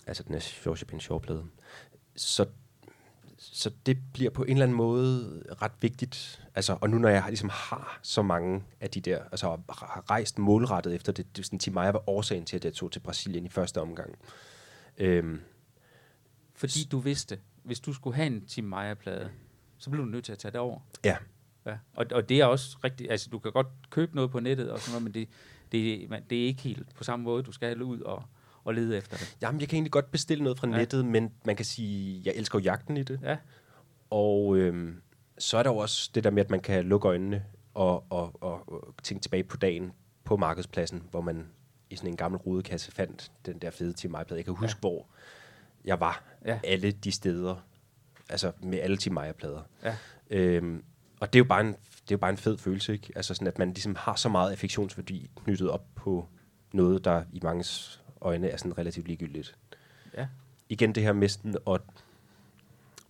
altså 0.06 0.22
den 0.22 0.34
er 0.34 0.40
George 0.64 0.84
Ben 0.84 1.00
Shaw-plade. 1.00 1.44
Så, 2.16 2.46
så 3.54 3.70
det 3.86 3.98
bliver 4.12 4.30
på 4.30 4.42
en 4.42 4.50
eller 4.50 4.62
anden 4.62 4.76
måde 4.76 5.42
ret 5.62 5.72
vigtigt. 5.80 6.44
Altså, 6.54 6.78
og 6.80 6.90
nu 6.90 6.98
når 6.98 7.08
jeg 7.08 7.24
ligesom 7.28 7.48
har 7.52 7.98
så 8.02 8.22
mange 8.22 8.64
af 8.80 8.90
de 8.90 9.00
der, 9.00 9.22
altså 9.32 9.46
har 9.46 10.10
rejst 10.10 10.38
målrettet 10.38 10.94
efter 10.94 11.12
det, 11.12 11.36
det 11.36 11.46
sådan, 11.46 11.58
til 11.58 11.72
mig 11.72 11.94
var 11.94 12.08
årsagen 12.08 12.44
til, 12.44 12.56
at 12.56 12.64
jeg 12.64 12.74
tog 12.74 12.92
til 12.92 13.00
Brasilien 13.00 13.46
i 13.46 13.48
første 13.48 13.80
omgang. 13.80 14.18
Øh, 14.98 15.38
fordi 16.54 16.84
du 16.84 16.98
vidste, 16.98 17.38
hvis 17.62 17.80
du 17.80 17.92
skulle 17.92 18.16
have 18.16 18.26
en 18.26 18.46
Tim 18.46 18.64
Maia-plade, 18.64 19.30
så 19.78 19.90
blev 19.90 20.04
du 20.04 20.10
nødt 20.10 20.24
til 20.24 20.32
at 20.32 20.38
tage 20.38 20.52
det 20.52 20.60
over. 20.60 20.80
Ja. 21.04 21.16
ja. 21.66 21.76
Og, 21.94 22.06
og 22.12 22.28
det 22.28 22.40
er 22.40 22.44
også 22.44 22.78
rigtigt, 22.84 23.10
altså 23.10 23.30
du 23.30 23.38
kan 23.38 23.52
godt 23.52 23.68
købe 23.90 24.14
noget 24.14 24.30
på 24.30 24.40
nettet 24.40 24.70
og 24.70 24.80
sådan 24.80 24.92
noget, 24.92 25.02
men 25.02 25.14
det, 25.14 25.28
det, 25.72 26.10
man, 26.10 26.22
det 26.30 26.42
er 26.42 26.46
ikke 26.46 26.62
helt 26.62 26.94
på 26.94 27.04
samme 27.04 27.24
måde, 27.24 27.42
du 27.42 27.52
skal 27.52 27.82
ud 27.82 28.00
og, 28.00 28.24
og 28.64 28.74
lede 28.74 28.96
efter 28.96 29.16
det. 29.16 29.36
Jamen, 29.42 29.60
jeg 29.60 29.68
kan 29.68 29.76
egentlig 29.76 29.92
godt 29.92 30.10
bestille 30.10 30.44
noget 30.44 30.58
fra 30.58 30.68
ja. 30.68 30.76
nettet, 30.76 31.04
men 31.04 31.32
man 31.44 31.56
kan 31.56 31.64
sige, 31.64 32.22
jeg 32.24 32.34
elsker 32.36 32.58
jagten 32.58 32.96
i 32.96 33.02
det. 33.02 33.20
Ja. 33.22 33.36
Og 34.10 34.56
øhm, 34.56 35.02
så 35.38 35.58
er 35.58 35.62
der 35.62 35.70
jo 35.70 35.76
også 35.76 36.10
det 36.14 36.24
der 36.24 36.30
med, 36.30 36.44
at 36.44 36.50
man 36.50 36.60
kan 36.60 36.84
lukke 36.84 37.08
øjnene 37.08 37.44
og, 37.74 38.04
og, 38.10 38.42
og, 38.42 38.72
og 38.72 38.94
tænke 39.02 39.22
tilbage 39.22 39.44
på 39.44 39.56
dagen 39.56 39.92
på 40.24 40.36
markedspladsen, 40.36 41.02
hvor 41.10 41.20
man 41.20 41.46
i 41.90 41.96
sådan 41.96 42.10
en 42.10 42.16
gammel 42.16 42.40
rudekasse 42.40 42.92
fandt 42.92 43.32
den 43.46 43.58
der 43.58 43.70
fede 43.70 43.92
Tim 43.92 44.10
Maia-plade. 44.10 44.38
Jeg 44.38 44.44
kan 44.44 44.54
huske, 44.54 44.76
ja. 44.76 44.80
hvor 44.80 45.06
jeg 45.84 46.00
var 46.00 46.24
ja. 46.44 46.60
alle 46.64 46.90
de 46.90 47.12
steder, 47.12 47.56
altså 48.28 48.52
med 48.62 48.78
alle 48.78 48.96
Tim 48.96 49.12
Maia-plader. 49.12 49.62
Ja. 49.84 49.96
Øhm, 50.30 50.84
og 51.20 51.32
det 51.32 51.38
er 51.38 51.44
jo 51.44 51.48
bare 51.48 51.60
en, 51.60 51.66
det 51.66 52.10
er 52.10 52.12
jo 52.12 52.18
bare 52.18 52.30
en 52.30 52.36
fed 52.36 52.58
følelse, 52.58 52.92
ikke? 52.92 53.12
Altså 53.16 53.34
sådan, 53.34 53.48
at 53.48 53.58
man 53.58 53.68
ligesom 53.68 53.96
har 53.98 54.14
så 54.14 54.28
meget 54.28 54.50
affektionsværdi 54.50 55.30
knyttet 55.44 55.70
op 55.70 55.86
på 55.94 56.28
noget, 56.72 57.04
der 57.04 57.24
i 57.32 57.40
mange 57.42 57.64
øjne 58.22 58.48
er 58.48 58.56
sådan 58.56 58.78
relativt 58.78 59.08
ligegyldigt. 59.08 59.56
Ja. 60.16 60.28
Igen 60.68 60.94
det 60.94 61.02
her 61.02 61.12
med 61.12 61.28
sådan 61.28 61.56
at, 61.66 61.80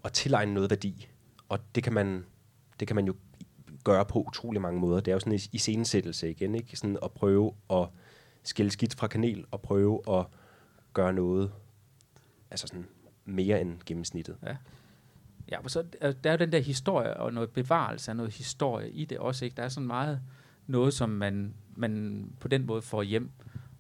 at 0.05 0.13
tilegne 0.13 0.55
noget 0.55 0.71
værdi. 0.71 1.09
Og 1.49 1.59
det 1.75 1.85
kan 1.85 1.93
man, 1.93 2.25
det 2.81 2.89
kan 2.89 2.97
man 2.97 3.07
jo 3.07 3.15
gøre 3.85 4.05
på 4.05 4.23
utrolig 4.29 4.61
mange 4.61 4.81
måder. 4.81 5.01
Det 5.01 5.11
er 5.11 5.15
jo 5.15 5.21
sådan 5.21 5.33
en 5.33 5.41
iscenesættelse 5.53 6.31
igen, 6.31 6.55
ikke? 6.55 6.77
Sådan 6.77 6.99
at 7.03 7.11
prøve 7.11 7.55
at 7.71 7.89
skille 8.43 8.71
skidt 8.71 8.95
fra 8.95 9.07
kanel, 9.07 9.45
og 9.51 9.61
prøve 9.61 10.19
at 10.19 10.27
gøre 10.93 11.13
noget 11.13 11.53
altså 12.51 12.67
sådan 12.67 12.87
mere 13.25 13.61
end 13.61 13.79
gennemsnittet. 13.87 14.37
Ja. 14.43 14.57
Ja, 15.51 15.63
og 15.65 15.71
så 15.71 15.85
der 16.01 16.31
er 16.31 16.33
jo 16.33 16.37
den 16.37 16.53
der 16.53 16.59
historie 16.59 17.17
og 17.17 17.33
noget 17.33 17.51
bevarelse 17.51 18.11
af 18.11 18.17
noget 18.17 18.33
historie 18.33 18.91
i 18.91 19.05
det 19.05 19.19
også, 19.19 19.45
ikke? 19.45 19.57
Der 19.57 19.63
er 19.63 19.69
sådan 19.69 19.87
meget 19.87 20.21
noget, 20.67 20.95
som 20.95 21.11
man, 21.11 21.55
man 21.77 22.33
på 22.41 22.49
den 22.49 22.67
måde 22.67 22.83
får 22.83 23.03
hjem, 23.03 23.31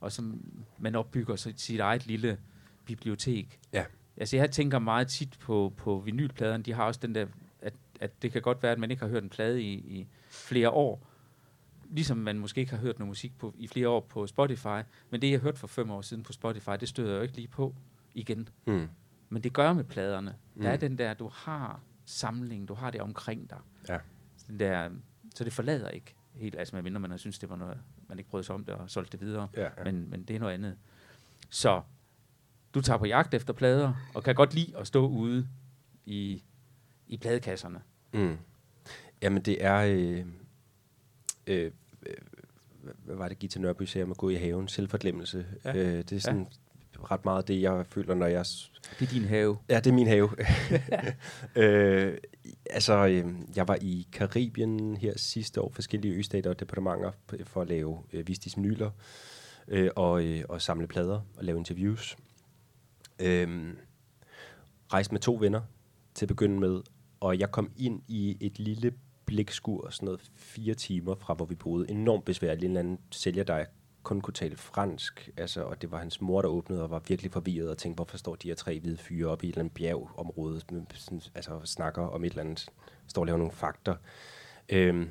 og 0.02 0.12
som 0.12 0.44
man 0.78 0.94
opbygger 0.94 1.36
sit, 1.36 1.60
sit 1.60 1.80
eget 1.80 2.06
lille 2.06 2.38
bibliotek. 2.84 3.60
Ja. 3.72 3.84
Altså 4.16 4.36
jeg 4.36 4.50
tænker 4.50 4.78
meget 4.78 5.08
tit 5.08 5.38
på, 5.40 5.72
på 5.76 5.98
vinylpladerne, 5.98 6.64
de 6.64 6.72
har 6.72 6.84
også 6.84 7.00
den 7.02 7.14
der, 7.14 7.26
at, 7.60 7.74
at 8.00 8.22
det 8.22 8.32
kan 8.32 8.42
godt 8.42 8.62
være, 8.62 8.72
at 8.72 8.78
man 8.78 8.90
ikke 8.90 9.02
har 9.02 9.10
hørt 9.10 9.22
en 9.22 9.28
plade 9.28 9.62
i, 9.62 9.72
i 9.72 10.06
flere 10.30 10.70
år, 10.70 11.06
ligesom 11.90 12.16
man 12.16 12.38
måske 12.38 12.60
ikke 12.60 12.72
har 12.72 12.80
hørt 12.80 12.98
noget 12.98 13.08
musik 13.08 13.38
på, 13.38 13.54
i 13.58 13.66
flere 13.66 13.88
år 13.88 14.00
på 14.00 14.26
Spotify, 14.26 14.82
men 15.10 15.22
det 15.22 15.30
jeg 15.30 15.40
hørte 15.40 15.58
for 15.58 15.66
fem 15.66 15.90
år 15.90 16.00
siden 16.00 16.22
på 16.22 16.32
Spotify, 16.32 16.70
det 16.80 16.88
støder 16.88 17.10
jeg 17.10 17.16
jo 17.16 17.22
ikke 17.22 17.36
lige 17.36 17.48
på 17.48 17.74
igen. 18.14 18.48
Mm. 18.66 18.88
Men 19.28 19.42
det 19.42 19.52
gør 19.52 19.72
med 19.72 19.84
pladerne. 19.84 20.34
Mm. 20.54 20.62
Der 20.62 20.68
er 20.68 20.74
mm. 20.74 20.80
den 20.80 20.98
der, 20.98 21.14
du 21.14 21.28
har 21.28 21.80
samling, 22.04 22.68
du 22.68 22.74
har 22.74 22.90
det 22.90 23.00
omkring 23.00 23.50
dig. 23.50 23.58
Ja. 23.88 23.98
Den 24.48 24.58
der, 24.58 24.90
så 25.34 25.44
det 25.44 25.52
forlader 25.52 25.88
ikke. 25.88 26.14
helt, 26.34 26.54
altså 26.58 26.76
medmindre 26.76 27.00
man 27.00 27.10
har 27.10 27.18
synes 27.18 27.38
det 27.38 27.50
var 27.50 27.56
noget, 27.56 27.78
man 28.12 28.18
ikke 28.18 28.30
brød 28.30 28.42
sig 28.42 28.54
om 28.54 28.64
det 28.64 28.74
og 28.74 28.90
solgte 28.90 29.18
det 29.18 29.26
videre. 29.26 29.48
Ja, 29.56 29.62
ja. 29.62 29.84
Men, 29.84 30.10
men 30.10 30.22
det 30.22 30.36
er 30.36 30.40
noget 30.40 30.54
andet. 30.54 30.76
Så 31.50 31.82
du 32.74 32.80
tager 32.80 32.98
på 32.98 33.06
jagt 33.06 33.34
efter 33.34 33.52
plader, 33.52 33.94
og 34.14 34.24
kan 34.24 34.34
godt 34.34 34.54
lide 34.54 34.76
at 34.76 34.86
stå 34.86 35.08
ude 35.08 35.48
i, 36.06 36.42
i 37.06 37.16
pladekasserne. 37.16 37.80
Mm. 38.12 38.38
Jamen, 39.22 39.42
det 39.42 39.64
er... 39.64 39.76
Øh, 39.76 40.26
øh, 41.46 41.72
øh, 42.06 42.14
hvad 43.04 43.16
var 43.16 43.28
det, 43.28 43.38
Gita 43.38 43.60
Nørby 43.60 43.82
sagde 43.82 44.04
om 44.04 44.10
at 44.10 44.16
gå 44.16 44.28
i 44.28 44.34
haven? 44.34 44.68
Selvforglemmelse. 44.68 45.46
Ja. 45.64 45.76
Øh, 45.76 45.98
det 45.98 46.12
er 46.12 46.20
sådan 46.20 46.40
ja. 46.40 46.46
Ret 47.10 47.24
meget 47.24 47.48
det, 47.48 47.62
jeg 47.62 47.86
føler, 47.86 48.14
når 48.14 48.26
jeg... 48.26 48.44
Det 48.98 49.08
er 49.08 49.12
din 49.12 49.24
have. 49.24 49.56
Ja, 49.68 49.76
det 49.76 49.86
er 49.86 49.94
min 49.94 50.06
have. 50.06 50.30
øh, 51.62 52.18
altså, 52.70 53.06
øh, 53.06 53.24
jeg 53.56 53.68
var 53.68 53.78
i 53.80 54.08
Karibien 54.12 54.96
her 54.96 55.12
sidste 55.16 55.60
år, 55.60 55.70
forskellige 55.74 56.14
østater 56.14 56.50
og 56.50 56.60
departementer, 56.60 57.10
for 57.44 57.62
at 57.62 57.68
lave 57.68 57.98
øh, 58.12 58.28
Vistis 58.28 58.56
Nyler 58.56 58.90
øh, 59.68 59.90
og, 59.96 60.24
øh, 60.24 60.44
og 60.48 60.62
samle 60.62 60.86
plader 60.86 61.20
og 61.36 61.44
lave 61.44 61.58
interviews. 61.58 62.16
Øh, 63.18 63.74
rejste 64.92 65.14
med 65.14 65.20
to 65.20 65.38
venner 65.40 65.60
til 66.14 66.24
at 66.24 66.28
begynde 66.28 66.60
med, 66.60 66.80
og 67.20 67.38
jeg 67.38 67.50
kom 67.50 67.72
ind 67.76 68.02
i 68.08 68.36
et 68.40 68.58
lille 68.58 68.92
blækskur, 69.26 69.90
sådan 69.90 70.06
noget 70.06 70.20
fire 70.34 70.74
timer 70.74 71.14
fra, 71.14 71.34
hvor 71.34 71.44
vi 71.44 71.54
boede. 71.54 71.90
Enormt 71.90 72.24
besværligt. 72.24 72.64
En 72.64 72.70
eller 72.70 72.80
anden 72.80 72.98
sælger, 73.10 73.44
der 73.44 73.64
kun 74.02 74.20
kunne 74.20 74.34
tale 74.34 74.56
fransk, 74.56 75.30
altså, 75.36 75.62
og 75.62 75.82
det 75.82 75.90
var 75.90 75.98
hans 75.98 76.20
mor, 76.20 76.42
der 76.42 76.48
åbnede 76.48 76.82
og 76.82 76.90
var 76.90 77.02
virkelig 77.08 77.32
forvirret 77.32 77.70
og 77.70 77.78
tænkte, 77.78 77.96
hvorfor 77.96 78.16
står 78.16 78.34
de 78.34 78.48
her 78.48 78.54
tre 78.54 78.80
hvide 78.80 78.96
fyre 78.96 79.28
op 79.28 79.44
i 79.44 79.46
et 79.46 79.52
eller 79.52 79.60
andet 79.60 79.74
bjergområde, 79.74 80.60
sådan, 80.60 81.22
altså 81.34 81.60
snakker 81.64 82.02
om 82.02 82.24
et 82.24 82.30
eller 82.30 82.42
andet, 82.42 82.68
står 83.08 83.22
og 83.22 83.26
laver 83.26 83.38
nogle 83.38 83.52
fakter. 83.52 83.96
Øhm, 84.68 85.10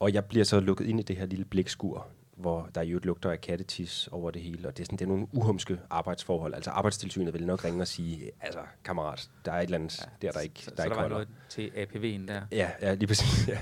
og 0.00 0.12
jeg 0.14 0.24
bliver 0.24 0.44
så 0.44 0.60
lukket 0.60 0.86
ind 0.86 1.00
i 1.00 1.02
det 1.02 1.16
her 1.16 1.26
lille 1.26 1.44
blækskur, 1.44 2.06
hvor 2.36 2.68
der 2.74 2.82
jo 2.82 3.00
lugter 3.02 3.30
af 3.30 3.40
kattetis 3.40 4.08
over 4.12 4.30
det 4.30 4.42
hele, 4.42 4.68
og 4.68 4.76
det 4.76 4.82
er, 4.82 4.84
sådan, 4.84 4.98
det 4.98 5.04
er 5.04 5.08
nogle 5.08 5.26
uhumske 5.32 5.78
arbejdsforhold. 5.90 6.54
Altså 6.54 6.70
arbejdstilsynet 6.70 7.34
vil 7.34 7.46
nok 7.46 7.64
ringe 7.64 7.82
og 7.82 7.88
sige, 7.88 8.30
altså 8.40 8.60
kammerat, 8.84 9.30
der 9.44 9.52
er 9.52 9.58
et 9.58 9.64
eller 9.64 9.78
andet 9.78 10.00
ja, 10.00 10.26
der, 10.26 10.32
der 10.32 10.40
ikke, 10.40 10.60
så, 10.60 10.70
der 10.70 10.76
så 10.76 10.84
ikke 10.84 10.94
der 10.94 11.02
var 11.02 11.08
noget 11.08 11.28
til 11.48 11.72
APV'en 11.76 12.26
der. 12.28 12.40
Ja, 12.52 12.70
ja 12.80 12.94
lige 12.94 13.06
præcis. 13.06 13.48
Ja. 13.54 13.58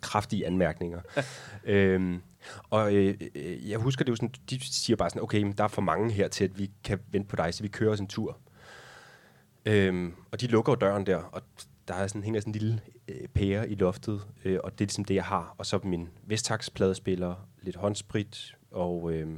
Kraftige 0.00 0.46
anmærkninger. 0.46 1.00
øhm, 1.64 2.22
og 2.70 2.94
øh, 2.94 3.14
øh, 3.34 3.70
jeg 3.70 3.78
husker 3.78 4.04
det 4.04 4.10
jo 4.10 4.16
sådan, 4.16 4.34
de 4.50 4.60
siger 4.60 4.96
bare 4.96 5.10
sådan, 5.10 5.22
okay, 5.22 5.42
men 5.42 5.52
der 5.52 5.64
er 5.64 5.68
for 5.68 5.82
mange 5.82 6.12
her 6.12 6.28
til, 6.28 6.44
at 6.44 6.58
vi 6.58 6.70
kan 6.84 7.00
vente 7.10 7.28
på 7.28 7.36
dig, 7.36 7.54
så 7.54 7.62
vi 7.62 7.68
kører 7.68 7.92
os 7.92 8.00
en 8.00 8.06
tur. 8.06 8.38
Øhm, 9.66 10.14
og 10.32 10.40
de 10.40 10.46
lukker 10.46 10.72
jo 10.72 10.76
døren 10.76 11.06
der, 11.06 11.16
og 11.16 11.42
der 11.88 11.94
er 11.94 12.06
sådan, 12.06 12.22
hænger 12.22 12.40
sådan 12.40 12.54
en 12.54 12.60
lille 12.60 12.80
øh, 13.08 13.28
pære 13.28 13.68
i 13.70 13.74
loftet, 13.74 14.26
øh, 14.44 14.58
og 14.64 14.72
det 14.72 14.80
er 14.84 14.86
ligesom 14.86 15.04
det, 15.04 15.14
jeg 15.14 15.24
har. 15.24 15.54
Og 15.58 15.66
så 15.66 15.80
min 15.84 16.08
Vestax-pladespiller, 16.26 17.48
lidt 17.62 17.76
håndsprit, 17.76 18.56
og, 18.70 19.12
øh, 19.12 19.28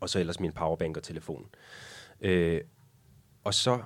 og 0.00 0.08
så 0.08 0.18
ellers 0.18 0.40
min 0.40 0.52
powerbank 0.52 0.96
og 0.96 1.02
telefon. 1.02 1.46
Øh, 2.20 2.60
og 3.44 3.54
så, 3.54 3.82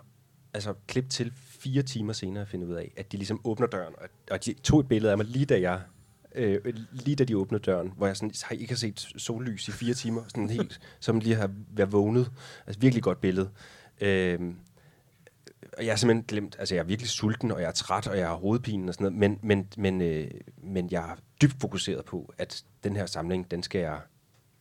altså 0.54 0.74
klip 0.86 1.10
til 1.10 1.32
fire 1.34 1.82
timer 1.82 2.12
senere, 2.12 2.46
finde 2.46 2.66
ud 2.66 2.74
af, 2.74 2.92
at 2.96 3.12
de 3.12 3.16
ligesom 3.16 3.40
åbner 3.44 3.66
døren, 3.66 3.94
og, 3.98 4.08
og 4.30 4.44
de 4.44 4.52
tog 4.52 4.80
et 4.80 4.88
billede 4.88 5.12
af 5.12 5.16
mig 5.16 5.26
lige 5.26 5.46
da 5.46 5.60
jeg 5.60 5.82
øh, 6.34 6.74
lige 6.92 7.16
da 7.16 7.24
de 7.24 7.36
åbnede 7.36 7.62
døren, 7.62 7.92
hvor 7.96 8.06
jeg 8.06 8.16
sådan, 8.16 8.32
har 8.44 8.54
ikke 8.54 8.72
har 8.72 8.76
set 8.76 9.08
sollys 9.16 9.68
i 9.68 9.70
fire 9.70 9.94
timer, 9.94 10.22
sådan 10.28 10.50
helt, 10.50 10.80
som 11.00 11.20
lige 11.20 11.34
har 11.34 11.50
været 11.70 11.92
vågnet. 11.92 12.30
Altså 12.66 12.80
virkelig 12.80 13.02
godt 13.02 13.20
billede. 13.20 13.50
Øh, 14.00 14.54
og 15.78 15.84
jeg 15.84 15.92
har 15.92 15.96
simpelthen 15.96 16.24
glemt, 16.28 16.56
altså 16.58 16.74
jeg 16.74 16.82
er 16.82 16.86
virkelig 16.86 17.08
sulten, 17.08 17.50
og 17.50 17.60
jeg 17.60 17.68
er 17.68 17.72
træt, 17.72 18.06
og 18.06 18.18
jeg 18.18 18.28
har 18.28 18.34
hovedpine 18.34 18.90
og 18.90 18.94
sådan 18.94 19.04
noget, 19.04 19.18
men, 19.18 19.38
men, 19.42 19.68
men, 19.76 20.00
øh, 20.00 20.30
men 20.62 20.88
jeg 20.90 21.10
er 21.10 21.16
dybt 21.42 21.56
fokuseret 21.60 22.04
på, 22.04 22.34
at 22.38 22.64
den 22.84 22.96
her 22.96 23.06
samling, 23.06 23.50
den 23.50 23.62
skal 23.62 23.80
jeg, 23.80 24.00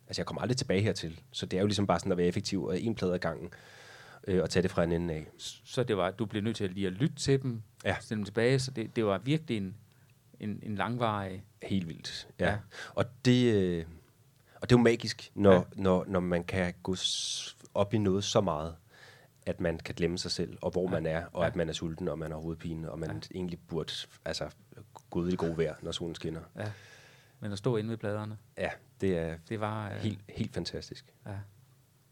altså 0.07 0.21
jeg 0.21 0.25
kommer 0.25 0.41
aldrig 0.41 0.57
tilbage 0.57 0.81
hertil, 0.81 1.21
så 1.31 1.45
det 1.45 1.57
er 1.57 1.61
jo 1.61 1.67
ligesom 1.67 1.87
bare 1.87 1.99
sådan 1.99 2.11
at 2.11 2.17
være 2.17 2.27
effektiv, 2.27 2.63
og 2.63 2.81
en 2.81 2.95
plade 2.95 3.13
ad 3.13 3.19
gangen, 3.19 3.49
øh, 4.27 4.41
og 4.43 4.49
tage 4.49 4.63
det 4.63 4.71
fra 4.71 4.83
en 4.83 4.91
ende 4.91 5.13
af. 5.13 5.27
Så 5.63 5.83
det 5.83 5.97
var, 5.97 6.11
du 6.11 6.25
blev 6.25 6.43
nødt 6.43 6.55
til 6.55 6.69
lige 6.69 6.87
at 6.87 6.93
lytte 6.93 7.15
til 7.15 7.41
dem, 7.41 7.61
ja. 7.85 7.95
stille 8.01 8.17
dem 8.17 8.25
tilbage, 8.25 8.59
så 8.59 8.71
det, 8.71 8.95
det 8.95 9.05
var 9.05 9.17
virkelig 9.17 9.57
en, 9.57 9.75
en, 10.39 10.59
en 10.63 10.75
langvarig... 10.75 11.43
Helt 11.63 11.87
vildt, 11.87 12.27
ja. 12.39 12.49
ja. 12.49 12.57
Og 12.95 13.05
det... 13.25 13.53
Øh, 13.53 13.85
og 14.61 14.69
det 14.69 14.75
er 14.75 14.79
jo 14.79 14.83
magisk, 14.83 15.31
når, 15.35 15.53
ja. 15.53 15.61
når, 15.75 16.05
når 16.07 16.19
man 16.19 16.43
kan 16.43 16.73
gå 16.83 16.95
op 17.73 17.93
i 17.93 17.97
noget 17.97 18.23
så 18.23 18.41
meget, 18.41 18.75
at 19.45 19.59
man 19.59 19.79
kan 19.79 19.95
glemme 19.95 20.17
sig 20.17 20.31
selv, 20.31 20.57
og 20.61 20.71
hvor 20.71 20.83
ja. 20.83 20.89
man 20.89 21.05
er, 21.05 21.25
og 21.25 21.41
ja. 21.41 21.47
at 21.47 21.55
man 21.55 21.69
er 21.69 21.73
sulten, 21.73 22.07
og 22.07 22.19
man 22.19 22.31
har 22.31 22.37
hovedpine, 22.37 22.91
og 22.91 22.99
man 22.99 23.09
ja. 23.09 23.19
egentlig 23.35 23.59
burde 23.67 23.93
altså, 24.25 24.49
gå 25.09 25.19
ud 25.19 25.31
i 25.31 25.35
god 25.35 25.55
vejr, 25.55 25.75
når 25.81 25.91
solen 25.91 26.15
skinner. 26.15 26.41
Ja. 26.55 26.71
Men 27.39 27.51
at 27.51 27.57
stå 27.57 27.77
inde 27.77 27.89
ved 27.89 27.97
pladerne. 27.97 28.37
Ja, 28.57 28.69
det 29.01 29.17
er 29.17 29.37
det 29.49 29.59
var, 29.59 29.89
øh, 29.91 29.95
helt, 29.95 30.19
helt 30.29 30.53
fantastisk. 30.53 31.13
Ja. 31.25 31.35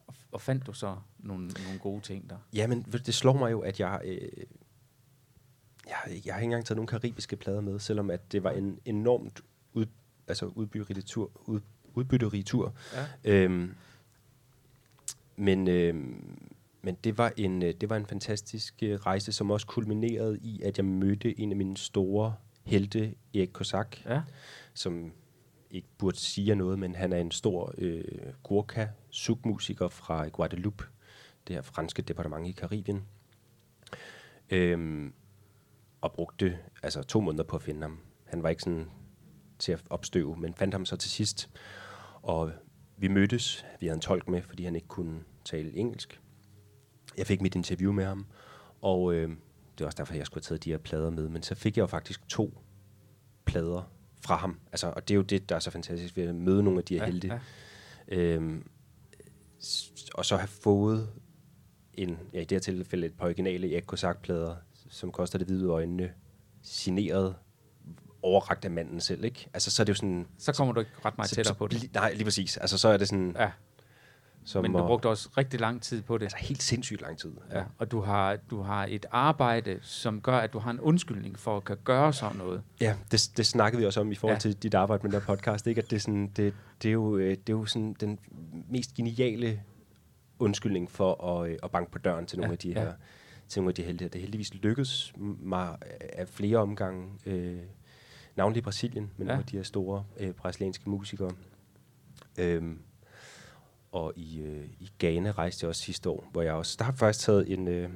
Og, 0.08 0.16
og 0.32 0.42
fandt 0.42 0.68
du 0.68 0.74
så 0.74 0.96
nogle, 1.18 1.48
nogle 1.48 1.80
gode 1.80 2.02
ting 2.02 2.30
der? 2.30 2.38
Ja, 2.54 2.68
men 2.68 2.82
det 2.82 3.14
slår 3.14 3.34
mig 3.34 3.52
jo, 3.52 3.60
at 3.60 3.80
jeg... 3.80 4.02
Øh, 4.04 4.30
jeg, 5.88 6.22
jeg 6.26 6.34
har 6.34 6.42
ikke 6.42 6.46
engang 6.46 6.66
taget 6.66 6.76
nogle 6.76 6.88
karibiske 6.88 7.36
plader 7.36 7.62
med, 7.62 7.80
selvom 7.80 8.10
at 8.10 8.32
det 8.32 8.44
var 8.44 8.52
en 8.52 8.80
enormt 8.86 9.42
ud, 9.74 9.86
altså 10.28 10.46
udbytterig 10.46 11.06
tur. 11.06 11.32
Ud, 11.46 11.60
udbytterig 11.94 12.46
tur. 12.46 12.74
Ja. 12.94 13.06
Øhm, 13.24 13.76
men, 15.36 15.68
øhm, 15.68 16.50
men 16.82 16.98
det 17.04 17.18
var 17.18 17.34
en, 17.38 17.64
øh, 17.64 17.74
det 17.82 17.90
var 17.90 17.98
en 17.98 18.06
fantastisk 18.06 18.76
øh, 18.84 18.96
rejse, 19.00 19.32
som 19.32 19.52
også 19.52 19.68
kulminerede 19.68 20.40
i, 20.42 20.62
at 20.62 20.78
jeg 20.78 20.86
mødte 20.86 21.40
en 21.40 21.52
af 21.52 21.58
mine 21.58 21.78
store 21.78 22.36
helte, 22.66 23.16
Erik 23.34 23.50
Kosak, 23.54 24.06
ja. 24.06 24.22
som 24.74 25.12
ikke 25.72 25.88
burde 25.98 26.18
sige 26.18 26.56
noget, 26.56 26.80
men 26.80 26.96
han 26.96 27.14
er 27.14 27.18
en 27.18 27.32
stor 27.32 27.74
øh, 27.78 28.04
gurka 28.44 28.88
submusiker 29.10 29.88
fra 29.88 30.28
Guadeloupe, 30.28 30.84
det 31.48 31.56
her 31.56 31.62
franske 31.62 32.02
departement 32.02 32.48
i 32.48 32.52
Karibien. 32.52 33.04
Øhm, 34.50 35.14
og 36.06 36.12
brugte 36.12 36.58
altså 36.84 37.04
to 37.04 37.22
måneder 37.22 37.44
på 37.44 37.56
at 37.56 37.62
finde 37.62 37.82
ham. 37.82 38.00
Han 38.26 38.44
var 38.44 38.50
ikke 38.50 38.62
sådan 38.62 38.90
til 39.60 39.72
at 39.72 39.84
opstøve, 39.90 40.38
men 40.38 40.54
fandt 40.54 40.74
ham 40.74 40.86
så 40.86 40.96
til 40.96 41.12
sidst. 41.12 41.50
Og 42.22 42.52
vi 42.98 43.08
mødtes, 43.08 43.66
vi 43.80 43.86
havde 43.88 43.96
en 43.96 44.02
tolk 44.02 44.28
med, 44.30 44.42
fordi 44.42 44.64
han 44.64 44.76
ikke 44.76 44.88
kunne 44.88 45.20
tale 45.46 45.76
engelsk. 45.76 46.22
Jeg 47.18 47.28
fik 47.28 47.42
mit 47.42 47.56
interview 47.56 47.92
med 47.92 48.06
ham, 48.06 48.26
og 48.82 49.14
øh, 49.14 49.30
det 49.30 49.80
var 49.80 49.86
også 49.86 49.98
derfor, 49.98 50.14
jeg 50.14 50.26
skulle 50.26 50.42
have 50.42 50.48
taget 50.48 50.64
de 50.64 50.72
her 50.72 50.78
plader 50.78 51.10
med. 51.10 51.30
Men 51.30 51.44
så 51.44 51.56
fik 51.56 51.78
jeg 51.78 51.82
jo 51.82 51.88
faktisk 51.88 52.28
to 52.28 52.62
plader 53.46 53.92
fra 54.26 54.36
ham. 54.36 54.60
Altså, 54.72 54.94
og 54.96 55.08
det 55.08 55.14
er 55.14 55.16
jo 55.16 55.22
det, 55.22 55.50
der 55.50 55.56
er 55.56 55.60
så 55.60 55.72
fantastisk 55.72 56.18
ved 56.18 56.24
at 56.24 56.36
møde 56.36 56.64
nogle 56.64 56.80
af 56.80 56.86
de 56.86 56.94
her 56.94 57.06
ja, 57.06 57.12
helte. 57.12 57.28
Ja. 57.28 57.40
Øhm, 58.18 58.70
og 60.14 60.26
så 60.26 60.38
have 60.38 60.48
fået 60.48 61.10
en, 61.94 62.18
ja, 62.34 62.40
i 62.40 62.46
det 62.46 62.52
her 62.52 62.60
tilfælde 62.60 63.08
et 63.08 63.14
par 63.14 63.26
originale 63.26 63.74
Erik 63.74 63.84
Kosak-plader, 63.84 64.56
som 64.96 65.12
koster 65.12 65.38
det 65.38 65.48
hvide 65.48 65.70
øjnene, 65.70 66.12
signeret 66.62 67.36
overragt 68.22 68.66
af 68.66 68.72
manden 68.72 69.00
selv, 69.00 69.24
ikke? 69.24 69.50
Altså, 69.54 69.72
så 69.72 69.84
er 69.84 69.86
det 69.86 69.90
jo 69.90 69.96
sådan... 69.96 70.28
Så 70.38 70.54
kommer 70.54 70.74
du 70.74 70.80
ikke 70.80 70.92
ret 71.06 71.18
meget 71.18 71.32
tættere 71.32 71.56
på 71.56 71.68
det. 71.68 71.82
Li, 71.82 71.90
nej, 71.94 72.14
lige 72.14 72.24
præcis. 72.24 72.58
Altså, 72.58 72.78
så 72.78 72.88
er 72.88 72.98
det 72.98 73.08
sådan... 73.08 73.36
Ja. 73.40 73.52
Som 74.44 74.62
Men 74.62 74.72
du 74.72 74.78
og, 74.78 74.88
brugte 74.88 75.10
også 75.10 75.30
rigtig 75.38 75.60
lang 75.60 75.82
tid 75.82 76.02
på 76.02 76.18
det. 76.18 76.26
Altså 76.26 76.38
helt 76.38 76.64
sindssygt 76.64 77.02
lang 77.02 77.18
tid. 77.18 77.32
Ja. 77.52 77.58
ja. 77.58 77.64
Og 77.78 77.92
du 77.92 78.02
har, 78.02 78.36
du 78.36 78.62
har 78.62 78.86
et 78.90 79.06
arbejde, 79.12 79.80
som 79.82 80.22
gør, 80.22 80.38
at 80.38 80.54
du 80.54 80.60
har 80.60 80.72
en 80.72 80.80
undskyldning 80.80 81.40
for 81.40 81.58
at 81.58 81.64
kan 81.64 81.78
gøre 81.84 82.14
sådan 82.14 82.38
noget. 82.38 82.62
Ja, 82.82 82.96
det, 83.12 83.32
det 83.38 83.46
snakkede 83.46 83.80
vi 83.80 83.86
også 83.86 84.02
om 84.02 84.12
i 84.12 84.16
forhold 84.16 84.36
ja. 84.36 84.40
til 84.40 84.54
dit 84.54 84.74
arbejde 84.74 85.04
med 85.04 85.12
den 85.12 85.20
der 85.20 85.26
podcast. 85.26 85.68
Ikke? 85.68 85.82
At 85.82 85.90
det, 85.90 85.96
er 85.96 86.00
sådan, 86.00 86.28
det, 86.28 86.54
det, 86.82 86.90
er 86.90 86.94
jo, 86.94 87.18
øh, 87.18 87.30
det 87.30 87.50
er 87.50 87.58
jo 87.58 87.66
sådan 87.66 87.96
den 88.00 88.20
mest 88.70 88.94
geniale 88.94 89.62
undskyldning 90.40 90.92
for 90.92 91.24
at, 91.24 91.50
øh, 91.50 91.58
at 91.64 91.72
banke 91.72 91.92
på 91.92 91.98
døren 91.98 92.26
til 92.26 92.38
nogle 92.38 92.50
ja. 92.50 92.54
af 92.54 92.58
de 92.58 92.74
her 92.74 92.94
til 93.48 93.62
nogle 93.62 93.70
af 93.70 93.76
de 93.76 93.84
heldige. 93.84 94.10
Det 94.10 94.22
heldigvis 94.22 94.54
lykkedes 94.54 95.14
mig 95.40 95.78
af 96.00 96.28
flere 96.28 96.58
omgange, 96.58 97.08
øh, 97.26 97.60
navnlig 98.36 98.60
i 98.60 98.62
Brasilien, 98.62 99.12
med 99.18 99.26
ja. 99.26 99.32
nogle 99.32 99.44
af 99.44 99.46
de 99.46 99.58
her 99.58 99.64
store 99.64 100.06
øh, 100.20 100.32
brasilianske 100.34 100.90
musikere. 100.90 101.32
Øhm, 102.40 102.80
og 103.92 104.14
i, 104.16 104.40
øh, 104.42 104.66
i 104.80 104.92
Ghana 105.00 105.32
rejste 105.32 105.64
jeg 105.64 105.70
også 105.70 105.82
sidste 105.82 106.10
år, 106.10 106.30
hvor 106.32 106.42
jeg 106.42 106.54
også, 106.54 106.76
der 106.80 106.86
har 106.86 106.92
faktisk 106.92 107.26
taget 107.26 107.52
en, 107.54 107.68
øh, 107.68 107.90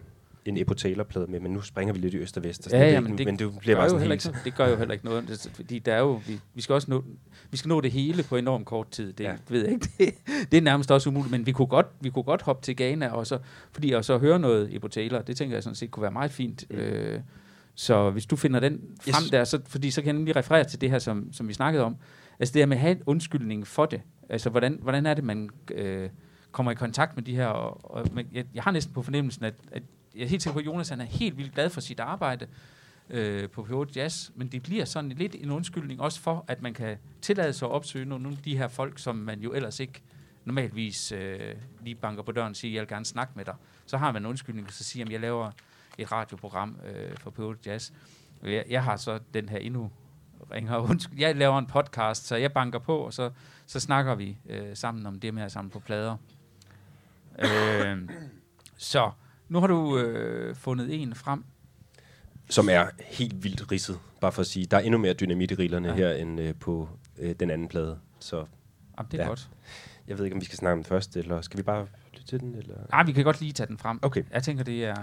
en 0.50 0.58
Epo 0.58 0.74
Taylor-plade 0.74 1.28
med, 1.28 1.40
men 1.40 1.52
nu 1.52 1.62
springer 1.62 1.94
vi 1.94 2.00
lidt 2.00 2.14
i 2.14 2.18
øst 2.18 2.38
og 2.38 2.44
vest. 2.44 2.68
Og 2.68 2.72
ja, 2.72 2.92
ja, 2.92 3.00
men 3.00 3.18
det, 3.18 3.26
men 3.26 3.40
det 3.40 3.60
bliver 3.60 3.76
gør 3.76 3.82
bare 3.82 3.94
jo 3.94 3.98
heller 3.98 4.14
ikke, 4.14 4.30
det 4.44 4.56
gør 4.56 4.68
jo 4.68 4.76
heller 4.76 4.94
ikke 4.94 5.06
noget, 5.06 5.28
det, 5.28 5.52
fordi 5.54 5.80
der 5.80 5.94
er 5.94 6.00
jo, 6.00 6.22
vi, 6.28 6.40
vi 6.54 6.62
skal 6.62 6.74
også 6.74 6.92
nå, 6.92 7.04
vi 7.52 7.58
skal 7.58 7.70
nå 7.70 7.82
det 7.82 7.92
hele 7.92 8.24
på 8.24 8.36
enormt 8.36 8.66
kort 8.66 8.90
tid. 8.92 9.14
Det 9.14 9.24
ja. 9.24 9.34
ved 9.50 9.64
jeg 9.64 9.74
ikke. 9.74 9.90
Det, 10.00 10.14
det 10.52 10.58
er 10.58 10.62
nærmest 10.62 10.92
også 10.92 11.10
umuligt, 11.10 11.32
men 11.32 11.46
vi 11.46 11.52
kunne 11.52 11.68
godt, 11.68 11.88
vi 12.02 12.10
kunne 12.10 12.24
godt 12.24 12.42
hoppe 12.42 12.66
til 12.66 12.76
Ghana 12.76 13.10
og 13.10 13.28
så, 13.28 13.40
fordi 13.72 13.92
og 13.92 14.06
så 14.06 14.18
høre 14.18 14.40
noget 14.40 14.76
Epo 14.76 14.88
Taylor, 14.88 15.22
det 15.22 15.38
tænker 15.38 15.56
jeg 15.56 15.64
sådan 15.64 15.76
set 15.76 15.92
kunne 15.92 16.02
være 16.02 16.12
meget 16.12 16.32
fint. 16.32 16.66
Mm. 16.70 16.78
Øh, 16.78 17.20
så 17.76 18.10
hvis 18.10 18.26
du 18.26 18.36
finder 18.36 18.60
den 18.60 18.82
frem 19.02 19.24
yes. 19.24 19.30
der, 19.30 19.44
så, 19.44 19.60
fordi 19.68 19.92
så 19.92 20.02
kan 20.02 20.16
jeg 20.16 20.26
lige 20.26 20.36
referere 20.40 20.64
til 20.64 20.82
det 20.82 20.90
her, 20.90 21.00
som, 21.00 21.34
som 21.34 21.48
vi 21.48 21.54
snakkede 21.54 21.84
om. 21.84 21.96
Altså 22.40 22.54
det 22.54 22.62
her 22.62 22.66
med 22.66 22.78
at 22.78 22.82
have 22.82 22.92
en 22.92 23.04
undskyldning 23.06 23.68
for 23.68 23.86
det. 23.86 24.02
Altså 24.30 24.50
hvordan, 24.50 24.80
hvordan 24.82 25.06
er 25.06 25.14
det, 25.14 25.24
man 25.24 25.50
øh, 25.72 26.10
kommer 26.52 26.72
i 26.72 26.76
kontakt 26.76 27.16
med 27.16 27.24
de 27.24 27.36
her, 27.36 27.48
og, 27.48 27.96
og 27.96 28.08
jeg, 28.32 28.46
jeg 28.54 28.64
har 28.64 28.72
næsten 28.72 28.94
på 28.94 29.02
fornemmelsen, 29.02 29.46
at, 29.46 29.54
at 29.72 29.84
jeg 30.20 30.26
er 30.26 30.30
helt 30.30 30.44
sikker 30.44 30.54
på, 30.54 30.60
at 30.60 30.66
Jonas 30.66 30.90
han 30.90 31.02
er 31.02 31.06
helt 31.06 31.38
vildt 31.38 31.54
glad 31.54 31.70
for 31.70 31.82
sit 31.82 32.00
arbejde, 32.00 32.48
øh, 33.10 33.50
på 33.50 33.68
P8 33.70 33.92
Jazz, 33.96 34.30
men 34.36 34.48
det 34.48 34.64
bliver 34.64 34.86
sådan 34.86 35.10
lidt 35.10 35.36
en 35.36 35.52
undskyldning 35.52 36.02
også 36.02 36.20
for, 36.20 36.46
at 36.48 36.62
man 36.62 36.74
kan 36.74 36.98
tillade 37.22 37.54
sig 37.54 37.66
at 37.66 37.72
opsøge 37.72 38.06
nogle 38.06 38.28
af 38.28 38.38
de 38.38 38.58
her 38.58 38.68
folk, 38.68 39.00
som 39.00 39.16
man 39.16 39.40
jo 39.40 39.54
ellers 39.54 39.80
ikke 39.80 40.02
normalvis 40.46 41.12
øh, 41.12 41.56
lige 41.82 41.96
banker 41.96 42.24
på 42.24 42.32
døren 42.32 42.50
og 42.50 42.56
siger, 42.56 42.74
jeg 42.74 42.82
vil 42.82 42.88
gerne 42.88 43.06
snakke 43.06 43.34
med 43.36 43.46
dig. 43.46 43.56
Så 43.86 43.98
har 43.98 44.12
man 44.12 44.22
en 44.22 44.26
undskyldning, 44.26 44.68
og 44.68 44.74
så 44.74 44.84
siger, 44.84 45.06
at 45.06 45.12
jeg 45.12 45.20
laver 45.20 45.52
et 45.98 46.12
radioprogram 46.12 46.78
øh, 46.86 47.18
for 47.18 47.54
P8 47.54 47.58
Jazz. 47.66 47.92
Jeg, 48.44 48.66
jeg 48.70 48.84
har 48.84 48.98
så 48.98 49.20
den 49.34 49.50
her 49.50 49.58
endnu 49.58 49.92
ringer 50.52 50.78
undskyld. 50.90 51.20
Jeg 51.20 51.36
laver 51.36 51.60
en 51.60 51.66
podcast, 51.66 52.26
så 52.26 52.36
jeg 52.36 52.54
banker 52.54 52.80
på, 52.80 52.98
og 52.98 53.14
så, 53.14 53.32
så 53.66 53.80
snakker 53.80 54.16
vi 54.16 54.38
øh, 54.50 54.76
sammen 54.76 55.06
om 55.06 55.20
det 55.20 55.34
med 55.34 55.44
at 55.44 55.52
samle 55.52 55.72
på 55.72 55.80
plader. 55.80 56.18
øh, 57.40 58.10
så 58.78 59.12
nu 59.50 59.60
har 59.60 59.68
du 59.68 59.98
øh, 59.98 60.56
fundet 60.56 61.02
en 61.02 61.16
frem. 61.16 61.44
Som 62.50 62.70
er 62.70 62.86
helt 63.06 63.44
vildt 63.44 63.72
ridset, 63.72 64.00
bare 64.22 64.32
for 64.32 64.42
at 64.42 64.48
sige. 64.48 64.66
Der 64.66 64.78
er 64.78 64.82
endnu 64.82 64.98
mere 64.98 65.14
dynamit 65.14 65.52
i 65.52 65.56
rillerne 65.56 65.88
ja. 65.88 65.96
her, 65.96 66.12
end 66.12 66.42
øh, 66.42 66.56
på 66.56 66.90
øh, 67.18 67.36
den 67.40 67.50
anden 67.50 67.68
plade. 67.68 68.00
Så, 68.20 68.36
Jamen, 68.98 69.12
det 69.12 69.20
er 69.20 69.24
ja. 69.24 69.28
godt. 69.28 69.50
Jeg 70.08 70.18
ved 70.18 70.26
ikke, 70.26 70.36
om 70.36 70.42
vi 70.42 70.46
skal 70.46 70.58
snakke 70.58 70.74
om 70.74 70.78
den 70.78 70.86
først, 70.86 71.18
eller 71.18 71.42
skal 71.42 71.58
vi 71.58 71.64
bare 71.64 71.88
lytte 72.14 72.28
til 72.28 72.40
den? 72.40 72.56
Eller? 72.56 72.76
Nej, 72.92 73.04
vi 73.04 73.12
kan 73.12 73.24
godt 73.24 73.42
lige 73.42 73.54
tage 73.54 73.68
den 73.68 73.78
frem. 73.78 74.00
Okay. 74.02 74.24
Jeg 74.32 74.44
tænker, 74.44 74.64
det 74.64 74.86
er... 74.86 74.96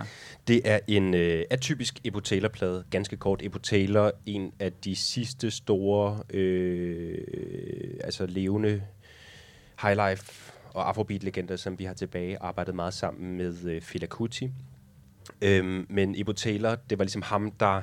Det 0.48 0.60
er 0.64 0.78
en 0.86 1.14
øh, 1.14 1.44
atypisk 1.50 2.00
Ebo 2.04 2.20
Taylor-plade. 2.20 2.84
Ganske 2.90 3.16
kort. 3.16 3.42
Ebo 3.42 3.58
Taylor, 3.58 4.12
en 4.26 4.52
af 4.60 4.72
de 4.72 4.96
sidste 4.96 5.50
store, 5.50 6.22
øh, 6.30 7.18
altså 8.04 8.26
levende 8.26 8.82
highlife 9.82 10.52
og 10.76 10.88
afrobeat-legender, 10.88 11.56
som 11.56 11.78
vi 11.78 11.84
har 11.84 11.94
tilbage, 11.94 12.38
arbejdet 12.42 12.74
meget 12.74 12.94
sammen 12.94 13.36
med 13.36 13.64
øh, 13.64 13.82
Fela 13.82 14.06
Kuti. 14.06 14.50
Øhm, 15.42 15.86
men 15.88 16.20
Ebo 16.20 16.32
Taylor, 16.32 16.74
det 16.74 16.98
var 16.98 17.04
ligesom 17.04 17.22
ham, 17.22 17.50
der 17.50 17.82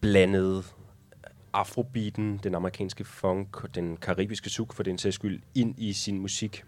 blandede 0.00 0.62
afrobeaten, 1.52 2.40
den 2.42 2.54
amerikanske 2.54 3.04
funk, 3.04 3.74
den 3.74 3.96
karibiske 3.96 4.50
suk 4.50 4.72
for 4.72 4.82
den 4.82 4.98
sags 4.98 5.14
skyld, 5.14 5.42
ind 5.54 5.74
i 5.78 5.92
sin 5.92 6.18
musik. 6.18 6.64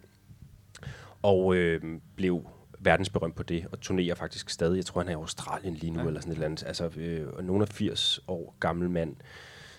Og 1.22 1.54
øh, 1.54 2.00
blev 2.16 2.46
verdensberømt 2.78 3.34
på 3.34 3.42
det, 3.42 3.66
og 3.72 3.80
turnerer 3.80 4.14
faktisk 4.14 4.50
stadig. 4.50 4.76
Jeg 4.76 4.86
tror, 4.86 5.00
han 5.00 5.08
er 5.08 5.12
i 5.12 5.14
Australien 5.14 5.74
lige 5.74 5.90
nu, 5.90 6.00
ja. 6.00 6.06
eller 6.06 6.20
sådan 6.20 6.32
et 6.32 6.36
eller 6.36 6.46
andet. 6.46 6.64
Altså, 6.66 6.90
øh, 6.96 7.46
nogen 7.46 7.62
af 7.62 7.68
80 7.68 8.20
år 8.28 8.56
gammel 8.60 8.90
mand, 8.90 9.16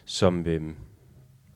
som, 0.05 0.45
øh, 0.45 0.73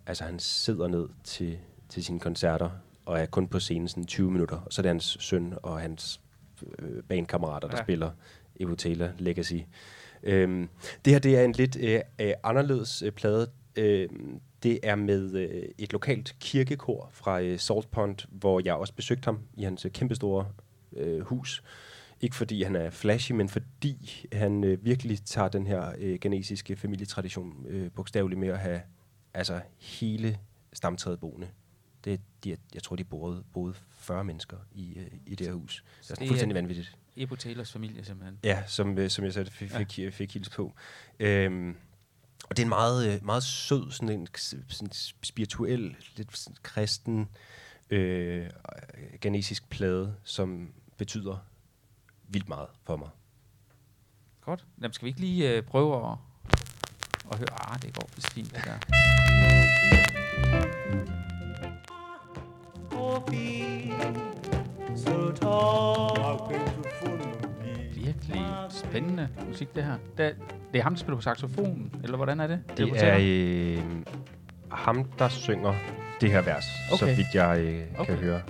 altså 0.05 0.23
han 0.23 0.39
sidder 0.39 0.87
ned 0.87 1.09
til, 1.23 1.57
til 1.89 2.03
sine 2.03 2.19
koncerter, 2.19 2.69
og 3.05 3.19
er 3.19 3.25
kun 3.25 3.47
på 3.47 3.59
scenen 3.59 3.87
sådan 3.87 4.05
20 4.05 4.31
minutter. 4.31 4.57
Og 4.57 4.73
så 4.73 4.81
er 4.81 4.83
det 4.83 4.89
hans 4.89 5.17
søn 5.19 5.53
og 5.63 5.79
hans 5.79 6.21
øh, 6.79 7.03
bandkammerater, 7.03 7.67
der 7.67 7.77
ja. 7.77 7.83
spiller 7.83 8.11
Evo 8.59 8.75
Taylor 8.75 9.09
Legacy. 9.17 9.59
Øhm, 10.23 10.69
det 11.05 11.13
her 11.13 11.19
det 11.19 11.37
er 11.37 11.43
en 11.43 11.51
lidt 11.51 11.75
øh, 11.75 11.99
øh, 12.19 12.33
anderledes 12.43 13.01
øh, 13.01 13.11
plade. 13.11 13.51
Øh, 13.75 14.09
det 14.63 14.79
er 14.83 14.95
med 14.95 15.33
øh, 15.33 15.63
et 15.77 15.91
lokalt 15.91 16.35
kirkekor 16.39 17.09
fra 17.11 17.41
øh, 17.41 17.59
Salt 17.59 17.91
Pond, 17.91 18.15
hvor 18.29 18.61
jeg 18.65 18.73
også 18.73 18.93
besøgte 18.93 19.25
ham 19.25 19.39
i 19.53 19.63
hans 19.63 19.85
øh, 19.85 19.91
kæmpestore 19.91 20.47
øh, 20.95 21.21
hus. 21.21 21.63
Ikke 22.21 22.35
fordi 22.35 22.63
han 22.63 22.75
er 22.75 22.89
flashy, 22.89 23.31
men 23.31 23.49
fordi 23.49 24.25
han 24.33 24.63
øh, 24.63 24.85
virkelig 24.85 25.25
tager 25.25 25.47
den 25.47 25.67
her 25.67 25.91
øh, 25.97 26.19
genesiske 26.19 26.75
familietradition 26.75 27.65
øh, 27.67 27.91
bogstaveligt 27.91 28.39
med 28.39 28.47
at 28.47 28.59
have 28.59 28.81
altså 29.33 29.61
hele 29.79 30.37
stamtræet 30.73 31.19
boende. 31.19 31.47
Det, 32.03 32.19
de, 32.43 32.57
jeg 32.73 32.83
tror, 32.83 32.95
de 32.95 33.03
boede, 33.03 33.43
boede 33.53 33.73
40 33.91 34.23
mennesker 34.23 34.57
i, 34.71 34.97
øh, 34.97 35.07
i 35.25 35.35
det 35.35 35.47
her 35.47 35.53
hus. 35.53 35.83
Det 36.01 36.11
er, 36.11 36.15
det 36.15 36.23
er 36.23 36.27
fuldstændig 36.27 36.55
vanvittigt. 36.55 36.97
Ebo 37.15 37.35
Taylors 37.35 37.71
familie, 37.71 38.05
simpelthen. 38.05 38.39
Ja, 38.43 38.63
som, 38.67 38.97
øh, 38.97 39.09
som 39.09 39.25
jeg 39.25 39.33
sagde, 39.33 39.51
fik, 39.51 39.71
fik, 39.71 39.99
ja. 39.99 40.09
fik 40.09 40.33
hils 40.33 40.49
på. 40.49 40.73
Øhm, 41.19 41.75
og 42.49 42.57
det 42.57 42.59
er 42.59 42.65
en 42.65 42.69
meget, 42.69 43.13
øh, 43.13 43.25
meget 43.25 43.43
sød, 43.43 43.91
sådan 43.91 44.09
en 44.09 44.27
sådan 44.67 44.91
spirituel, 45.23 45.95
lidt 46.15 46.37
sådan 46.37 46.55
kristen, 46.63 47.29
øh, 47.89 48.49
genesisk 49.21 49.69
plade, 49.69 50.15
som 50.23 50.73
betyder 50.97 51.37
vildt 52.27 52.49
meget 52.49 52.67
for 52.83 52.97
mig. 52.97 53.09
Godt. 54.41 54.65
Jamen, 54.81 54.93
skal 54.93 55.05
vi 55.05 55.09
ikke 55.09 55.19
lige 55.19 55.55
øh, 55.55 55.63
prøve 55.63 56.11
at, 56.11 56.17
at 57.31 57.37
høre? 57.37 57.71
Ah, 57.71 57.81
det 57.81 57.95
går 57.95 58.09
vist 58.15 58.33
fint, 58.33 58.55
det 58.55 58.63
der. 58.65 58.79
Så 64.95 65.33
Virkelig 67.95 68.45
spændende 68.69 69.29
musik, 69.47 69.75
det 69.75 69.83
her. 69.83 69.97
Det, 70.17 70.35
det 70.73 70.79
er 70.79 70.83
ham, 70.83 70.93
der 70.93 70.99
spiller 70.99 71.15
på 71.15 71.21
saxofonen, 71.21 71.95
eller 72.03 72.17
hvordan 72.17 72.39
er 72.39 72.47
det? 72.47 72.59
Det, 72.69 72.77
det 72.77 73.03
er 73.03 73.17
øh, 73.21 73.83
ham, 74.71 75.03
der 75.19 75.27
synger 75.27 75.73
det 76.21 76.31
her 76.31 76.41
vers, 76.41 76.65
okay. 76.93 76.97
så 76.97 77.05
vidt 77.05 77.27
jeg 77.33 77.59
øh, 77.59 77.99
okay. 77.99 78.05
kan 78.05 78.23
høre. 78.23 78.41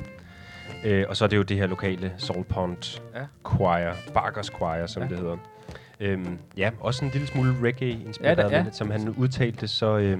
Øh, 0.85 1.05
og 1.09 1.17
så 1.17 1.23
er 1.25 1.29
det 1.29 1.37
jo 1.37 1.41
det 1.41 1.57
her 1.57 1.67
lokale 1.67 2.13
Soul 2.17 2.43
Pond 2.43 3.01
ja. 3.15 3.25
Choir, 3.47 3.93
Barkers 4.13 4.45
Choir, 4.47 4.85
som 4.85 5.03
ja. 5.03 5.09
det 5.09 5.17
hedder. 5.17 5.37
Øhm, 5.99 6.37
ja, 6.57 6.71
også 6.79 7.05
en 7.05 7.11
lille 7.11 7.27
smule 7.27 7.55
reggae-inspireret, 7.63 8.51
ja, 8.51 8.57
ja. 8.57 8.71
som 8.71 8.91
han 8.91 9.09
udtalte, 9.09 9.67
så, 9.67 9.97
øh, 9.97 10.19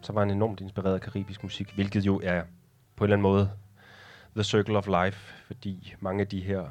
så 0.00 0.12
var 0.12 0.20
han 0.20 0.30
enormt 0.30 0.60
inspireret 0.60 0.94
af 0.94 1.00
karibisk 1.00 1.42
musik, 1.42 1.74
hvilket 1.74 2.06
jo 2.06 2.20
er 2.24 2.42
på 2.96 3.04
en 3.04 3.10
eller 3.10 3.16
anden 3.16 3.22
måde 3.22 3.50
The 4.34 4.44
Circle 4.44 4.78
of 4.78 4.86
Life, 4.86 5.34
fordi 5.46 5.94
mange 6.00 6.20
af 6.20 6.26
de 6.26 6.40
her 6.40 6.68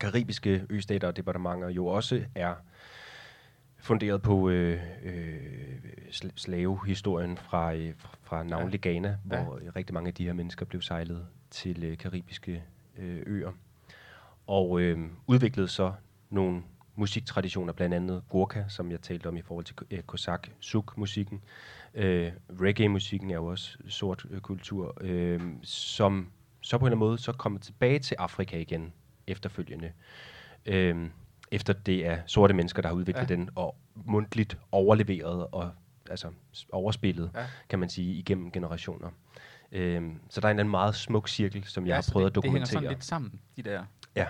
karibiske 0.00 0.66
østater 0.70 1.08
og 1.08 1.16
departementer 1.16 1.68
jo 1.68 1.86
også 1.86 2.24
er 2.34 2.54
funderet 3.78 4.22
på 4.22 4.48
øh, 4.48 4.80
øh, 5.02 5.78
slavehistorien 6.36 7.36
fra, 7.36 7.74
øh, 7.74 7.94
fra 8.22 8.42
navnlig 8.42 8.84
ja. 8.84 8.90
Ghana, 8.90 9.16
hvor 9.24 9.60
ja. 9.64 9.70
rigtig 9.76 9.94
mange 9.94 10.08
af 10.08 10.14
de 10.14 10.24
her 10.24 10.32
mennesker 10.32 10.66
blev 10.66 10.82
sejlet 10.82 11.26
til 11.50 11.84
øh, 11.84 11.98
karibiske 11.98 12.62
øh, 12.98 13.22
øer. 13.26 13.52
Og 14.46 14.80
øh, 14.80 14.98
udviklede 15.26 15.68
så 15.68 15.92
nogle 16.30 16.62
musiktraditioner, 16.94 17.72
blandt 17.72 17.94
andet 17.94 18.22
Gurkha, 18.28 18.62
som 18.68 18.90
jeg 18.90 19.00
talte 19.00 19.26
om 19.26 19.36
i 19.36 19.42
forhold 19.42 19.64
til 19.64 19.76
øh, 19.90 20.02
Kosak, 20.02 20.48
Suk-musikken. 20.60 21.42
Øh, 21.94 22.32
Reggae-musikken 22.60 23.30
er 23.30 23.34
jo 23.34 23.46
også 23.46 23.78
sort 23.88 24.26
øh, 24.30 24.40
kultur, 24.40 24.96
øh, 25.00 25.40
som 25.62 26.30
så 26.60 26.78
på 26.78 26.84
en 26.84 26.86
eller 26.86 26.96
anden 26.96 27.08
måde 27.08 27.18
så 27.18 27.32
kommer 27.32 27.58
tilbage 27.58 27.98
til 27.98 28.14
Afrika 28.18 28.58
igen 28.58 28.92
efterfølgende. 29.26 29.92
Øh, 30.66 31.10
efter 31.50 31.72
det 31.72 32.06
er 32.06 32.18
sorte 32.26 32.54
mennesker, 32.54 32.82
der 32.82 32.88
har 32.88 32.96
udviklet 32.96 33.30
ja. 33.30 33.34
den, 33.34 33.50
og 33.54 33.76
mundtligt 33.94 34.58
overleveret 34.72 35.46
og 35.52 35.70
altså 36.10 36.28
overspillet, 36.72 37.30
ja. 37.34 37.46
kan 37.68 37.78
man 37.78 37.88
sige, 37.88 38.14
igennem 38.14 38.52
generationer. 38.52 39.10
Øhm, 39.72 40.20
så 40.28 40.40
der 40.40 40.48
er 40.48 40.52
en 40.52 40.58
anden 40.58 40.70
meget 40.70 40.94
smuk 40.94 41.28
cirkel, 41.28 41.64
som 41.64 41.86
jeg 41.86 41.90
ja, 41.90 41.94
har 41.94 42.08
prøvet 42.12 42.24
det, 42.24 42.30
at 42.30 42.34
dokumentere. 42.34 42.60
Det 42.60 42.70
hænger 42.70 42.80
sådan 42.80 42.96
lidt 42.96 43.04
sammen, 43.04 43.40
de 43.56 43.62
der 43.62 43.84
ja. 44.14 44.26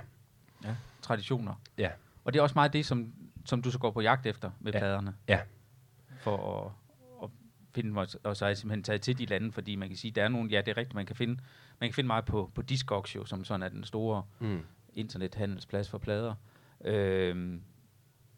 Ja, 0.65 0.75
traditioner. 1.03 1.55
Ja. 1.79 1.91
Og 2.25 2.33
det 2.33 2.39
er 2.39 2.43
også 2.43 2.55
meget 2.55 2.73
det, 2.73 2.87
som, 2.87 3.13
som 3.45 3.63
du 3.63 3.71
så 3.71 3.79
går 3.79 3.91
på 3.91 4.01
jagt 4.01 4.27
efter 4.27 4.51
med 4.61 4.73
ja. 4.73 4.79
pladerne. 4.79 5.15
Ja. 5.29 5.41
For 6.21 6.67
at, 6.67 6.73
at 7.79 7.85
finde, 7.85 8.07
og 8.23 8.37
så 8.37 8.45
er 8.45 8.49
jeg 8.49 8.57
simpelthen 8.57 8.83
taget 8.83 9.01
til 9.01 9.19
de 9.19 9.27
lande, 9.27 9.53
fordi 9.53 9.77
man 9.77 9.89
kan 9.89 9.97
sige, 9.97 10.11
der 10.11 10.25
er 10.25 10.29
nogle, 10.29 10.51
ja 10.51 10.61
det 10.61 10.69
er 10.69 10.77
rigtigt, 10.77 10.95
man 10.95 11.07
kan 11.07 11.17
finde, 11.17 11.39
man 11.81 11.91
kan 11.91 11.95
finde 11.95 12.07
meget 12.07 12.25
på, 12.25 12.51
på 12.55 12.63
Discogs 12.63 13.17
jo, 13.17 13.25
som 13.25 13.45
sådan 13.45 13.63
er 13.63 13.69
den 13.69 13.85
store 13.85 14.23
mm. 14.39 14.61
internethandelsplads 14.95 15.89
for 15.89 15.99
plader. 15.99 16.35
Øhm, 16.85 17.63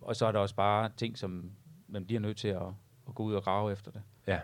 og 0.00 0.16
så 0.16 0.26
er 0.26 0.32
der 0.32 0.38
også 0.38 0.54
bare 0.54 0.90
ting, 0.96 1.18
som 1.18 1.50
man 1.88 2.06
bliver 2.06 2.20
nødt 2.20 2.36
til 2.36 2.48
at, 2.48 2.66
at 3.08 3.14
gå 3.14 3.22
ud 3.22 3.34
og 3.34 3.42
grave 3.42 3.72
efter 3.72 3.90
det. 3.90 4.02
Ja. 4.26 4.40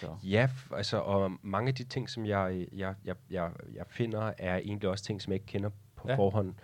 Så. 0.00 0.16
Ja, 0.22 0.48
altså, 0.74 0.96
og 0.98 1.32
mange 1.42 1.68
af 1.68 1.74
de 1.74 1.84
ting, 1.84 2.10
som 2.10 2.26
jeg, 2.26 2.66
jeg, 2.72 2.94
jeg, 3.04 3.16
jeg, 3.30 3.50
jeg 3.74 3.86
finder, 3.86 4.32
er 4.38 4.56
egentlig 4.56 4.88
også 4.88 5.04
ting, 5.04 5.22
som 5.22 5.32
jeg 5.32 5.34
ikke 5.34 5.46
kender 5.46 5.70
på 5.96 6.08
ja. 6.08 6.14
forhånd. 6.14 6.54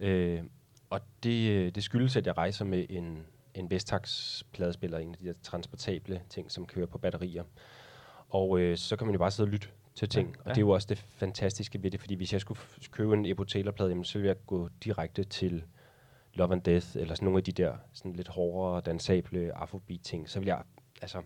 Øh, 0.00 0.42
og 0.90 1.00
det, 1.22 1.74
det 1.74 1.82
skyldes, 1.82 2.16
at 2.16 2.26
jeg 2.26 2.36
rejser 2.36 2.64
med 2.64 2.86
en, 2.90 3.26
en 3.54 3.70
Vestax 3.70 4.42
pladespiller, 4.52 4.98
en 4.98 5.12
af 5.12 5.18
de 5.18 5.26
der 5.26 5.34
transportable 5.42 6.22
ting, 6.28 6.50
som 6.50 6.66
kører 6.66 6.86
på 6.86 6.98
batterier. 6.98 7.44
Og 8.28 8.60
øh, 8.60 8.76
så 8.76 8.96
kan 8.96 9.06
man 9.06 9.14
jo 9.14 9.18
bare 9.18 9.30
sidde 9.30 9.46
og 9.46 9.50
lytte 9.50 9.68
til 9.94 10.08
ting. 10.08 10.28
Ja, 10.28 10.34
ja. 10.44 10.50
Og 10.50 10.50
det 10.50 10.56
er 10.56 10.66
jo 10.66 10.70
også 10.70 10.86
det 10.90 10.98
fantastiske 10.98 11.82
ved 11.82 11.90
det, 11.90 12.00
fordi 12.00 12.14
hvis 12.14 12.32
jeg 12.32 12.40
skulle 12.40 12.60
købe 12.90 13.14
en 13.14 13.26
Epo 13.26 13.44
Taylor-plade, 13.44 14.04
så 14.04 14.18
ville 14.18 14.28
jeg 14.28 14.36
gå 14.46 14.68
direkte 14.84 15.24
til 15.24 15.64
Love 16.34 16.52
and 16.52 16.62
Death, 16.62 16.86
eller 16.94 17.14
sådan 17.14 17.24
nogle 17.24 17.38
af 17.38 17.44
de 17.44 17.52
der 17.52 17.76
sådan 17.92 18.12
lidt 18.12 18.28
hårdere, 18.28 18.80
dansable 18.80 19.52
afrobeat-ting, 19.56 20.28
så 20.28 20.38
vil 20.38 20.46
jeg, 20.46 20.62
altså, 21.02 21.22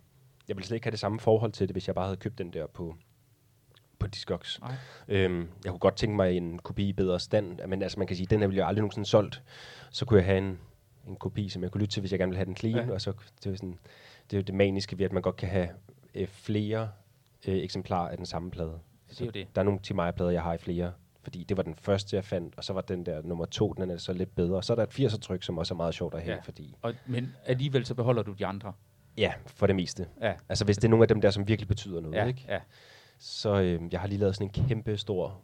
jeg 0.49 0.57
ville 0.57 0.67
slet 0.67 0.77
ikke 0.77 0.85
have 0.87 0.91
det 0.91 1.01
samme 1.01 1.21
forhold 1.21 1.53
til 1.53 1.69
det, 1.69 1.75
hvis 1.75 1.87
jeg 1.87 1.95
bare 1.95 2.05
havde 2.05 2.17
købt 2.17 2.39
den 2.39 2.53
der 2.53 2.67
på, 2.67 2.97
på 3.99 4.07
Discogs. 4.07 4.61
Øhm, 5.09 5.49
jeg 5.65 5.71
kunne 5.71 5.79
godt 5.79 5.97
tænke 5.97 6.17
mig 6.17 6.37
en 6.37 6.59
kopi 6.59 6.89
i 6.89 6.93
bedre 6.93 7.21
stand, 7.21 7.61
men 7.67 7.83
altså 7.83 7.99
man 7.99 8.07
kan 8.07 8.17
sige, 8.17 8.27
den 8.27 8.41
her 8.41 8.47
ville 8.47 8.59
jeg 8.59 8.69
aldrig 8.69 8.81
nogensinde 8.83 9.09
solgt. 9.09 9.43
Så 9.91 10.05
kunne 10.05 10.19
jeg 10.19 10.27
have 10.27 10.39
en, 10.39 10.59
en 11.07 11.17
kopi, 11.17 11.49
som 11.49 11.63
jeg 11.63 11.71
kunne 11.71 11.81
lytte 11.81 11.95
til, 11.95 12.01
hvis 12.01 12.13
jeg 12.13 12.19
gerne 12.19 12.31
ville 12.31 12.39
have 12.39 12.47
den 12.47 12.57
clean, 12.57 12.89
ja. 12.89 12.95
og 12.95 13.01
så 13.01 13.13
det 13.45 13.53
er, 13.53 13.57
sådan, 13.57 13.79
det 14.31 14.39
er 14.39 14.43
det 14.43 14.55
maniske 14.55 14.99
ved, 14.99 15.05
at 15.05 15.13
man 15.13 15.23
godt 15.23 15.37
kan 15.37 15.49
have 15.49 15.69
øh, 16.15 16.27
flere 16.27 16.91
øh, 17.49 17.57
eksemplarer 17.57 18.09
af 18.09 18.17
den 18.17 18.27
samme 18.27 18.51
plade. 18.51 18.79
Det 19.11 19.21
er 19.21 19.31
det. 19.31 19.47
Der 19.55 19.61
er 19.61 19.65
nogle 19.65 19.81
Timaya-plader, 19.81 20.31
jeg 20.31 20.43
har 20.43 20.55
i 20.55 20.59
flere 20.59 20.93
fordi 21.27 21.45
det 21.45 21.57
var 21.57 21.63
den 21.63 21.75
første, 21.75 22.17
jeg 22.17 22.25
fandt, 22.25 22.55
og 22.57 22.65
så 22.65 22.73
var 22.73 22.81
den 22.81 23.07
der 23.07 23.23
nummer 23.23 23.45
to, 23.45 23.73
den 23.73 23.91
er 23.91 23.97
så 23.97 24.13
lidt 24.13 24.35
bedre. 24.35 24.57
Og 24.57 24.65
så 24.65 24.73
er 24.73 24.75
der 24.75 24.83
et 24.83 25.01
80'er 25.01 25.19
tryk, 25.19 25.43
som 25.43 25.59
også 25.59 25.75
er 25.75 25.77
meget 25.77 25.95
sjovt 25.95 26.15
at 26.15 26.23
have, 26.23 26.35
ja. 26.35 26.41
fordi... 26.41 26.75
Og, 26.83 26.95
men 27.07 27.35
alligevel 27.47 27.87
så 27.87 27.95
beholder 27.95 28.23
du 28.23 28.33
de 28.33 28.47
andre? 28.47 28.73
Ja, 29.19 29.33
for 29.47 29.67
det 29.67 29.77
meste. 29.77 30.09
Ja. 30.21 30.35
Altså 30.49 30.65
hvis 30.65 30.77
det 30.77 30.85
er 30.85 30.89
nogle 30.89 31.05
af 31.05 31.09
dem 31.09 31.21
der, 31.21 31.31
som 31.31 31.49
virkelig 31.49 31.69
betyder 31.69 32.01
noget, 32.01 32.17
Ja, 32.17 32.27
ikke? 32.27 32.45
ja. 32.49 32.59
Så 33.19 33.61
øh, 33.61 33.81
jeg 33.93 34.01
har 34.01 34.09
lige 34.09 34.19
lavet 34.19 34.35
sådan 34.35 34.51
en 34.57 34.67
kæmpe 34.69 34.97
stor 34.97 35.41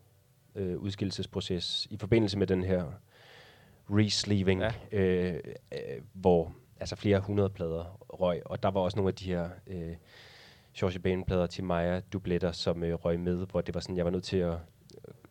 øh, 0.55 0.79
udskillelsesproces 0.79 1.87
i 1.91 1.97
forbindelse 1.97 2.39
med 2.39 2.47
den 2.47 2.65
her 2.65 2.85
resleeving, 3.91 4.61
Ja. 4.61 4.71
ja. 4.93 4.99
øh, 4.99 5.41
øh, 5.73 5.79
hvor 6.13 6.53
altså 6.81 6.97
flere 6.97 7.21
hundrede 7.21 7.51
plader 7.51 7.97
røg, 8.21 8.43
og 8.47 8.63
der 8.63 8.69
var 8.71 8.81
også 8.81 8.97
nogle 8.97 9.09
af 9.09 9.15
de 9.15 9.25
her 9.25 9.49
øh, 9.67 9.97
George 10.79 10.99
Bain-plader 10.99 11.47
til 11.47 11.65
Maja 11.65 12.01
dubletter, 12.01 12.53
som 12.53 12.85
øh, 12.85 12.95
røg 12.95 13.21
med, 13.21 13.47
hvor 13.51 13.61
det 13.61 13.75
var 13.75 13.81
sådan, 13.81 13.97
jeg 13.97 14.05
var 14.05 14.11
nødt 14.11 14.25
til 14.25 14.37
at 14.37 14.53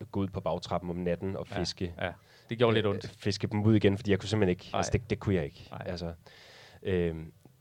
øh, 0.02 0.08
gå 0.12 0.20
ud 0.20 0.28
på 0.28 0.40
bagtrappen 0.42 0.90
om 0.90 0.96
natten 0.96 1.36
og 1.38 1.48
fiske. 1.48 1.94
Ja, 2.02 2.12
det 2.50 2.58
gjorde 2.58 2.74
lidt 2.74 2.86
øh, 2.86 2.90
ondt. 2.92 3.08
Fiske 3.18 3.48
dem 3.48 3.64
ud 3.66 3.76
igen, 3.76 3.98
fordi 3.98 4.12
jeg 4.12 4.20
kunne 4.20 4.30
simpelthen 4.30 4.50
ikke, 4.50 4.70
Nej. 4.72 4.78
altså 4.80 4.92
det, 4.92 5.10
det 5.10 5.20
kunne 5.20 5.36
jeg 5.36 5.46
ikke. 5.46 5.70
Altså, 5.72 6.14
øh, 6.84 7.16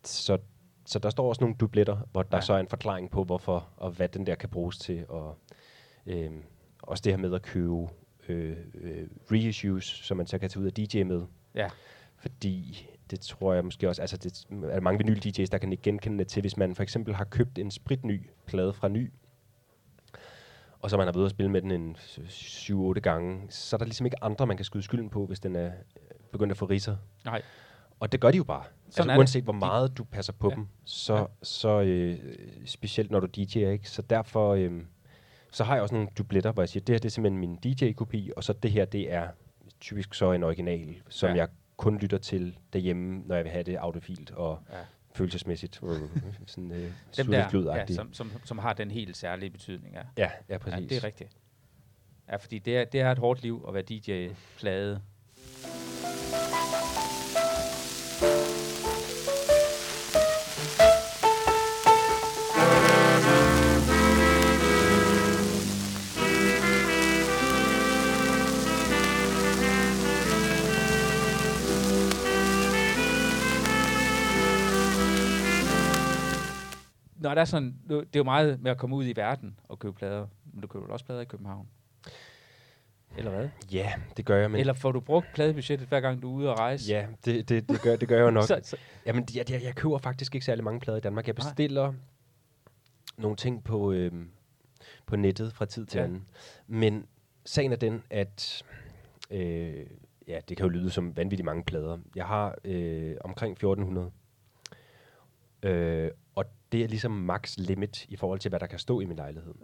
så, 0.04 0.38
så 0.86 0.98
der 0.98 1.10
står 1.10 1.28
også 1.28 1.40
nogle 1.40 1.56
dubletter, 1.56 1.96
hvor 2.12 2.22
der 2.22 2.28
Ja. 2.32 2.36
ja. 2.36 2.40
så 2.40 2.52
er 2.52 2.58
en 2.58 2.68
forklaring 2.68 3.10
på, 3.10 3.24
hvorfor 3.24 3.68
og 3.76 3.90
hvad 3.90 4.08
den 4.08 4.26
der 4.26 4.34
kan 4.34 4.48
bruges 4.48 4.78
til. 4.78 5.04
Og 5.08 5.38
øh, 6.06 6.30
også 6.82 7.02
det 7.02 7.12
her 7.12 7.18
med 7.18 7.34
at 7.34 7.42
købe 7.42 7.88
øh, 8.30 8.56
øh, 8.74 9.06
reissues, 9.32 9.84
som 9.84 10.16
man 10.16 10.26
så 10.26 10.38
kan 10.38 10.50
tage 10.50 10.60
ud 10.62 10.66
af 10.66 10.72
DJ 10.72 11.02
med. 11.02 11.22
Ja. 11.54 11.68
Fordi 12.16 12.86
det 13.10 13.20
tror 13.20 13.54
jeg 13.54 13.64
måske 13.64 13.88
også, 13.88 14.02
altså 14.02 14.16
det 14.16 14.44
er 14.50 14.54
der 14.74 14.80
mange 14.80 14.98
vinyl 14.98 15.18
DJ's, 15.26 15.46
der 15.52 15.58
kan 15.58 15.72
ikke 15.72 15.82
genkende 15.82 16.18
det 16.18 16.26
til, 16.28 16.40
hvis 16.40 16.56
man 16.56 16.74
for 16.74 16.82
eksempel 16.82 17.14
har 17.14 17.24
købt 17.24 17.58
en 17.58 17.70
spritny 17.70 18.20
plade 18.46 18.72
fra 18.72 18.88
ny, 18.88 19.12
og 20.80 20.90
så 20.90 20.96
man 20.96 21.06
har 21.06 21.12
været 21.12 21.16
ude 21.20 21.24
at 21.24 21.30
spille 21.30 21.50
med 21.50 21.62
den 21.62 21.70
en 21.70 21.96
7-8 21.98 23.00
gange, 23.00 23.40
så 23.48 23.76
er 23.76 23.78
der 23.78 23.84
ligesom 23.84 24.06
ikke 24.06 24.24
andre, 24.24 24.46
man 24.46 24.56
kan 24.56 24.64
skyde 24.64 24.82
skylden 24.82 25.10
på, 25.10 25.26
hvis 25.26 25.40
den 25.40 25.56
er 25.56 25.66
øh, 25.66 25.72
begyndt 26.32 26.50
at 26.50 26.56
få 26.56 26.64
riser. 26.66 26.96
Nej. 27.24 27.42
Og 28.00 28.12
det 28.12 28.20
gør 28.20 28.30
de 28.30 28.36
jo 28.36 28.44
bare. 28.44 28.64
Sådan 28.64 28.86
altså, 28.86 29.02
er 29.02 29.06
det. 29.14 29.18
uanset 29.18 29.44
hvor 29.44 29.52
meget 29.52 29.98
du 29.98 30.04
passer 30.04 30.32
på 30.32 30.48
Ja. 30.50 30.54
dem, 30.54 30.66
så, 30.84 31.16
ja. 31.16 31.24
så 31.42 31.80
øh, 31.80 32.18
specielt 32.64 33.10
når 33.10 33.20
du 33.20 33.26
DJ'er, 33.36 33.58
ikke? 33.58 33.90
Så 33.90 34.02
derfor, 34.02 34.54
øh, 34.54 34.70
så 35.52 35.64
har 35.64 35.74
jeg 35.74 35.82
også 35.82 35.94
nogle 35.94 36.08
dubletter, 36.18 36.52
hvor 36.52 36.62
jeg 36.62 36.68
siger, 36.68 36.84
det 36.84 36.92
her 36.92 36.98
det 36.98 37.08
er 37.08 37.10
simpelthen 37.10 37.40
min 37.40 37.56
DJ-kopi, 37.56 38.30
og 38.36 38.44
så 38.44 38.52
det 38.52 38.70
her, 38.70 38.84
det 38.84 39.12
er 39.12 39.28
typisk 39.80 40.14
så 40.14 40.32
en 40.32 40.42
original, 40.42 41.02
som 41.08 41.30
Ja. 41.30 41.36
jeg 41.36 41.48
kun 41.76 41.98
lytter 41.98 42.18
til 42.18 42.58
derhjemme, 42.72 43.22
når 43.26 43.34
jeg 43.34 43.44
vil 43.44 43.52
have 43.52 43.62
det 43.62 43.76
autofilt 43.76 44.30
og 44.30 44.58
Ja. 44.72 44.76
følelsesmæssigt. 45.14 45.80
øh, 45.82 46.00
sådan 46.46 46.72
øh, 46.72 46.78
Dem 47.16 47.26
der, 47.26 47.76
ja, 47.76 47.86
som, 47.86 48.12
som, 48.14 48.32
som 48.44 48.58
har 48.58 48.72
den 48.72 48.90
helt 48.90 49.16
særlige 49.16 49.50
betydning. 49.50 49.94
Ja, 49.94 50.02
Ja, 50.18 50.30
ja, 50.48 50.58
præcis. 50.58 50.80
ja 50.80 50.86
det 50.94 50.96
er 50.96 51.04
rigtigt. 51.04 51.30
Ja, 52.28 52.36
fordi 52.36 52.58
det 52.58 52.76
er, 52.76 52.84
det 52.84 53.00
er 53.00 53.12
et 53.12 53.18
hårdt 53.18 53.42
liv 53.42 53.64
at 53.68 53.74
være 53.74 53.82
DJ-plade. 53.82 55.00
Når 77.30 77.34
der 77.34 77.40
er 77.40 77.44
sådan, 77.44 77.74
det 77.88 78.00
er 78.00 78.04
jo 78.16 78.24
meget 78.24 78.62
med 78.62 78.70
at 78.70 78.78
komme 78.78 78.96
ud 78.96 79.06
i 79.06 79.12
verden 79.16 79.56
og 79.68 79.78
købe 79.78 79.94
plader, 79.94 80.26
men 80.52 80.60
du 80.62 80.68
køber 80.68 80.86
også 80.86 81.04
plader 81.04 81.20
i 81.20 81.24
København? 81.24 81.68
Eller 83.18 83.30
hvad? 83.30 83.48
Ja, 83.72 83.92
det 84.16 84.24
gør 84.24 84.36
jeg, 84.36 84.50
men... 84.50 84.60
Eller 84.60 84.72
får 84.72 84.92
du 84.92 85.00
brugt 85.00 85.26
pladebudgettet, 85.34 85.88
hver 85.88 86.00
gang 86.00 86.22
du 86.22 86.30
er 86.30 86.34
ude 86.34 86.50
at 86.50 86.58
rejse? 86.58 86.92
Ja, 86.92 87.06
det, 87.24 87.48
det, 87.48 87.68
det, 87.68 87.82
gør, 87.82 87.96
det 87.96 88.08
gør 88.08 88.16
jeg 88.16 88.24
jo 88.24 88.30
nok. 88.30 88.44
Så, 88.48 88.60
så, 88.62 88.76
Jamen, 89.06 89.28
jeg, 89.34 89.50
jeg, 89.50 89.62
jeg 89.62 89.74
køber 89.74 89.98
faktisk 89.98 90.34
ikke 90.34 90.44
særlig 90.44 90.64
mange 90.64 90.80
plader 90.80 90.96
i 90.98 91.00
Danmark. 91.00 91.26
Jeg 91.26 91.34
Nej. 91.38 91.44
bestiller 91.48 91.92
nogle 93.18 93.36
ting 93.36 93.64
på, 93.64 93.92
øhm, 93.92 94.30
på 95.06 95.16
nettet 95.16 95.52
fra 95.52 95.64
tid 95.64 95.86
til 95.86 95.98
Ja. 95.98 96.04
anden. 96.04 96.26
Men 96.66 97.06
sagen 97.44 97.72
er 97.72 97.76
den, 97.76 98.02
at 98.10 98.62
øh, 99.30 99.86
ja, 100.28 100.38
det 100.48 100.56
kan 100.56 100.66
jo 100.66 100.68
lyde 100.68 100.90
som 100.90 101.16
vanvittigt 101.16 101.44
mange 101.44 101.64
plader. 101.64 101.98
Jeg 102.16 102.26
har 102.26 102.54
øh, 102.64 103.16
omkring 103.20 103.52
1400. 103.52 104.10
Øh, 105.62 106.10
og 106.29 106.29
det 106.72 106.84
er 106.84 106.88
ligesom 106.88 107.10
max 107.10 107.56
limit 107.58 108.06
i 108.08 108.16
forhold 108.16 108.38
til, 108.40 108.48
hvad 108.48 108.60
der 108.60 108.66
kan 108.66 108.78
stå 108.78 109.00
i 109.00 109.04
min 109.04 109.16
lejlighed. 109.16 109.54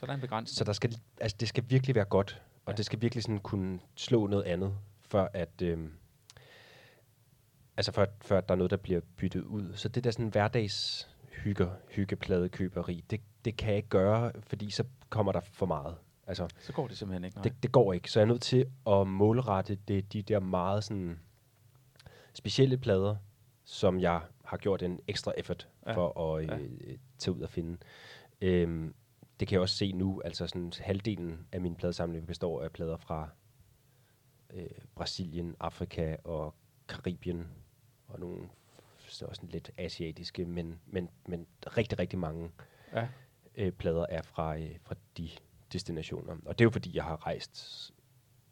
så 0.00 0.06
der 0.06 0.12
er 0.12 0.14
en 0.14 0.20
begrænsning. 0.20 0.56
Så 0.56 0.64
der 0.64 0.72
skal, 0.72 0.96
altså, 1.20 1.36
det 1.40 1.48
skal 1.48 1.64
virkelig 1.68 1.94
være 1.94 2.04
godt, 2.04 2.42
og 2.66 2.72
Ja. 2.72 2.76
det 2.76 2.86
skal 2.86 3.02
virkelig 3.02 3.22
sådan 3.22 3.38
kunne 3.38 3.78
slå 3.94 4.26
noget 4.26 4.42
andet, 4.44 4.74
for 5.08 5.30
at, 5.34 5.62
øhm, 5.62 5.92
altså 7.76 7.92
for, 7.92 8.06
for 8.20 8.36
at 8.36 8.48
der 8.48 8.54
er 8.54 8.56
noget, 8.58 8.70
der 8.70 8.76
bliver 8.76 9.00
byttet 9.16 9.42
ud. 9.42 9.72
Så 9.74 9.88
det 9.88 10.04
der 10.04 10.10
sådan 10.10 10.28
hverdags 10.28 11.08
hygge, 11.30 11.68
hyggepladekøberi, 11.90 13.04
det, 13.10 13.20
det 13.44 13.56
kan 13.56 13.68
jeg 13.68 13.76
ikke 13.76 13.88
gøre, 13.88 14.32
fordi 14.40 14.70
så 14.70 14.84
kommer 15.10 15.32
der 15.32 15.40
for 15.40 15.66
meget. 15.66 15.94
Altså, 16.26 16.48
så 16.60 16.72
går 16.72 16.88
det 16.88 16.98
simpelthen 16.98 17.24
ikke. 17.24 17.36
Nej. 17.36 17.42
det, 17.42 17.62
det 17.62 17.72
går 17.72 17.92
ikke. 17.92 18.10
Så 18.10 18.20
jeg 18.20 18.24
er 18.24 18.28
nødt 18.28 18.42
til 18.42 18.66
at 18.86 19.06
målrette 19.06 19.74
det, 19.88 20.12
de 20.12 20.22
der 20.22 20.40
meget 20.40 20.84
sådan 20.84 21.18
specielle 22.34 22.78
plader, 22.78 23.16
som 23.64 24.00
jeg 24.00 24.20
har 24.44 24.56
gjort 24.56 24.82
en 24.82 25.00
ekstra 25.08 25.32
effort 25.36 25.68
Ja. 25.86 25.92
for 25.96 26.36
at 26.36 26.46
Ja. 26.46 26.58
øh, 26.58 26.98
tage 27.18 27.34
ud 27.34 27.40
og 27.40 27.50
finde. 27.50 27.78
Øhm, 28.40 28.94
det 29.40 29.48
kan 29.48 29.54
jeg 29.54 29.60
også 29.60 29.76
se 29.76 29.92
nu, 29.92 30.22
altså 30.24 30.46
sådan 30.46 30.72
halvdelen 30.80 31.46
af 31.52 31.60
min 31.60 31.74
pladesamling 31.74 32.26
består 32.26 32.62
af 32.62 32.72
plader 32.72 32.96
fra 32.96 33.28
øh, 34.50 34.66
Brasilien, 34.94 35.56
Afrika 35.60 36.16
og 36.24 36.54
Karibien, 36.88 37.46
og 38.08 38.20
nogle 38.20 38.48
så 39.08 39.24
også 39.26 39.42
lidt 39.46 39.70
asiatiske, 39.78 40.44
men, 40.44 40.80
men, 40.86 41.10
men 41.28 41.46
rigtig, 41.66 41.98
rigtig 41.98 42.18
mange 42.18 42.50
Ja. 42.92 43.08
øh, 43.54 43.72
plader 43.72 44.06
er 44.08 44.22
fra, 44.22 44.58
øh, 44.58 44.76
fra 44.82 44.94
de 45.16 45.30
destinationer. 45.72 46.36
Og 46.44 46.58
det 46.58 46.64
er 46.64 46.66
jo 46.66 46.70
fordi, 46.70 46.96
jeg 46.96 47.04
har 47.04 47.26
rejst 47.26 47.90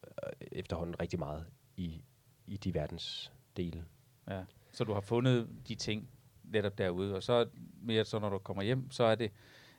øh, 0.07 0.33
efterhånden 0.53 1.01
rigtig 1.01 1.19
meget 1.19 1.47
i, 1.77 2.03
i 2.47 2.57
de 2.57 2.75
verdens 2.75 3.33
dele. 3.57 3.85
Ja. 4.29 4.45
Så 4.73 4.85
du 4.85 4.93
har 4.93 5.01
fundet 5.01 5.49
de 5.69 5.75
ting 5.75 6.09
netop 6.53 6.79
derude, 6.79 7.15
og 7.17 7.23
så 7.23 7.47
mere 7.83 8.05
så, 8.05 8.19
når 8.19 8.29
du 8.29 8.39
kommer 8.39 8.63
hjem, 8.63 8.91
så 8.91 9.05
er 9.05 9.15
det... 9.15 9.31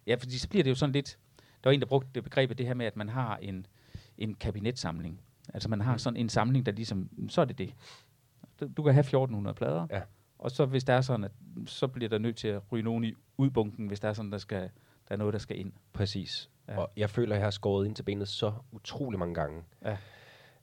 Ja, 0.08 0.16
fordi 0.16 0.38
så 0.38 0.50
bliver 0.50 0.64
det 0.64 0.70
jo 0.70 0.76
sådan 0.76 0.94
lidt... 0.94 1.18
Der 1.64 1.70
var 1.70 1.74
en, 1.74 1.80
der 1.80 1.86
brugte 1.86 2.10
det 2.16 2.24
begrebet, 2.24 2.58
det 2.58 2.66
her 2.68 2.74
med, 2.74 2.86
at 2.86 2.96
man 2.98 3.10
har 3.10 3.38
en, 3.38 3.66
en 4.18 4.34
kabinetsamling. 4.34 5.22
Altså 5.54 5.70
man 5.70 5.82
har 5.82 5.92
Mm. 5.94 6.00
sådan 6.00 6.18
en 6.18 6.30
samling, 6.30 6.66
der 6.66 6.72
ligesom... 6.72 7.10
Så 7.30 7.42
er 7.42 7.46
det 7.46 7.58
det. 7.58 7.74
Du, 8.60 8.68
du 8.78 8.84
kan 8.84 8.94
have 8.94 9.00
1400 9.02 9.54
plader, 9.54 9.88
Ja. 9.92 10.02
og 10.40 10.52
så 10.52 10.66
hvis 10.66 10.84
der 10.84 10.94
er 10.94 11.02
sådan, 11.02 11.24
at 11.24 11.32
så 11.66 11.88
bliver 11.88 12.10
der 12.10 12.18
nødt 12.18 12.38
til 12.38 12.48
at 12.48 12.62
ryge 12.72 12.84
nogen 12.84 13.04
i 13.04 13.14
udbunken, 13.38 13.88
hvis 13.88 14.00
der 14.00 14.10
er 14.10 14.14
sådan, 14.14 14.32
der 14.32 14.38
skal 14.38 14.62
der 15.08 15.14
er 15.14 15.18
noget, 15.18 15.34
der 15.34 15.40
skal 15.40 15.60
ind. 15.60 15.74
Præcis. 15.94 16.50
Ja. 16.68 16.78
Og 16.78 16.92
jeg 16.98 17.10
føler, 17.10 17.36
at 17.36 17.40
jeg 17.40 17.46
har 17.46 17.52
skåret 17.52 17.86
ind 17.86 17.96
til 17.96 18.04
benet 18.04 18.28
så 18.28 18.54
utrolig 18.72 19.20
mange 19.20 19.36
gange, 19.36 19.64
Ja. 19.86 19.98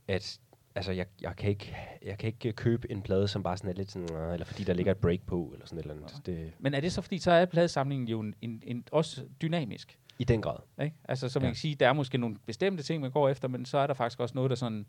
at 0.09 0.41
altså, 0.75 0.93
jeg, 0.93 1.07
jeg, 1.21 1.37
kan 1.37 1.51
ikke, 1.51 1.77
jeg 2.03 2.19
kan 2.19 2.27
ikke 2.27 2.53
købe 2.53 2.91
en 2.91 3.03
plade, 3.03 3.29
som 3.29 3.43
bare 3.43 3.57
sådan 3.57 3.71
er 3.71 3.75
lidt 3.75 3.91
sådan, 3.91 4.33
eller 4.33 4.45
fordi 4.45 4.65
der 4.65 4.75
ligger 4.75 4.93
et 4.93 4.99
break 4.99 5.21
på, 5.27 5.51
eller 5.53 5.67
sådan 5.67 5.79
et 5.79 5.83
eller 5.83 5.95
andet. 5.95 6.27
Det, 6.27 6.53
Men 6.59 6.75
er 6.75 6.81
det 6.81 6.93
så, 6.93 7.01
fordi 7.03 7.19
så 7.19 7.31
er 7.33 7.45
pladesamlingen 7.45 8.09
jo 8.09 8.21
en, 8.21 8.35
en, 8.43 8.63
en, 8.67 8.85
også 8.93 9.23
dynamisk? 9.43 9.99
I 10.19 10.25
den 10.25 10.43
grad. 10.43 10.57
Ikke? 10.83 10.97
Altså, 11.05 11.29
så 11.29 11.39
man 11.39 11.47
Ja. 11.47 11.51
kan 11.51 11.57
sige, 11.57 11.75
der 11.75 11.89
er 11.89 11.93
måske 11.93 12.19
nogle 12.19 12.37
bestemte 12.47 12.83
ting, 12.83 13.01
man 13.03 13.11
går 13.11 13.29
efter, 13.29 13.49
men 13.49 13.65
så 13.65 13.79
er 13.79 13.87
der 13.87 13.95
faktisk 13.95 14.21
også 14.21 14.35
noget, 14.35 14.51
der 14.51 14.57
sådan, 14.57 14.87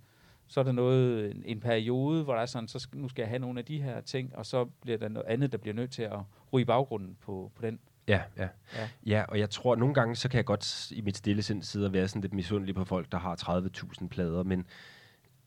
så 0.48 0.60
er 0.60 0.64
der 0.64 0.72
noget, 0.72 1.32
en, 1.36 1.44
en 1.46 1.60
periode, 1.60 2.24
hvor 2.24 2.34
der 2.34 2.42
er 2.42 2.46
sådan, 2.46 2.68
så 2.68 2.80
skal, 2.80 3.00
nu 3.00 3.10
skal 3.10 3.22
jeg 3.22 3.30
have 3.30 3.40
nogle 3.40 3.60
af 3.60 3.66
de 3.66 3.82
her 3.82 4.02
ting, 4.02 4.36
og 4.36 4.46
så 4.46 4.66
bliver 4.66 4.98
der 4.98 5.08
noget 5.10 5.28
andet, 5.28 5.52
der 5.52 5.58
bliver 5.58 5.74
nødt 5.76 5.92
til 5.92 6.02
at 6.04 6.20
ryge 6.54 6.62
i 6.62 6.66
baggrunden 6.66 7.18
på, 7.22 7.52
på 7.56 7.62
den. 7.62 7.80
Ja, 8.08 8.22
ja. 8.38 8.48
Ja. 8.76 8.88
Ja. 9.06 9.24
og 9.28 9.40
jeg 9.40 9.50
tror, 9.50 9.74
at 9.74 9.80
nogle 9.80 9.94
gange, 9.94 10.16
så 10.16 10.30
kan 10.30 10.38
jeg 10.38 10.46
godt 10.46 10.92
i 10.92 11.02
mit 11.02 11.18
stille 11.18 11.42
sind 11.42 11.64
sidde 11.64 11.86
og 11.86 11.94
være 11.94 12.08
sådan 12.08 12.22
lidt 12.22 12.34
misundelig 12.34 12.76
på 12.76 12.86
folk, 12.86 13.12
der 13.12 13.18
har 13.18 13.62
30.000 14.02 14.08
plader, 14.08 14.44
men 14.44 14.66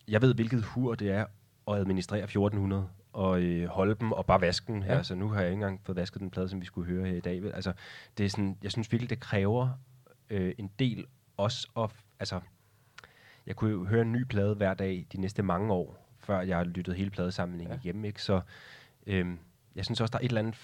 jeg 0.07 0.21
ved, 0.21 0.33
hvilket 0.33 0.63
hur 0.63 0.95
det 0.95 1.11
er 1.11 1.25
at 1.67 1.75
administrere 1.77 2.23
1400 2.23 2.87
og 3.13 3.41
øh, 3.41 3.67
holde 3.67 3.95
dem 3.99 4.11
og 4.11 4.25
bare 4.25 4.41
vaske 4.41 4.73
den 4.73 4.83
her. 4.83 4.91
Ja. 4.91 4.97
Altså, 4.97 5.15
nu 5.15 5.29
har 5.29 5.41
jeg 5.41 5.49
ikke 5.49 5.53
engang 5.53 5.81
fået 5.83 5.95
vasket 5.95 6.21
den 6.21 6.31
plade, 6.31 6.49
som 6.49 6.61
vi 6.61 6.65
skulle 6.65 6.87
høre 6.87 7.05
her 7.07 7.15
i 7.15 7.19
dag. 7.19 7.43
Vel? 7.43 7.51
Altså, 7.51 7.73
det 8.17 8.25
er 8.25 8.29
sådan, 8.29 8.57
jeg 8.63 8.71
synes 8.71 8.91
virkelig, 8.91 9.09
det 9.09 9.19
kræver 9.19 9.69
øh, 10.29 10.53
en 10.57 10.71
del 10.79 11.05
også 11.37 11.67
at, 11.77 11.89
altså, 12.19 12.39
jeg 13.45 13.55
kunne 13.55 13.71
jo 13.71 13.85
høre 13.85 14.01
en 14.01 14.11
ny 14.11 14.23
plade 14.23 14.55
hver 14.55 14.73
dag 14.73 15.05
de 15.11 15.21
næste 15.21 15.43
mange 15.43 15.73
år, 15.73 16.07
før 16.19 16.41
jeg 16.41 16.57
har 16.57 16.63
lyttet 16.63 16.95
hele 16.95 17.09
pladesamlingen 17.09 17.73
Ja. 17.73 17.79
igennem, 17.83 18.05
ikke? 18.05 18.21
Så 18.23 18.41
øhm, 19.07 19.39
jeg 19.75 19.85
synes 19.85 20.01
også, 20.01 20.11
der 20.11 20.17
er 20.17 20.23
et 20.23 20.27
eller 20.29 20.39
andet... 20.41 20.55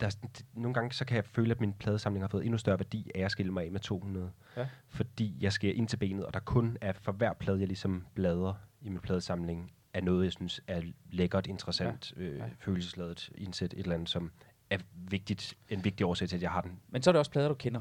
Der, 0.00 0.06
er 0.06 0.16
nogle 0.54 0.74
gange 0.74 0.92
så 0.92 1.04
kan 1.04 1.16
jeg 1.16 1.24
føle, 1.24 1.50
at 1.50 1.60
min 1.60 1.72
pladesamling 1.72 2.22
har 2.22 2.28
fået 2.28 2.44
endnu 2.44 2.58
større 2.58 2.78
værdi 2.78 3.10
af 3.14 3.20
at 3.20 3.30
skille 3.30 3.52
mig 3.52 3.64
af 3.64 3.72
med 3.72 3.80
200. 3.80 4.30
Ja. 4.56 4.68
Fordi 4.88 5.36
jeg 5.40 5.52
skal 5.52 5.76
ind 5.78 5.88
til 5.88 5.96
benet, 5.96 6.26
og 6.26 6.34
der 6.34 6.40
kun 6.40 6.76
er 6.80 6.92
for 6.92 7.12
hver 7.12 7.32
plade, 7.32 7.58
jeg 7.58 7.66
ligesom 7.68 8.06
bladrer 8.14 8.54
i 8.80 8.88
min 8.88 8.98
pladesamling, 9.00 9.72
er 9.94 10.00
noget, 10.00 10.24
jeg 10.24 10.32
synes 10.32 10.60
er 10.66 10.82
lækkert, 11.10 11.46
interessant, 11.46 12.12
ja. 12.16 12.22
Øh, 12.22 12.38
Ja. 12.38 12.44
følelsesladet 12.58 13.30
indsæt, 13.34 13.72
et 13.72 13.78
eller 13.78 13.94
andet, 13.94 14.08
som 14.08 14.30
er 14.70 14.78
vigtigt, 14.94 15.54
en 15.68 15.84
vigtig 15.84 16.06
årsag 16.06 16.28
til, 16.28 16.36
at 16.36 16.42
jeg 16.42 16.50
har 16.50 16.60
den. 16.60 16.80
Men 16.88 17.02
så 17.02 17.10
er 17.10 17.12
det 17.12 17.18
også 17.18 17.30
plader, 17.30 17.48
du 17.48 17.54
kender. 17.54 17.80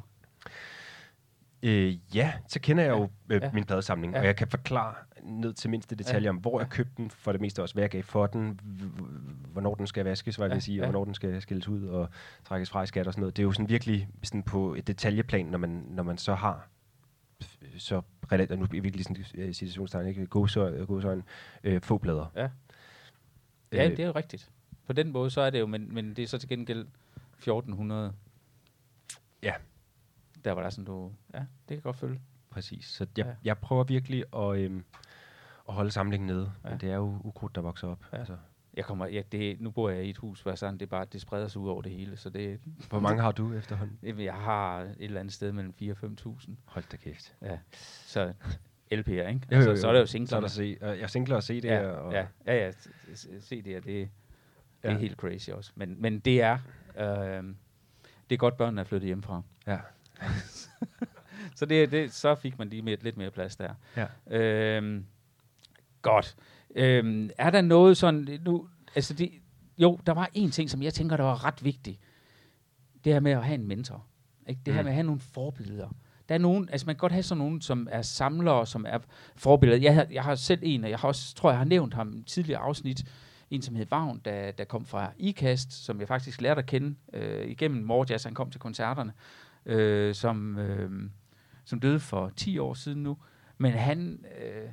Øh, 1.63 2.15
ja, 2.15 2.33
så 2.47 2.59
kender 2.59 2.83
jeg 2.83 2.91
jo 2.91 3.09
øh, 3.29 3.41
ja. 3.41 3.51
min 3.53 3.63
pladesamling, 3.63 4.13
ja. 4.13 4.19
og 4.19 4.25
jeg 4.25 4.35
kan 4.35 4.47
forklare 4.47 4.95
ned 5.21 5.53
til 5.53 5.69
mindste 5.69 5.95
detaljer 5.95 6.29
om, 6.29 6.35
hvor 6.35 6.59
ja. 6.59 6.63
jeg 6.63 6.69
købte 6.69 6.93
den, 6.97 7.09
for 7.09 7.31
det 7.31 7.41
meste 7.41 7.61
også, 7.61 7.75
hvad 7.75 7.83
jeg 7.83 7.89
gav 7.89 8.03
for 8.03 8.27
den, 8.27 8.59
hvornår 9.51 9.75
den 9.75 9.87
skal 9.87 10.05
vaskes, 10.05 10.35
hvad 10.35 10.47
jeg 10.47 10.53
ja. 10.53 10.59
sige, 10.59 10.81
og 10.81 10.85
hvornår 10.85 11.05
den 11.05 11.13
skal 11.13 11.41
skilles 11.41 11.67
ud 11.67 11.87
og 11.87 12.09
trækkes 12.45 12.69
fra 12.69 12.83
i 12.83 12.85
skat 12.85 13.07
og 13.07 13.13
sådan 13.13 13.21
noget. 13.21 13.37
Det 13.37 13.43
er 13.43 13.45
jo 13.45 13.51
sådan 13.51 13.69
virkelig 13.69 14.07
sådan 14.23 14.43
på 14.43 14.73
et 14.75 14.87
detaljeplan, 14.87 15.45
når 15.45 15.57
man, 15.57 15.85
når 15.89 16.03
man 16.03 16.17
så 16.17 16.35
har 16.35 16.67
så 17.77 18.01
relativt, 18.31 18.59
nu 18.59 18.65
er 18.65 18.81
virkelig 18.81 19.05
sådan 19.05 19.25
øh, 19.35 19.53
situationstegn, 19.53 20.07
ikke? 20.07 20.25
Gåsøjne, 20.25 21.23
øh, 21.63 21.81
få 21.81 21.97
plader. 21.97 22.31
Ja. 22.35 22.49
ja, 23.71 23.89
det 23.89 23.99
er 23.99 24.05
jo 24.05 24.13
rigtigt. 24.15 24.51
På 24.87 24.93
den 24.93 25.11
måde, 25.11 25.29
så 25.29 25.41
er 25.41 25.49
det 25.49 25.59
jo, 25.59 25.65
men, 25.65 25.93
men 25.93 26.13
det 26.13 26.23
er 26.23 26.27
så 26.27 26.37
til 26.37 26.49
gengæld 26.49 26.87
1400. 27.37 28.13
Der 30.45 30.51
var 30.51 30.63
der 30.63 30.69
sådan, 30.69 30.85
du... 30.85 31.11
Ja, 31.33 31.39
det 31.39 31.77
kan 31.77 31.81
godt 31.81 31.95
følge. 31.95 32.21
Præcis. 32.49 32.85
Så 32.85 33.07
jeg, 33.17 33.25
ja. 33.25 33.33
jeg 33.43 33.57
prøver 33.57 33.83
virkelig 33.83 34.23
at, 34.35 34.57
øhm, 34.57 34.85
at 35.69 35.73
holde 35.73 35.91
samlingen 35.91 36.27
nede. 36.27 36.51
Ja. 36.63 36.69
Men 36.69 36.79
det 36.79 36.91
er 36.91 36.95
jo 36.95 37.21
ukrudt, 37.23 37.55
der 37.55 37.61
vokser 37.61 37.87
op. 37.87 38.05
Ja. 38.13 38.17
Altså. 38.17 38.37
Jeg 38.73 38.85
kommer, 38.85 39.07
ja, 39.07 39.21
det, 39.31 39.61
nu 39.61 39.71
bor 39.71 39.89
jeg 39.89 40.05
i 40.05 40.09
et 40.09 40.17
hus, 40.17 40.41
hvor 40.41 40.55
sådan, 40.55 40.73
det, 40.73 40.81
er 40.81 40.89
bare, 40.89 41.05
det 41.05 41.21
spreder 41.21 41.47
sig 41.47 41.61
ud 41.61 41.69
over 41.69 41.81
det 41.81 41.91
hele. 41.91 42.17
Så 42.17 42.29
det, 42.29 42.59
hvor 42.89 42.99
mange 42.99 43.21
har 43.21 43.31
du 43.31 43.53
efterhånden? 43.53 44.19
Jeg 44.19 44.33
har 44.33 44.79
et 44.79 44.95
eller 44.99 45.19
andet 45.19 45.33
sted 45.33 45.51
mellem 45.51 45.73
4 45.73 45.95
og 46.01 46.09
5.000. 46.27 46.51
Hold 46.65 46.85
da 46.91 46.97
kæft. 46.97 47.35
Ja, 47.41 47.59
så 48.05 48.33
LP'er, 48.93 49.09
ikke? 49.09 49.41
Jo, 49.51 49.57
jo, 49.57 49.57
jo. 49.57 49.75
Så, 49.75 49.81
så 49.81 49.87
er 49.87 49.93
det 49.93 49.99
jo 49.99 50.05
singler. 50.05 50.27
Så 50.27 50.35
er 50.35 50.41
der 50.41 50.47
se, 50.47 50.77
uh, 50.81 50.99
jeg 50.99 51.09
singler 51.09 51.35
og 51.35 51.43
CD. 51.43 51.65
Ja, 51.65 51.87
og 51.89 52.13
ja, 52.13 52.27
ja, 52.45 52.65
ja, 52.65 52.71
CD, 53.41 53.65
det, 53.65 53.85
det 53.85 54.09
ja. 54.83 54.89
er 54.89 54.97
helt 54.97 55.17
crazy 55.17 55.49
også. 55.49 55.71
Men, 55.75 56.01
men 56.01 56.19
det 56.19 56.41
er, 56.41 56.57
øh, 56.97 57.43
det 58.29 58.35
er 58.35 58.37
godt, 58.37 58.57
børnene 58.57 58.81
er 58.81 58.85
flyttet 58.85 59.07
hjemmefra. 59.07 59.41
Ja. 59.67 59.77
så, 61.57 61.65
det, 61.65 61.91
det, 61.91 62.13
så 62.13 62.35
fik 62.35 62.59
man 62.59 62.69
lige 62.69 62.81
med, 62.81 62.97
lidt 63.01 63.17
mere 63.17 63.31
plads 63.31 63.55
der. 63.55 63.73
Ja. 63.97 64.37
Øhm, 64.37 65.05
godt. 66.01 66.35
Øhm, 66.75 67.29
er 67.37 67.49
der 67.49 67.61
noget 67.61 67.97
sådan, 67.97 68.39
nu, 68.45 68.67
altså 68.95 69.13
det, 69.13 69.31
jo, 69.77 69.99
der 70.05 70.13
var 70.13 70.29
en 70.33 70.51
ting, 70.51 70.69
som 70.69 70.83
jeg 70.83 70.93
tænker, 70.93 71.17
der 71.17 71.23
var 71.23 71.45
ret 71.45 71.63
vigtig. 71.63 71.99
Det 73.03 73.13
her 73.13 73.19
med 73.19 73.31
at 73.31 73.43
have 73.43 73.55
en 73.55 73.67
mentor. 73.67 74.05
Ikke? 74.47 74.61
Det 74.65 74.71
mm. 74.71 74.75
her 74.75 74.83
med 74.83 74.91
at 74.91 74.95
have 74.95 75.05
nogle 75.05 75.21
forbilleder. 75.21 75.89
Der 76.29 76.35
er 76.35 76.39
nogen, 76.39 76.69
altså 76.71 76.85
man 76.85 76.95
kan 76.95 76.99
godt 76.99 77.11
have 77.11 77.23
sådan 77.23 77.37
nogen, 77.37 77.61
som 77.61 77.87
er 77.91 78.01
samlere, 78.01 78.67
som 78.67 78.85
er 78.89 78.99
forbilleder. 79.35 79.81
Jeg, 79.81 79.95
har, 79.95 80.07
jeg 80.11 80.23
har 80.23 80.35
selv 80.35 80.59
en, 80.63 80.83
og 80.83 80.89
jeg 80.89 80.99
har 80.99 81.07
også, 81.07 81.35
tror 81.35 81.49
jeg 81.49 81.57
har 81.57 81.65
nævnt 81.65 81.93
ham 81.93 82.13
i 82.17 82.23
tidligere 82.23 82.59
afsnit, 82.59 83.05
en 83.49 83.61
som 83.61 83.75
hed 83.75 83.85
Vagn, 83.89 84.21
der, 84.25 84.51
der 84.51 84.63
kom 84.63 84.85
fra 84.85 85.11
IKAST, 85.17 85.73
som 85.73 85.99
jeg 85.99 86.07
faktisk 86.07 86.41
lærte 86.41 86.59
at 86.59 86.65
kende 86.65 86.95
øh, 87.13 87.47
igennem 87.47 87.83
Morjas, 87.83 88.23
han 88.23 88.33
kom 88.33 88.51
til 88.51 88.59
koncerterne, 88.59 89.13
øh, 89.65 90.15
som, 90.15 90.57
øh, 90.57 91.09
som 91.65 91.79
døde 91.79 91.99
for 91.99 92.29
10 92.29 92.57
år 92.57 92.73
siden 92.73 93.03
nu. 93.03 93.17
Men 93.57 93.71
han, 93.71 94.25
øh, 94.41 94.69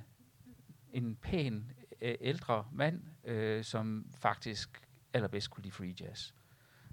en 0.92 1.16
pæn 1.16 1.72
øh, 2.02 2.14
ældre 2.20 2.66
mand, 2.72 3.02
øh, 3.24 3.64
som 3.64 4.06
faktisk 4.14 4.88
allerbedst 5.12 5.50
kunne 5.50 5.62
lide 5.62 5.74
free 5.74 5.94
jazz. 6.00 6.32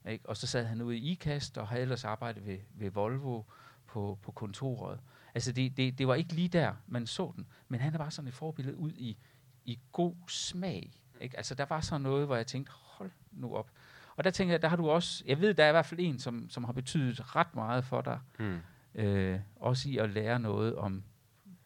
Ikke? 0.08 0.30
Og 0.30 0.38
så 0.38 0.48
sad 0.48 0.66
han 0.66 0.82
ude 0.82 0.98
i 0.98 1.12
IKAST 1.12 1.58
og 1.58 1.68
havde 1.68 1.82
ellers 1.82 2.06
arbejdet 2.06 2.46
ved, 2.46 2.58
ved 2.74 2.92
Volvo 2.92 3.44
på, 3.88 4.20
på 4.22 4.32
kontoret. 4.32 5.00
Altså 5.36 5.52
det, 5.52 5.78
det, 5.78 5.98
det 5.98 6.08
var 6.08 6.16
ikke 6.16 6.34
lige 6.34 6.50
der, 6.50 6.76
man 6.88 7.08
så 7.08 7.34
den, 7.36 7.48
men 7.68 7.80
han 7.80 7.94
er 7.94 7.98
bare 7.98 8.12
sådan 8.12 8.28
et 8.28 8.34
forbillede 8.34 8.78
ud 8.78 8.92
i, 8.92 9.18
i 9.66 9.80
god 9.92 10.16
smag. 10.28 10.92
Ikke? 11.22 11.38
Altså 11.38 11.56
der 11.56 11.66
var 11.66 11.82
sådan 11.82 12.02
noget, 12.02 12.26
hvor 12.26 12.36
jeg 12.36 12.48
tænkte, 12.48 12.72
hold 12.76 13.12
nu 13.32 13.56
op. 13.56 13.72
Og 14.18 14.24
der 14.24 14.30
tænker 14.30 14.54
jeg, 14.54 14.62
der 14.62 14.68
har 14.68 14.76
du 14.76 14.90
også, 14.90 15.24
jeg 15.28 15.42
ved, 15.42 15.54
der 15.54 15.64
er 15.64 15.70
i 15.70 15.72
hvert 15.72 15.86
fald 15.86 16.00
en, 16.00 16.20
som, 16.20 16.50
som 16.50 16.64
har 16.64 16.74
betydet 16.74 17.36
ret 17.36 17.56
meget 17.56 17.86
for 17.86 18.02
dig. 18.02 18.20
Mm. 18.40 18.60
Øh, 18.96 19.40
også 19.56 19.90
i 19.90 19.98
at 19.98 20.10
lære 20.10 20.40
noget 20.40 20.76
om 20.76 21.04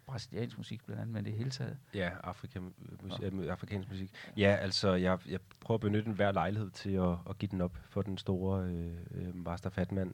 brasiliansk 0.05 0.57
musik 0.57 0.85
blandt 0.85 1.01
andet, 1.01 1.13
men 1.13 1.25
det 1.25 1.33
hele 1.33 1.49
taget. 1.49 1.77
Ja, 1.93 2.09
Afrika, 2.23 2.59
musik, 3.03 3.21
ja. 3.21 3.51
afrikansk 3.51 3.89
musik. 3.89 4.11
Ja, 4.37 4.55
altså 4.55 4.93
jeg, 4.93 5.19
jeg 5.27 5.39
prøver 5.59 5.77
at 5.77 5.81
benytte 5.81 6.11
hver 6.11 6.31
lejlighed 6.31 6.69
til 6.69 6.89
at, 6.89 7.17
at 7.29 7.37
give 7.37 7.49
den 7.51 7.61
op 7.61 7.77
for 7.89 8.01
den 8.01 8.17
store 8.17 8.63
øh, 8.65 8.97
øh, 9.11 9.35
Master 9.35 9.69
Fatman, 9.69 10.13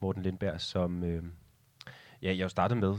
Morten 0.00 0.22
Lindberg, 0.22 0.60
som 0.60 1.04
øh, 1.04 1.24
ja, 2.22 2.36
jeg 2.36 2.50
startede 2.50 2.80
med, 2.80 2.96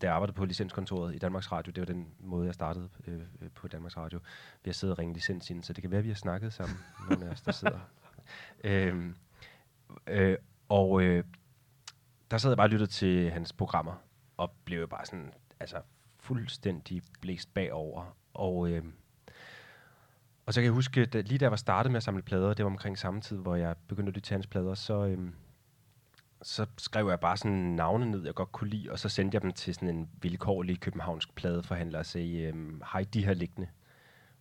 da 0.00 0.06
jeg 0.06 0.14
arbejdede 0.14 0.36
på 0.36 0.44
licenskontoret 0.44 1.14
i 1.14 1.18
Danmarks 1.18 1.52
Radio. 1.52 1.70
Det 1.70 1.80
var 1.80 1.86
den 1.86 2.08
måde, 2.20 2.46
jeg 2.46 2.54
startede 2.54 2.88
øh, 3.06 3.20
på 3.54 3.68
Danmarks 3.68 3.96
Radio. 3.96 4.18
Vi 4.64 4.68
har 4.68 4.72
siddet 4.72 4.92
og 4.92 4.98
ringet 4.98 5.16
licens 5.16 5.50
ind, 5.50 5.62
så 5.62 5.72
det 5.72 5.82
kan 5.82 5.90
være, 5.90 5.98
at 5.98 6.04
vi 6.04 6.10
har 6.10 6.16
snakket 6.16 6.52
sammen, 6.52 6.76
nogle 7.10 7.26
af 7.26 7.30
os, 7.30 7.42
der 7.42 7.52
sidder. 7.52 7.78
Øh, 8.64 9.12
øh, 10.06 10.36
og 10.68 11.02
øh, 11.02 11.24
der 12.30 12.38
sad 12.38 12.50
jeg 12.50 12.56
bare 12.56 12.66
og 12.66 12.70
lyttede 12.70 12.90
til 12.90 13.30
hans 13.30 13.52
programmer, 13.52 13.94
og 14.36 14.50
blev 14.64 14.88
bare 14.88 15.06
sådan, 15.06 15.32
altså 15.60 15.76
fuldstændig 16.20 17.02
blæst 17.20 17.54
bagover. 17.54 18.16
Og, 18.34 18.70
øh, 18.70 18.84
og 20.46 20.54
så 20.54 20.60
kan 20.60 20.64
jeg 20.64 20.72
huske, 20.72 21.00
at 21.00 21.28
lige 21.28 21.38
da 21.38 21.44
jeg 21.44 21.50
var 21.50 21.56
startet 21.56 21.92
med 21.92 21.96
at 21.96 22.02
samle 22.02 22.22
plader, 22.22 22.54
det 22.54 22.64
var 22.64 22.70
omkring 22.70 22.98
samme 22.98 23.20
tid, 23.20 23.36
hvor 23.36 23.56
jeg 23.56 23.76
begyndte 23.88 24.10
at 24.10 24.14
lytte 24.14 24.28
til 24.28 24.34
hans 24.34 24.46
plader, 24.46 24.74
så, 24.74 25.06
øh, 25.06 25.30
så 26.42 26.66
skrev 26.78 27.08
jeg 27.08 27.20
bare 27.20 27.36
sådan 27.36 27.56
navne 27.56 28.10
ned, 28.10 28.24
jeg 28.24 28.34
godt 28.34 28.52
kunne 28.52 28.70
lide, 28.70 28.90
og 28.90 28.98
så 28.98 29.08
sendte 29.08 29.34
jeg 29.34 29.42
dem 29.42 29.52
til 29.52 29.74
sådan 29.74 29.88
en 29.88 30.08
vilkårlig 30.22 30.80
københavnsk 30.80 31.34
pladeforhandler 31.34 31.98
og 31.98 32.06
sagde, 32.06 32.38
øh, 32.38 32.80
hej, 32.92 33.04
de 33.14 33.24
her 33.24 33.34
liggende. 33.34 33.68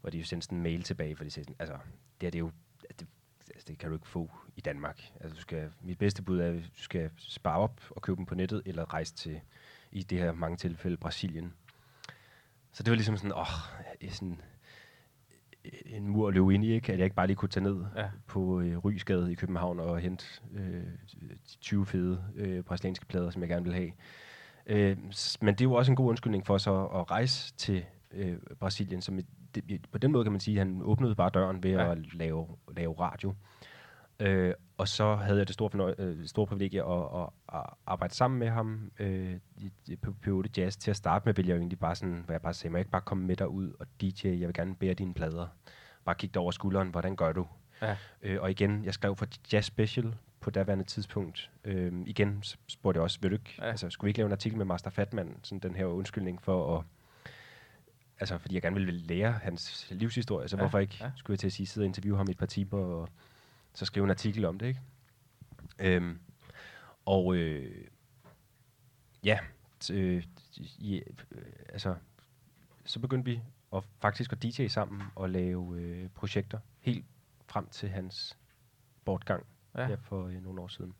Hvor 0.01 0.09
de 0.09 0.17
jo 0.17 0.23
sendte 0.23 0.45
sådan 0.45 0.57
en 0.57 0.63
mail 0.63 0.83
tilbage, 0.83 1.15
for 1.15 1.23
de 1.23 1.31
sagde 1.31 1.45
sådan, 1.45 1.55
altså, 1.59 1.77
det 2.21 2.27
er 2.27 2.31
det 2.31 2.39
jo, 2.39 2.51
det, 2.99 3.07
altså, 3.53 3.65
det 3.67 3.77
kan 3.77 3.89
du 3.89 3.95
ikke 3.95 4.07
få 4.07 4.31
i 4.55 4.61
Danmark. 4.61 5.11
Altså, 5.19 5.35
du 5.35 5.41
skal, 5.41 5.71
mit 5.81 5.97
bedste 5.97 6.23
bud 6.23 6.39
er, 6.39 6.47
at 6.47 6.55
du 6.55 6.81
skal 6.81 7.09
spare 7.17 7.57
op 7.57 7.81
og 7.89 8.01
købe 8.01 8.17
dem 8.17 8.25
på 8.25 8.35
nettet, 8.35 8.61
eller 8.65 8.93
rejse 8.93 9.13
til, 9.13 9.41
i 9.91 10.03
det 10.03 10.17
her 10.17 10.31
mange 10.31 10.57
tilfælde, 10.57 10.97
Brasilien. 10.97 11.53
Så 12.71 12.83
det 12.83 12.91
var 12.91 12.95
ligesom 12.95 13.17
sådan, 13.17 13.31
åh, 13.31 13.39
oh, 13.39 14.09
sådan 14.09 14.41
en 15.85 16.07
mur 16.07 16.27
at 16.27 16.33
løbe 16.33 16.53
ind 16.53 16.65
i, 16.65 16.73
ikke? 16.73 16.93
at 16.93 16.99
jeg 16.99 17.03
ikke 17.03 17.15
bare 17.15 17.27
lige 17.27 17.37
kunne 17.37 17.49
tage 17.49 17.63
ned 17.63 17.85
ja. 17.95 18.09
på 18.27 18.61
øh, 18.61 18.77
Rysgade 18.77 19.31
i 19.31 19.35
København 19.35 19.79
og 19.79 19.99
hente 19.99 20.25
øh, 20.53 20.83
20 21.61 21.85
fede 21.85 22.23
øh, 22.35 22.63
brasilianske 22.63 23.05
plader, 23.05 23.29
som 23.29 23.41
jeg 23.41 23.49
gerne 23.49 23.65
vil 23.65 23.73
have. 23.73 23.91
Øh, 24.65 24.97
men 25.41 25.53
det 25.55 25.61
er 25.61 25.65
jo 25.65 25.73
også 25.73 25.91
en 25.91 25.95
god 25.95 26.09
undskyldning 26.09 26.45
for 26.45 26.57
så 26.57 26.85
at 26.85 27.11
rejse 27.11 27.53
til 27.53 27.85
øh, 28.11 28.37
Brasilien. 28.59 29.01
Som 29.01 29.19
det, 29.55 29.85
på 29.91 29.97
den 29.97 30.11
måde 30.11 30.23
kan 30.25 30.31
man 30.31 30.39
sige, 30.41 30.61
at 30.61 30.67
han 30.67 30.81
åbnede 30.83 31.15
bare 31.15 31.29
døren 31.29 31.63
ved 31.63 31.71
ja. 31.71 31.91
at 31.91 32.13
lave, 32.13 32.47
lave 32.75 32.93
radio. 32.99 33.33
Øh, 34.19 34.53
og 34.77 34.87
så 34.87 35.15
havde 35.15 35.39
jeg 35.39 35.47
det 35.47 35.53
store, 35.53 35.69
fornøj- 35.69 35.95
øh, 35.97 36.27
store 36.27 36.47
privilegie 36.47 36.83
at, 36.83 37.21
at, 37.21 37.29
at 37.53 37.65
arbejde 37.85 38.13
sammen 38.13 38.39
med 38.39 38.49
ham 38.49 38.91
øh, 38.99 39.35
på 40.01 40.15
P8 40.25 40.49
Jazz. 40.57 40.77
Til 40.77 40.91
at 40.91 40.97
starte 40.97 41.25
med 41.25 41.33
ville 41.33 41.49
jeg 41.49 41.55
jo 41.55 41.59
egentlig 41.59 41.79
bare 41.79 41.95
sådan, 41.95 42.21
hvor 42.25 42.33
jeg 42.33 42.41
bare 42.41 42.53
sagde, 42.53 42.71
må 42.71 42.77
jeg 42.77 42.81
ikke 42.81 42.91
bare 42.91 43.01
komme 43.01 43.25
med 43.25 43.35
derud 43.35 43.73
og 43.79 43.85
DJ, 44.01 44.27
jeg 44.27 44.47
vil 44.47 44.53
gerne 44.53 44.75
bære 44.75 44.93
dine 44.93 45.13
plader. 45.13 45.47
Bare 46.05 46.15
kigge 46.15 46.39
over 46.39 46.51
skulderen, 46.51 46.89
hvordan 46.89 47.15
gør 47.15 47.31
du? 47.31 47.47
Ja. 47.81 47.95
Øh, 48.21 48.41
og 48.41 48.51
igen, 48.51 48.85
jeg 48.85 48.93
skrev 48.93 49.15
for 49.15 49.27
Jazz 49.53 49.67
Special 49.67 50.15
på 50.39 50.49
daværende 50.49 50.83
tidspunkt. 50.85 51.51
Øh, 51.63 51.93
igen 52.05 52.43
spurgte 52.67 52.97
jeg 52.97 53.03
også, 53.03 53.19
vil 53.21 53.31
du 53.31 53.35
ikke, 53.35 53.55
ja. 53.57 53.63
altså, 53.63 53.89
skulle 53.89 54.07
vi 54.07 54.09
ikke 54.09 54.19
lave 54.19 54.25
en 54.25 54.31
artikel 54.31 54.57
med 54.57 54.65
Master 54.65 54.89
Fatman, 54.89 55.37
sådan 55.43 55.59
den 55.59 55.75
her 55.75 55.85
undskyldning 55.85 56.41
for 56.41 56.77
at 56.77 56.83
altså 58.21 58.37
fordi 58.37 58.55
jeg 58.55 58.61
gerne 58.61 58.75
ville 58.75 58.91
lære 58.91 59.31
hans 59.31 59.87
livshistorie, 59.91 60.47
så 60.47 60.55
ja, 60.55 60.61
hvorfor 60.61 60.79
ikke, 60.79 60.97
ja. 61.01 61.11
skulle 61.15 61.33
jeg 61.33 61.39
til 61.39 61.47
at 61.47 61.53
sige, 61.53 61.67
sidde 61.67 61.85
og 61.85 61.87
interviewe 61.87 62.17
ham 62.17 62.27
i 62.27 62.31
et 62.31 62.37
par 62.37 62.45
timer, 62.45 62.77
og 62.77 63.09
så 63.73 63.85
skrive 63.85 64.03
en 64.03 64.09
artikel 64.09 64.45
om 64.45 64.59
det, 64.59 64.67
ikke? 64.67 64.81
Øhm, 65.79 66.19
og 67.05 67.35
øh, 67.35 67.85
ja, 69.23 69.39
øh, 69.91 70.23
ja, 70.79 70.99
altså, 71.69 71.95
så 72.85 72.99
begyndte 72.99 73.31
vi 73.31 73.41
at 73.75 73.83
faktisk 73.99 74.31
at 74.31 74.43
DJ 74.43 74.67
sammen 74.67 75.03
og 75.15 75.29
lave 75.29 75.79
øh, 75.79 76.09
projekter 76.09 76.59
helt 76.79 77.05
frem 77.47 77.67
til 77.67 77.89
hans 77.89 78.37
bortgang 79.05 79.45
ja. 79.77 79.87
her 79.87 79.97
for 79.97 80.27
øh, 80.27 80.43
nogle 80.43 80.61
år 80.61 80.67
siden. 80.67 80.93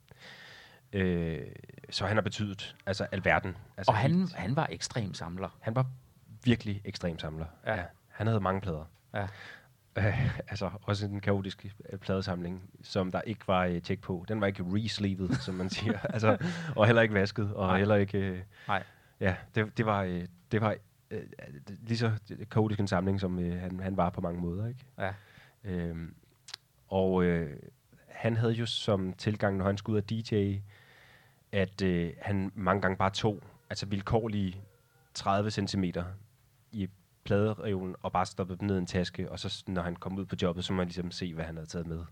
Øh, 0.93 1.47
så 1.89 2.05
han 2.05 2.17
har 2.17 2.21
betydet 2.21 2.75
altså 2.85 3.03
alverden. 3.03 3.57
Altså 3.77 3.91
og 3.91 3.97
han, 3.97 4.27
han 4.35 4.55
var 4.55 4.67
ekstrem 4.71 5.13
samler. 5.13 5.57
Han 5.61 5.75
var 5.75 5.85
virkelig 6.43 6.81
ekstrem 6.85 7.19
samler. 7.19 7.45
Ja. 7.65 7.75
ja. 7.75 7.83
Han 8.07 8.27
havde 8.27 8.39
mange 8.39 8.61
plader. 8.61 8.85
Ja. 9.13 9.27
Øh, 9.95 10.37
altså 10.47 10.71
også 10.81 11.05
en 11.05 11.21
kaotisk 11.21 11.65
øh, 11.89 11.99
pladesamling, 11.99 12.69
som 12.83 13.11
der 13.11 13.21
ikke 13.21 13.47
var 13.47 13.65
øh, 13.65 13.81
tjek 13.81 14.01
på. 14.01 14.25
Den 14.27 14.41
var 14.41 14.47
ikke 14.47 14.63
resleevet, 14.67 15.37
som 15.45 15.55
man 15.55 15.69
siger. 15.69 15.99
altså, 15.99 16.37
og 16.75 16.85
heller 16.85 17.01
ikke 17.01 17.13
vasket, 17.13 17.53
og 17.53 17.67
Nej. 17.67 17.77
heller 17.77 17.95
ikke... 17.95 18.17
Øh, 18.17 18.41
Nej. 18.67 18.83
Ja, 19.19 19.35
det, 19.55 19.77
det 19.77 19.85
var, 19.85 20.03
øh, 20.03 20.25
det 20.51 20.61
var 20.61 20.75
øh, 21.11 21.23
lige 21.81 21.97
så 21.97 22.11
kaotisk 22.51 22.79
en 22.79 22.87
samling, 22.87 23.19
som 23.19 23.39
øh, 23.39 23.61
han, 23.61 23.79
han 23.79 23.97
var 23.97 24.09
på 24.09 24.21
mange 24.21 24.41
måder. 24.41 24.67
Ikke? 24.67 24.85
Ja. 24.97 25.13
Øhm, 25.63 26.15
og 26.87 27.23
øh, 27.23 27.57
han 28.07 28.37
havde 28.37 28.53
jo 28.53 28.65
som 28.65 29.13
tilgang, 29.13 29.57
når 29.57 29.65
han 29.65 29.77
skulle 29.77 29.93
ud 29.93 30.01
af 30.01 30.03
DJ, 30.03 30.59
at 31.51 31.81
øh, 31.81 32.13
han 32.21 32.51
mange 32.55 32.81
gange 32.81 32.97
bare 32.97 33.09
tog 33.09 33.43
altså 33.69 33.85
vilkårlige 33.85 34.61
30 35.13 35.51
cm 35.51 35.83
i 36.71 36.89
pladereven 37.23 37.95
og 38.01 38.11
bare 38.11 38.25
stoppet 38.25 38.59
dem 38.59 38.67
ned 38.67 38.75
i 38.75 38.79
en 38.79 38.85
taske, 38.85 39.31
og 39.31 39.39
så 39.39 39.63
når 39.67 39.81
han 39.81 39.95
kom 39.95 40.17
ud 40.17 40.25
på 40.25 40.35
jobbet, 40.41 40.65
så 40.65 40.73
må 40.73 40.77
man 40.77 40.87
ligesom 40.87 41.11
se, 41.11 41.33
hvad 41.33 41.45
han 41.45 41.55
havde 41.55 41.69
taget 41.69 41.87
med. 41.87 42.03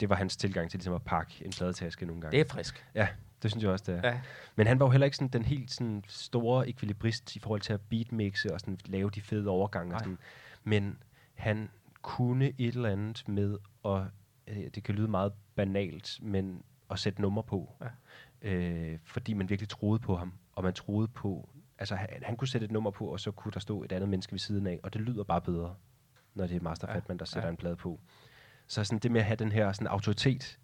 det 0.00 0.08
var 0.08 0.16
hans 0.16 0.36
tilgang 0.36 0.70
til 0.70 0.78
ligesom 0.78 0.94
at 0.94 1.02
pakke 1.02 1.44
en 1.44 1.50
pladetaske 1.50 2.06
nogle 2.06 2.20
gange. 2.20 2.38
Det 2.38 2.46
er 2.46 2.54
frisk. 2.54 2.86
Ja, 2.94 3.08
det 3.42 3.50
synes 3.50 3.64
jeg 3.64 3.72
også, 3.72 3.92
det 3.92 4.04
er. 4.04 4.08
Ja. 4.08 4.20
Men 4.56 4.66
han 4.66 4.80
var 4.80 4.86
jo 4.86 4.90
heller 4.90 5.04
ikke 5.04 5.16
sådan 5.16 5.28
den 5.28 5.44
helt 5.44 5.70
sådan 5.70 6.04
store 6.08 6.68
ekvilibrist 6.68 7.36
i 7.36 7.38
forhold 7.38 7.60
til 7.60 7.72
at 7.72 7.80
beatmixe 7.80 8.54
og 8.54 8.60
sådan 8.60 8.78
lave 8.84 9.10
de 9.10 9.20
fede 9.20 9.48
overgange. 9.48 9.94
Og 9.94 10.00
sådan. 10.00 10.18
Men 10.64 10.98
han 11.34 11.70
kunne 12.02 12.52
et 12.58 12.74
eller 12.74 12.88
andet 12.88 13.28
med, 13.28 13.58
og 13.82 14.06
øh, 14.46 14.64
det 14.74 14.82
kan 14.82 14.94
lyde 14.94 15.08
meget 15.08 15.32
banalt, 15.54 16.18
men 16.22 16.62
at 16.90 16.98
sætte 16.98 17.22
nummer 17.22 17.42
på. 17.42 17.72
Ja. 17.80 17.88
Øh, 18.50 18.98
fordi 19.04 19.32
man 19.32 19.48
virkelig 19.48 19.68
troede 19.68 19.98
på 19.98 20.16
ham, 20.16 20.32
og 20.52 20.64
man 20.64 20.74
troede 20.74 21.08
på, 21.08 21.48
altså 21.78 21.94
han, 21.94 22.08
han 22.22 22.36
kunne 22.36 22.48
sætte 22.48 22.64
et 22.64 22.70
nummer 22.70 22.90
på, 22.90 23.06
og 23.06 23.20
så 23.20 23.30
kunne 23.30 23.52
der 23.52 23.60
stå 23.60 23.82
et 23.82 23.92
andet 23.92 24.08
menneske 24.08 24.32
ved 24.32 24.38
siden 24.38 24.66
af, 24.66 24.80
og 24.82 24.94
det 24.94 25.00
lyder 25.00 25.24
bare 25.24 25.40
bedre, 25.40 25.74
når 26.34 26.46
det 26.46 26.56
er 26.56 26.60
Master 26.60 26.88
ja. 26.88 26.94
Fatman, 26.94 27.18
der 27.18 27.24
sætter 27.24 27.48
ja. 27.48 27.50
en 27.50 27.56
plade 27.56 27.76
på. 27.76 28.00
Så 28.66 28.84
sådan 28.84 28.98
det 28.98 29.10
med 29.10 29.20
at 29.20 29.26
have 29.26 29.36
den 29.36 29.52
her 29.52 29.72
sådan 29.72 29.86
autoritet 29.86 30.58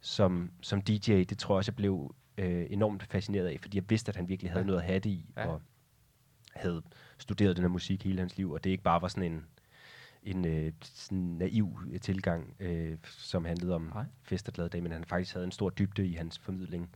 som, 0.00 0.50
som 0.60 0.82
DJ, 0.82 1.24
det 1.24 1.38
tror 1.38 1.54
jeg 1.54 1.58
også, 1.58 1.70
jeg 1.70 1.76
blev 1.76 2.14
øh, 2.38 2.66
enormt 2.70 3.02
fascineret 3.02 3.46
af, 3.46 3.58
fordi 3.60 3.76
jeg 3.76 3.90
vidste, 3.90 4.08
at 4.08 4.16
han 4.16 4.28
virkelig 4.28 4.50
havde 4.50 4.62
ja. 4.62 4.66
noget 4.66 4.80
at 4.80 4.86
have 4.86 4.98
det 4.98 5.10
i, 5.10 5.30
ja. 5.36 5.46
og 5.46 5.62
havde 6.54 6.82
studeret 7.18 7.56
den 7.56 7.62
her 7.62 7.68
musik 7.68 8.04
hele 8.04 8.18
hans 8.18 8.36
liv, 8.36 8.50
og 8.50 8.64
det 8.64 8.70
ikke 8.70 8.82
bare 8.82 9.02
var 9.02 9.08
sådan 9.08 9.32
en, 9.32 9.46
en 10.22 10.44
øh, 10.44 10.72
sådan 10.82 11.18
naiv 11.18 11.78
tilgang, 12.00 12.56
øh, 12.60 12.98
som 13.04 13.44
handlede 13.44 13.74
om 13.74 13.90
Nej. 13.94 14.04
fest 14.22 14.48
og 14.48 14.54
glade 14.54 14.68
dage, 14.68 14.82
men 14.82 14.92
han 14.92 15.04
faktisk 15.04 15.34
havde 15.34 15.44
en 15.44 15.52
stor 15.52 15.70
dybde 15.70 16.06
i 16.06 16.14
hans 16.14 16.38
formidling 16.38 16.90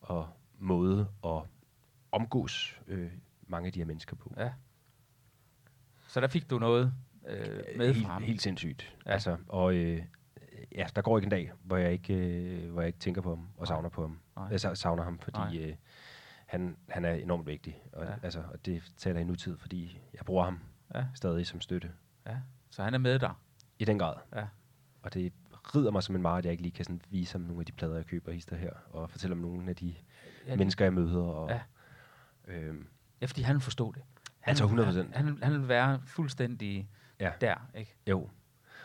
og 0.00 0.28
måde 0.58 1.08
at 1.24 1.42
omgås 2.12 2.80
øh, 2.86 3.10
mange 3.42 3.66
af 3.66 3.72
de 3.72 3.80
her 3.80 3.86
mennesker 3.86 4.16
på. 4.16 4.34
Ja. 4.36 4.52
Så 6.08 6.20
der 6.20 6.28
fik 6.28 6.50
du 6.50 6.58
noget 6.58 6.92
øh, 7.28 7.62
med 7.76 7.94
helt, 7.94 8.06
fra 8.06 8.12
ham? 8.12 8.22
Helt 8.22 8.42
sindssygt. 8.42 8.96
Ja. 9.06 9.10
Altså, 9.10 9.36
og 9.48 9.74
øh, 9.74 10.02
ja, 10.72 10.86
der 10.96 11.02
går 11.02 11.18
ikke 11.18 11.26
en 11.26 11.30
dag, 11.30 11.52
hvor 11.62 11.76
jeg 11.76 11.92
ikke, 11.92 12.14
øh, 12.14 12.70
hvor 12.72 12.80
jeg 12.80 12.86
ikke 12.86 12.98
tænker 12.98 13.20
på 13.22 13.28
ham 13.28 13.48
og 13.56 13.66
savner 13.66 13.88
på 13.88 14.00
ham. 14.00 14.18
Nej. 14.36 14.48
Jeg 14.50 14.60
savner 14.60 15.02
ham, 15.02 15.18
fordi 15.18 15.58
øh, 15.58 15.76
han, 16.46 16.76
han 16.88 17.04
er 17.04 17.12
enormt 17.12 17.46
vigtig. 17.46 17.82
Og, 17.92 18.04
ja. 18.04 18.12
altså, 18.22 18.42
og 18.52 18.66
det 18.66 18.92
taler 18.96 19.20
i 19.20 19.24
nutid, 19.24 19.58
fordi 19.58 20.00
jeg 20.14 20.24
bruger 20.24 20.44
ham 20.44 20.60
ja. 20.94 21.04
stadig 21.14 21.46
som 21.46 21.60
støtte. 21.60 21.92
Ja. 22.26 22.36
Så 22.70 22.82
han 22.82 22.94
er 22.94 22.98
med 22.98 23.18
der? 23.18 23.42
I 23.78 23.84
den 23.84 23.98
grad. 23.98 24.14
Ja. 24.36 24.46
Og 25.02 25.14
det 25.14 25.32
rider 25.74 25.90
mig 25.90 26.02
som 26.02 26.16
en 26.16 26.22
meget, 26.22 26.38
at 26.38 26.44
jeg 26.44 26.52
ikke 26.52 26.62
lige 26.62 26.72
kan 26.72 26.84
sådan 26.84 27.00
vise 27.10 27.32
ham 27.32 27.40
nogle 27.40 27.60
af 27.60 27.66
de 27.66 27.72
plader, 27.72 27.96
jeg 27.96 28.06
køber 28.06 28.32
hister 28.32 28.56
her, 28.56 28.72
og 28.90 29.10
fortælle 29.10 29.32
om 29.32 29.38
nogle 29.38 29.70
af 29.70 29.76
de 29.76 29.94
ja, 30.46 30.56
mennesker, 30.56 30.84
jeg 30.84 30.94
møder. 30.94 31.22
Og, 31.22 31.50
ja. 31.50 31.60
Øhm, 32.50 32.86
ja, 33.20 33.26
fordi 33.26 33.42
han 33.42 33.60
forstod 33.60 33.92
det. 33.92 34.02
Han, 34.40 34.50
altså 34.52 34.64
100 34.64 34.92
Han, 34.92 35.12
han, 35.14 35.38
han 35.42 35.52
vil 35.52 35.68
være 35.68 36.00
fuldstændig 36.06 36.88
ja. 37.20 37.30
der, 37.40 37.54
ikke? 37.74 37.96
Jo. 38.06 38.28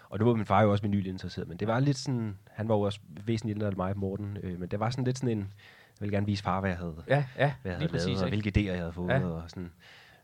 Og 0.09 0.19
nu 0.19 0.25
var 0.25 0.33
min 0.33 0.45
far 0.45 0.61
jo 0.61 0.71
også 0.71 0.81
vinyl 0.81 1.05
interesseret, 1.05 1.47
men 1.47 1.57
det 1.57 1.67
var 1.67 1.79
lidt 1.79 1.97
sådan, 1.97 2.37
han 2.47 2.67
var 2.67 2.75
jo 2.75 2.81
også 2.81 2.99
væsentligt 3.09 3.57
ældre 3.57 3.67
end 3.67 3.75
mig, 3.75 3.97
Morten, 3.97 4.37
øh, 4.43 4.59
men 4.59 4.69
det 4.69 4.79
var 4.79 4.89
sådan 4.89 5.03
lidt 5.03 5.17
sådan 5.17 5.37
en, 5.37 5.39
jeg 5.39 5.99
ville 5.99 6.15
gerne 6.15 6.25
vise 6.25 6.43
far, 6.43 6.59
hvad 6.59 6.69
jeg 6.69 6.77
havde, 6.77 7.03
ja, 7.07 7.25
ja, 7.37 7.53
hvad 7.61 7.71
jeg 7.71 7.79
havde 7.79 7.91
præcis, 7.91 8.07
lavet, 8.07 8.23
og 8.23 8.29
hvilke 8.29 8.59
idéer 8.59 8.71
jeg 8.71 8.79
havde 8.79 8.93
fået, 8.93 9.09
ja. 9.09 9.25
og 9.25 9.49
sådan. 9.49 9.71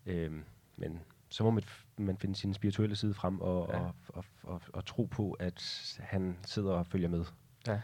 Øh, 0.06 0.32
men 0.78 1.00
så 1.30 1.44
må 1.44 1.52
man, 1.52 1.64
man 1.98 2.18
finde 2.18 2.36
sin 2.36 2.54
spirituelle 2.54 2.96
side 2.96 3.14
frem 3.14 3.42
og, 3.42 3.70
ja. 3.74 3.80
og, 3.80 3.96
og, 4.08 4.26
og, 4.44 4.62
og 4.74 4.86
tro 4.86 5.06
på, 5.06 5.32
at 5.32 6.00
han 6.00 6.38
sidder 6.46 6.72
og 6.72 6.88
følger 6.88 7.10
med. 7.10 7.26
Ja. 7.68 7.80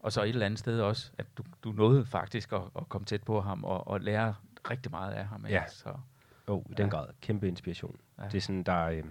Og 0.00 0.12
så 0.12 0.22
et 0.22 0.28
eller 0.28 0.46
andet 0.46 0.58
sted 0.58 0.80
også, 0.80 1.12
at 1.18 1.26
du, 1.38 1.42
du 1.64 1.72
nåede 1.72 2.06
faktisk 2.06 2.52
at, 2.52 2.62
at 2.76 2.88
komme 2.88 3.04
tæt 3.04 3.22
på 3.22 3.40
ham 3.40 3.64
og, 3.64 3.88
og 3.88 4.00
lære 4.00 4.34
rigtig 4.70 4.90
meget 4.90 5.12
af 5.12 5.26
ham. 5.26 5.46
Ja. 5.46 5.64
Så, 5.68 5.98
oh, 6.46 6.64
i 6.70 6.74
den 6.74 6.86
ja. 6.86 6.90
grad. 6.90 7.08
Kæmpe 7.20 7.48
inspiration. 7.48 8.00
Ja. 8.18 8.24
Det 8.24 8.34
er 8.34 8.40
sådan, 8.40 8.62
der... 8.62 8.84
Øh, 8.84 9.04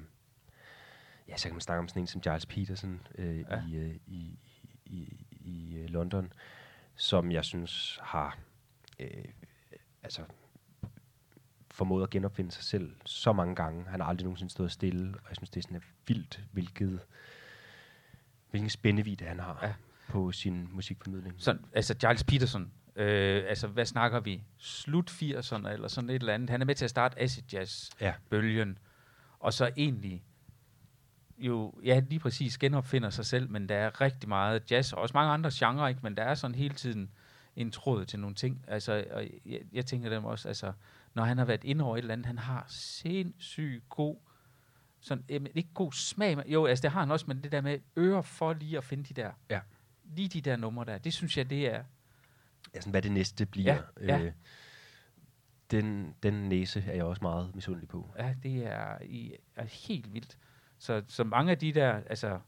ja, 1.27 1.37
så 1.37 1.47
kan 1.47 1.53
man 1.53 1.61
snakke 1.61 1.79
om 1.79 1.87
sådan 1.87 2.01
en 2.01 2.07
som 2.07 2.21
Giles 2.21 2.45
Peterson 2.45 3.01
øh, 3.17 3.39
ja. 3.39 3.63
i, 3.67 3.75
øh, 3.75 3.95
i, 4.07 4.39
i, 4.85 5.25
i 5.31 5.75
øh, 5.77 5.89
London, 5.89 6.33
som 6.95 7.31
jeg 7.31 7.45
synes 7.45 7.99
har 8.03 8.37
øh, 8.99 9.25
altså 10.03 10.23
formået 11.71 12.03
at 12.03 12.09
genopfinde 12.09 12.51
sig 12.51 12.63
selv 12.63 12.95
så 13.05 13.33
mange 13.33 13.55
gange. 13.55 13.85
Han 13.85 13.99
har 13.99 14.07
aldrig 14.07 14.23
nogensinde 14.23 14.51
stået 14.51 14.71
stille, 14.71 15.17
og 15.17 15.29
jeg 15.29 15.35
synes, 15.35 15.49
det 15.49 15.59
er 15.59 15.61
sådan 15.61 15.81
vildt, 16.07 16.41
hvilket, 16.51 16.99
hvilken 18.49 18.69
spændevidde 18.69 19.25
han 19.25 19.39
har 19.39 19.59
ja. 19.63 19.73
på 20.09 20.31
sin 20.31 20.67
musikformidling. 20.71 21.35
Så, 21.37 21.57
altså 21.73 21.93
Giles 21.93 22.23
Peterson, 22.23 22.71
øh, 22.95 23.43
altså 23.47 23.67
hvad 23.67 23.85
snakker 23.85 24.19
vi? 24.19 24.43
Slut 24.57 25.11
80'erne 25.11 25.69
eller 25.69 25.87
sådan 25.87 26.09
et 26.09 26.15
eller 26.15 26.33
andet. 26.33 26.49
Han 26.49 26.61
er 26.61 26.65
med 26.65 26.75
til 26.75 26.85
at 26.85 26.89
starte 26.89 27.21
acid 27.21 27.43
jazz-bølgen, 27.53 28.69
ja. 28.69 28.75
og 29.39 29.53
så 29.53 29.71
egentlig 29.77 30.23
jo, 31.37 31.73
ja, 31.83 32.01
lige 32.09 32.19
præcis 32.19 32.57
genopfinder 32.57 33.09
sig 33.09 33.25
selv, 33.25 33.49
men 33.49 33.69
der 33.69 33.75
er 33.75 34.01
rigtig 34.01 34.29
meget 34.29 34.71
jazz, 34.71 34.93
og 34.93 35.01
også 35.01 35.13
mange 35.13 35.33
andre 35.33 35.49
genrer, 35.53 35.87
ikke? 35.87 35.99
men 36.03 36.17
der 36.17 36.23
er 36.23 36.35
sådan 36.35 36.55
hele 36.55 36.75
tiden 36.75 37.11
en 37.55 37.71
tråd 37.71 38.05
til 38.05 38.19
nogle 38.19 38.35
ting. 38.35 38.65
Altså, 38.67 39.05
og 39.11 39.23
jeg, 39.45 39.59
jeg 39.73 39.85
tænker 39.85 40.09
dem 40.09 40.25
også, 40.25 40.47
altså, 40.47 40.73
når 41.13 41.23
han 41.23 41.37
har 41.37 41.45
været 41.45 41.63
inde 41.63 41.83
over 41.83 41.97
et 41.97 42.01
eller 42.01 42.13
andet, 42.13 42.25
han 42.25 42.37
har 42.37 42.65
sindssygt 42.67 43.89
god, 43.89 44.15
sådan, 44.99 45.23
øh, 45.29 45.41
ikke 45.55 45.69
god 45.73 45.91
smag, 45.91 46.37
men, 46.37 46.47
jo, 46.47 46.65
altså 46.65 46.81
det 46.81 46.91
har 46.91 46.99
han 46.99 47.11
også, 47.11 47.25
men 47.27 47.43
det 47.43 47.51
der 47.51 47.61
med 47.61 47.79
ører 47.97 48.21
for 48.21 48.53
lige 48.53 48.77
at 48.77 48.83
finde 48.83 49.03
de 49.03 49.13
der, 49.13 49.31
ja. 49.49 49.59
lige 50.03 50.27
de 50.27 50.41
der 50.41 50.55
numre 50.55 50.85
der, 50.85 50.97
det 50.97 51.13
synes 51.13 51.37
jeg, 51.37 51.49
det 51.49 51.73
er... 51.73 51.83
Sådan, 52.75 52.91
hvad 52.91 53.01
det 53.01 53.11
næste 53.11 53.45
bliver. 53.45 53.77
Ja, 54.01 54.17
ja. 54.17 54.19
Øh, 54.19 54.31
den, 55.71 56.15
den 56.23 56.33
næse 56.33 56.83
er 56.87 56.93
jeg 56.93 57.03
også 57.03 57.21
meget 57.21 57.55
misundelig 57.55 57.89
på. 57.89 58.13
Ja, 58.19 58.35
det 58.43 58.65
er, 58.67 58.97
i, 59.01 59.35
er 59.55 59.87
helt 59.87 60.13
vildt. 60.13 60.37
Så, 60.77 61.03
så 61.07 61.23
mange 61.23 61.51
af 61.51 61.57
de 61.57 61.73
der, 61.73 62.01
altså, 62.09 62.39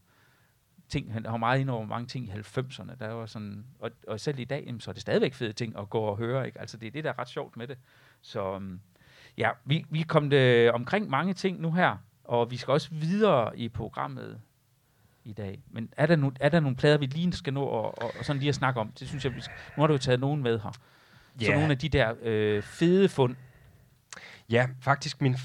ting, 0.89 1.13
han 1.13 1.25
har 1.25 1.37
meget 1.37 1.59
ind 1.59 1.69
over 1.69 1.85
mange 1.85 2.07
ting 2.07 2.27
i 2.27 2.31
90'erne, 2.31 2.95
der 2.99 3.07
var 3.07 3.25
sådan, 3.25 3.65
og, 3.79 3.91
og 4.07 4.19
selv 4.19 4.39
i 4.39 4.45
dag, 4.45 4.75
så 4.79 4.91
er 4.91 4.93
det 4.93 5.01
stadigvæk 5.01 5.33
fede 5.33 5.53
ting 5.53 5.77
at 5.77 5.89
gå 5.89 5.99
og 5.99 6.17
høre, 6.17 6.45
ikke? 6.45 6.59
Altså, 6.59 6.77
det 6.77 6.87
er 6.87 6.91
det, 6.91 7.03
der 7.03 7.09
er 7.09 7.19
ret 7.19 7.29
sjovt 7.29 7.57
med 7.57 7.67
det. 7.67 7.77
Så 8.21 8.55
um, 8.55 8.81
ja, 9.37 9.49
vi, 9.65 9.85
vi 9.89 10.01
kom 10.01 10.29
det 10.29 10.71
omkring 10.71 11.09
mange 11.09 11.33
ting 11.33 11.61
nu 11.61 11.71
her, 11.71 11.97
og 12.23 12.51
vi 12.51 12.57
skal 12.57 12.71
også 12.71 12.89
videre 12.91 13.59
i 13.59 13.69
programmet 13.69 14.41
i 15.25 15.33
dag. 15.33 15.63
Men 15.71 15.89
er 15.97 16.05
der, 16.05 16.15
no, 16.15 16.31
er 16.39 16.49
der 16.49 16.59
nogle 16.59 16.75
plader, 16.75 16.97
vi 16.97 17.05
lige 17.05 17.33
skal 17.33 17.53
nå 17.53 17.63
og, 17.63 18.03
og, 18.03 18.11
og 18.19 18.25
sådan 18.25 18.39
lige 18.39 18.49
at 18.49 18.55
snakke 18.55 18.79
om? 18.79 18.91
Det 18.99 19.07
synes 19.07 19.25
jeg, 19.25 19.35
vi 19.35 19.41
skal, 19.41 19.55
nu 19.77 19.81
har 19.81 19.87
du 19.87 19.93
jo 19.93 19.99
taget 19.99 20.19
nogen 20.19 20.43
med 20.43 20.59
her. 20.59 20.71
Yeah. 21.41 21.45
Så 21.45 21.51
nogle 21.51 21.71
af 21.71 21.77
de 21.77 21.89
der 21.89 22.13
øh, 22.21 22.63
fede 22.63 23.09
fund. 23.09 23.35
Ja, 24.49 24.67
faktisk 24.81 25.21
min 25.21 25.35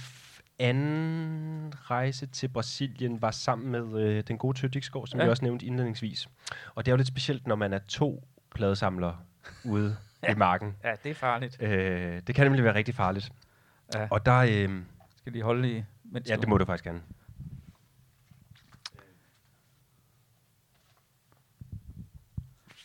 anden 0.59 1.73
rejse 1.91 2.27
til 2.27 2.49
Brasilien 2.49 3.23
var 3.23 3.31
sammen 3.31 3.73
med 3.73 4.03
øh, 4.03 4.23
den 4.29 4.39
gode 4.39 4.69
Dixgaard, 4.69 5.07
som 5.07 5.21
ja. 5.21 5.25
vi 5.25 5.31
også 5.31 5.45
nævnte 5.45 5.67
indledningsvis. 5.67 6.29
Og 6.75 6.87
det 6.87 6.91
er 6.91 6.93
jo 6.93 6.97
lidt 6.97 7.09
specielt, 7.09 7.47
når 7.47 7.57
man 7.57 7.73
er 7.73 7.79
to 7.79 8.25
pladesamlere 8.55 9.17
ude 9.65 9.97
ja. 10.23 10.33
i 10.33 10.35
marken. 10.35 10.77
Ja, 10.85 10.93
det 11.05 11.11
er 11.11 11.15
farligt. 11.15 11.63
Øh, 11.63 12.23
det 12.27 12.35
kan 12.35 12.47
nemlig 12.47 12.65
være 12.65 12.75
rigtig 12.75 12.95
farligt. 12.95 13.33
Ja. 13.95 14.09
Og 14.11 14.27
der... 14.27 14.37
Øh, 14.37 14.83
Skal 15.17 15.35
de 15.35 15.43
holde 15.43 15.73
i... 15.73 15.85
Ja, 16.29 16.37
det 16.37 16.49
må 16.49 16.59
du 16.59 16.65
faktisk 16.65 16.85
gerne. 16.85 17.03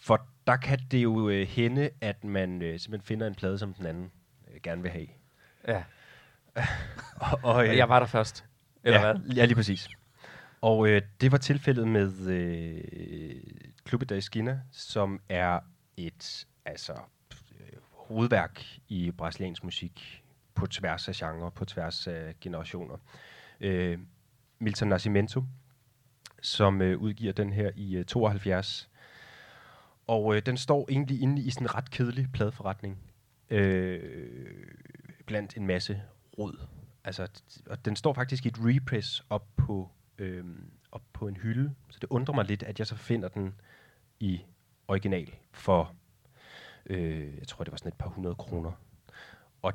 For 0.04 0.28
der 0.48 0.58
kan 0.58 0.80
det 0.92 1.04
jo 1.04 1.30
øh, 1.30 1.48
hende, 1.48 1.90
at 2.02 2.24
man 2.24 2.62
øh, 2.62 2.80
simpelthen 2.80 3.08
finder 3.08 3.28
en 3.28 3.36
plade, 3.36 3.58
som 3.58 3.74
den 3.74 3.86
anden 3.86 4.12
øh, 4.54 4.62
gerne 4.62 4.82
vil 4.82 4.92
have. 4.92 5.08
Ja. 5.68 5.84
og, 7.32 7.40
og, 7.44 7.68
øh, 7.68 7.78
jeg 7.78 7.90
var 7.90 8.00
der 8.00 8.08
først. 8.08 8.46
Eller 8.84 9.08
ja, 9.08 9.14
hvad? 9.14 9.36
ja, 9.36 9.46
lige 9.46 9.56
præcis. 9.56 9.90
Og 10.62 10.88
øh, 10.88 11.02
det 11.22 11.32
var 11.32 11.38
tilfældet 11.38 11.88
med 11.88 12.28
øh, 12.28 13.44
Clube 13.88 14.06
da 14.06 14.18
Esquina, 14.18 14.60
som 14.72 15.22
er 15.30 15.60
et 15.98 16.48
altså 16.66 16.94
øh, 17.60 17.78
hovedværk 17.92 18.66
i 18.88 19.12
brasiliansk 19.12 19.64
musik 19.64 20.24
på 20.56 20.68
tværs 20.68 21.08
af 21.08 21.16
genre, 21.16 21.52
på 21.52 21.66
tværs 21.66 22.08
af 22.08 22.34
generationer. 22.42 22.98
Øh, 23.60 24.00
Milton 24.60 24.88
Nascimento, 24.88 25.44
som 26.42 26.82
øh, 26.82 26.98
udgiver 26.98 27.34
den 27.34 27.54
her 27.54 27.72
i 27.76 27.96
øh, 27.96 28.06
72. 28.06 28.90
Og 30.08 30.36
øh, 30.36 30.42
den 30.46 30.58
står 30.58 30.86
egentlig 30.90 31.22
inde 31.22 31.42
i 31.42 31.50
sådan 31.50 31.66
en 31.66 31.76
ret 31.76 31.92
kedelig 31.92 32.28
pladeforretning. 32.34 32.98
Øh, 33.50 34.66
blandt 35.26 35.58
en 35.58 35.68
masse 35.68 36.02
rod. 36.40 36.68
Altså, 37.04 37.42
og 37.70 37.86
den 37.86 37.96
står 37.96 38.14
faktisk 38.14 38.46
i 38.46 38.48
et 38.48 38.58
repress 38.60 39.26
op 39.30 39.48
på, 39.58 39.92
øh, 40.18 40.46
op 40.92 41.02
på 41.14 41.28
en 41.28 41.38
hylde, 41.38 41.76
så 41.90 41.98
det 42.02 42.08
undrer 42.10 42.36
mig 42.36 42.46
lidt, 42.46 42.64
at 42.64 42.80
jeg 42.80 42.88
så 42.88 42.96
finder 42.96 43.28
den 43.28 43.54
i 44.20 44.42
original 44.88 45.34
for, 45.52 45.96
øh, 46.86 47.38
jeg 47.38 47.48
tror, 47.48 47.64
det 47.64 47.72
var 47.72 47.78
sådan 47.78 47.92
et 47.92 47.98
par 47.98 48.10
hundrede 48.10 48.36
kroner. 48.36 48.72
Og 49.62 49.74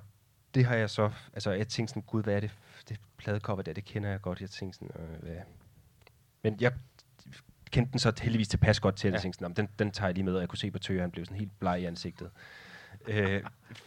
det 0.55 0.64
har 0.64 0.74
jeg 0.74 0.91
så, 0.91 1.12
altså 1.33 1.51
jeg 1.51 1.68
tænkte 1.68 1.91
sådan, 1.91 2.03
gud, 2.03 2.22
hvad 2.22 2.37
er 2.37 2.41
det, 2.41 2.51
det 2.89 3.01
pladecover 3.16 3.62
der, 3.62 3.72
det 3.72 3.85
kender 3.85 4.11
jeg 4.11 4.20
godt. 4.20 4.41
Jeg 4.41 4.51
tænkte 4.51 4.79
sådan, 4.79 5.03
øh, 5.03 5.22
hvad? 5.22 5.37
Men 6.43 6.57
jeg 6.61 6.72
kendte 7.71 7.93
den 7.93 7.99
så 7.99 8.12
heldigvis 8.23 8.49
tilpas 8.49 8.81
godt 8.81 8.97
til, 8.97 9.09
at 9.09 9.12
ja. 9.12 9.14
jeg 9.14 9.23
tænkte 9.23 9.39
sådan, 9.39 9.57
den, 9.57 9.69
den 9.79 9.91
tager 9.91 10.09
jeg 10.09 10.14
lige 10.14 10.25
med, 10.25 10.35
og 10.35 10.41
jeg 10.41 10.49
kunne 10.49 10.59
se 10.59 10.71
på 10.71 10.79
Tøger, 10.79 11.01
han 11.01 11.11
blev 11.11 11.25
sådan 11.25 11.39
helt 11.39 11.59
bleg 11.59 11.81
i 11.81 11.85
ansigtet. 11.85 12.31
øh, 13.09 13.43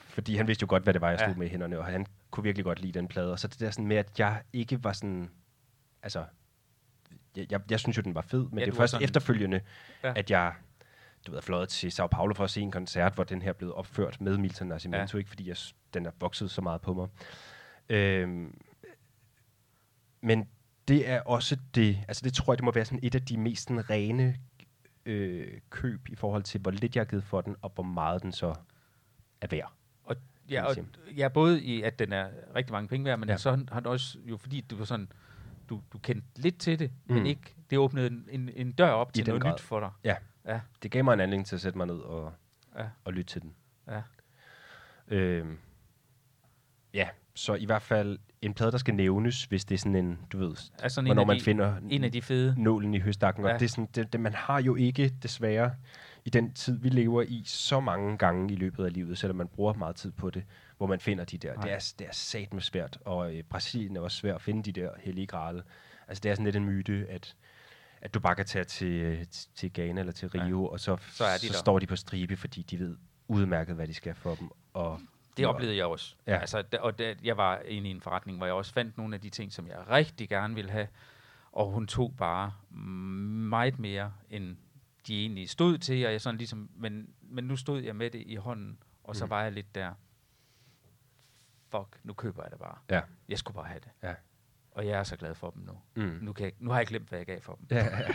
fordi 0.10 0.36
han 0.36 0.48
vidste 0.48 0.64
jo 0.64 0.68
godt, 0.70 0.84
hvad 0.84 0.94
det 0.94 1.02
var, 1.02 1.10
jeg 1.10 1.20
stod 1.20 1.34
ja. 1.34 1.38
med 1.38 1.48
i 1.48 1.50
hænderne, 1.50 1.80
og 1.80 1.86
han 1.86 2.06
kunne 2.32 2.44
virkelig 2.44 2.64
godt 2.66 2.82
lide 2.82 3.00
den 3.00 3.08
plade. 3.08 3.32
Og 3.32 3.40
så 3.40 3.48
det 3.48 3.60
der 3.60 3.72
sådan 3.72 3.88
med, 3.88 3.98
at 3.98 4.20
jeg 4.20 4.42
ikke 4.54 4.84
var 4.84 4.94
sådan, 4.94 5.30
altså, 6.04 6.26
jeg, 7.36 7.52
jeg, 7.52 7.62
jeg 7.70 7.80
synes 7.80 7.98
jo, 7.98 8.02
den 8.02 8.16
var 8.16 8.22
fed, 8.22 8.48
men 8.50 8.60
ja, 8.60 8.66
det 8.66 8.72
er 8.72 8.76
først 8.76 8.92
sådan, 8.92 9.04
efterfølgende, 9.04 9.62
ja. 10.04 10.14
at 10.16 10.32
jeg 10.32 10.54
du 11.28 11.32
ved, 11.32 11.42
fløjet 11.42 11.70
til 11.70 11.92
Sao 11.92 12.08
Paulo 12.08 12.34
for 12.34 12.44
at 12.44 12.50
se 12.50 12.62
en 12.62 12.72
koncert, 12.72 13.14
hvor 13.14 13.24
den 13.24 13.42
her 13.42 13.54
blev 13.54 13.74
opført 13.76 14.22
med 14.22 14.38
Milton 14.38 14.68
Nascimento, 14.68 15.18
ja. 15.18 15.20
ikke 15.20 15.30
fordi 15.30 15.48
jeg, 15.48 15.58
den 15.94 16.06
er 16.06 16.12
vokset 16.20 16.52
så 16.52 16.62
meget 16.62 16.82
på 16.82 16.94
mig. 16.94 17.08
Øhm, 17.90 18.60
men 20.22 20.48
det 20.92 21.10
er 21.10 21.22
også 21.22 21.58
det, 21.76 21.98
altså 22.08 22.22
det 22.24 22.34
tror 22.34 22.54
jeg, 22.54 22.58
det 22.58 22.66
må 22.66 22.72
være 22.72 22.86
sådan 22.86 23.00
et 23.04 23.16
af 23.16 23.22
de 23.22 23.38
mest 23.38 23.64
sådan, 23.64 23.90
rene 23.90 24.36
øh, 25.06 25.60
køb 25.70 26.10
i 26.10 26.16
forhold 26.16 26.44
til, 26.44 26.62
hvor 26.62 26.72
lidt 26.72 26.96
jeg 26.96 27.02
har 27.02 27.06
givet 27.06 27.24
for 27.24 27.42
den, 27.42 27.56
og 27.62 27.72
hvor 27.76 27.84
meget 27.84 28.22
den 28.22 28.32
så 28.32 28.56
er 29.42 29.48
værd. 29.48 29.74
Og, 30.04 30.16
ja, 30.50 30.64
og, 30.64 30.76
ja, 31.18 31.28
både 31.28 31.64
i, 31.64 31.82
at 31.82 32.00
den 32.00 32.14
er 32.14 32.30
rigtig 32.56 32.72
mange 32.72 32.88
penge 32.88 33.06
værd, 33.06 33.20
men 33.20 33.30
ja. 33.30 33.38
så 33.38 33.50
har 33.72 33.80
den 33.80 33.88
også, 33.88 34.18
jo 34.26 34.38
fordi 34.38 34.62
du 34.62 34.76
var 34.76 34.86
sådan, 34.86 35.12
du, 35.70 35.82
du 35.94 35.98
kendte 35.98 36.28
lidt 36.36 36.60
til 36.60 36.80
det, 36.80 36.92
mm. 37.06 37.16
men 37.16 37.26
ikke, 37.26 37.56
det 37.70 37.78
åbnede 37.78 38.08
en, 38.08 38.28
en, 38.30 38.50
en 38.56 38.72
dør 38.72 38.90
op 38.90 39.14
til 39.14 39.28
noget 39.28 39.42
grad. 39.42 39.54
nyt 39.54 39.62
for 39.62 39.80
dig. 39.80 39.90
Ja. 40.04 40.16
ja, 40.46 40.62
det 40.84 40.92
gav 40.92 41.04
mig 41.04 41.14
en 41.14 41.20
anledning 41.20 41.48
til 41.48 41.56
at 41.56 41.62
sætte 41.62 41.78
mig 41.78 41.88
ned 41.88 42.00
og, 42.00 42.34
ja. 42.78 42.86
og 43.06 43.14
lytte 43.14 43.34
til 43.34 43.42
den. 43.42 43.56
Ja. 43.88 44.02
Øhm, 45.08 45.58
ja, 46.94 47.10
så 47.36 47.54
i 47.54 47.66
hvert 47.66 47.82
fald 47.82 48.20
en 48.42 48.54
plade, 48.54 48.72
der 48.72 48.78
skal 48.78 48.94
nævnes, 48.94 49.44
hvis 49.44 49.66
det 49.66 49.76
er 49.76 49.80
sådan 49.80 49.96
en, 49.96 50.20
du 50.32 50.38
ved, 50.38 50.56
altså 50.80 51.02
hvornår 51.02 51.26
man 51.26 51.36
de, 51.36 51.42
finder 51.42 51.76
en 51.90 52.04
af 52.04 52.12
de 52.12 52.22
fede. 52.22 52.56
nålen 52.58 52.94
i 52.94 53.00
høstakken. 53.00 53.46
Ja. 53.46 53.54
Og 53.54 53.60
det 53.60 53.66
er 53.66 53.70
sådan, 53.70 53.88
det, 53.96 54.14
det, 54.14 54.20
man 54.20 54.34
har 54.34 54.62
jo 54.62 54.76
ikke, 54.76 55.14
desværre, 55.24 55.72
i 56.26 56.30
den 56.30 56.54
tid, 56.54 56.80
vi 56.80 56.90
lever 56.90 57.22
i, 57.22 57.44
så 57.46 57.80
mange 57.80 58.18
gange 58.18 58.54
i 58.54 58.56
løbet 58.56 58.86
af 58.86 58.94
livet, 58.94 59.18
selvom 59.18 59.38
man 59.38 59.48
bruger 59.48 59.74
meget 59.74 59.96
tid 59.96 60.12
på 60.12 60.30
det, 60.30 60.44
hvor 60.78 60.88
man 60.88 61.00
finder 61.00 61.26
de 61.26 61.38
der. 61.38 61.56
Det 61.56 61.72
er, 61.72 61.94
det 62.00 62.08
er 62.08 62.14
sat 62.14 62.54
med 62.54 62.62
svært, 62.62 62.98
og 63.06 63.34
i 63.34 63.42
Brasilien 63.42 63.96
er 63.96 64.02
også 64.02 64.18
svært 64.18 64.36
at 64.36 64.42
finde 64.42 64.64
de 64.64 64.82
der 64.82 64.90
hellige 65.00 65.28
grade. 65.28 65.64
Altså 66.08 66.22
det 66.22 66.32
er 66.32 66.36
sådan 66.36 66.46
lidt 66.46 66.56
en 66.56 66.66
myte, 66.66 67.06
at 67.10 67.36
at 68.02 68.14
du 68.14 68.20
bare 68.20 68.36
kan 68.36 68.46
tage 68.46 68.64
til, 68.64 69.28
til 69.56 69.74
Ghana 69.74 70.00
eller 70.00 70.14
til 70.14 70.30
Rio, 70.30 70.62
ja. 70.62 70.68
og 70.68 70.80
så, 70.80 70.98
så, 71.12 71.26
er 71.26 71.38
de 71.42 71.48
så 71.48 71.54
står 71.54 71.80
de 71.80 71.88
på 71.88 71.96
stribe, 71.96 72.38
fordi 72.38 72.62
de 72.62 72.80
ved 72.80 72.98
udmærket, 73.28 73.76
hvad 73.76 73.88
de 73.88 73.94
skal 73.94 74.16
for 74.16 74.36
dem. 74.36 74.50
Og 74.74 75.00
det 75.42 75.56
oplevede 75.56 75.78
jeg 75.78 75.86
også. 75.86 76.16
Ja. 76.28 76.38
Altså, 76.38 76.62
da, 76.62 76.78
og 76.78 77.00
da, 77.00 77.16
jeg 77.24 77.38
var 77.38 77.60
inde 77.60 77.88
i 77.90 77.92
en 77.92 78.02
forretning, 78.02 78.38
hvor 78.38 78.46
jeg 78.46 78.56
også 78.56 78.74
fandt 78.74 78.98
nogle 78.98 79.16
af 79.16 79.22
de 79.22 79.30
ting, 79.30 79.54
som 79.54 79.68
jeg 79.68 79.90
rigtig 79.90 80.30
gerne 80.30 80.56
ville 80.56 80.72
have, 80.72 80.88
og 81.52 81.72
hun 81.72 81.88
tog 81.88 82.14
bare 82.18 82.54
meget 83.50 83.80
mere, 83.80 84.14
end 84.30 84.58
de 85.08 85.22
egentlig 85.22 85.50
stod 85.50 85.78
til, 85.78 86.06
og 86.06 86.12
jeg 86.12 86.22
sådan 86.22 86.38
ligesom, 86.38 86.70
men, 86.76 87.10
men 87.22 87.44
nu 87.44 87.56
stod 87.56 87.82
jeg 87.82 87.96
med 87.96 88.10
det 88.10 88.24
i 88.26 88.36
hånden, 88.36 88.78
og 89.04 89.16
så 89.16 89.26
mm. 89.26 89.30
var 89.30 89.44
jeg 89.44 89.52
lidt 89.52 89.76
der, 89.76 89.94
fuck, 91.72 92.00
nu 92.04 92.14
køber 92.14 92.44
jeg 92.44 92.52
det 92.52 92.60
bare. 92.60 92.78
Ja. 92.90 93.02
Jeg 93.30 93.38
skulle 93.38 93.56
bare 93.56 93.68
have 93.68 93.80
det. 93.80 93.92
Ja. 94.04 94.14
Og 94.72 94.88
jeg 94.88 95.00
er 95.00 95.04
så 95.04 95.16
glad 95.16 95.36
for 95.36 95.50
dem 95.50 95.64
nu. 95.64 95.80
Mm. 95.96 96.20
Nu, 96.22 96.34
kan 96.34 96.46
jeg, 96.46 96.54
nu 96.60 96.70
har 96.70 96.78
jeg 96.78 96.88
glemt, 96.88 97.10
hvad 97.10 97.20
jeg 97.20 97.26
gav 97.26 97.42
for 97.42 97.56
dem. 97.56 97.68
Ja, 97.72 97.86
ja. 97.86 98.14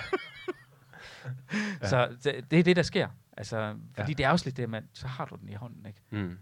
så 1.91 2.17
det, 2.25 2.51
det 2.51 2.59
er 2.59 2.63
det, 2.63 2.77
der 2.77 2.83
sker. 2.83 3.09
Altså, 3.37 3.79
fordi 3.95 4.13
ja. 4.13 4.17
det 4.17 4.25
er 4.25 4.31
også 4.31 4.47
lidt 4.47 4.57
det, 4.57 4.71
man, 4.71 4.89
så 4.93 5.07
har 5.07 5.25
du 5.25 5.37
den 5.37 5.49
i 5.49 5.55
hånden, 5.55 5.87
ikke? 5.87 6.01
Mm. 6.11 6.39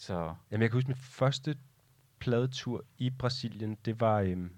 Så. 0.00 0.34
Jamen, 0.50 0.62
jeg 0.62 0.70
kan 0.70 0.76
huske, 0.76 0.88
min 0.88 0.96
første 0.96 1.56
pladetur 2.18 2.84
i 2.98 3.10
Brasilien, 3.10 3.76
det 3.84 4.00
var... 4.00 4.20
Øhm, 4.20 4.52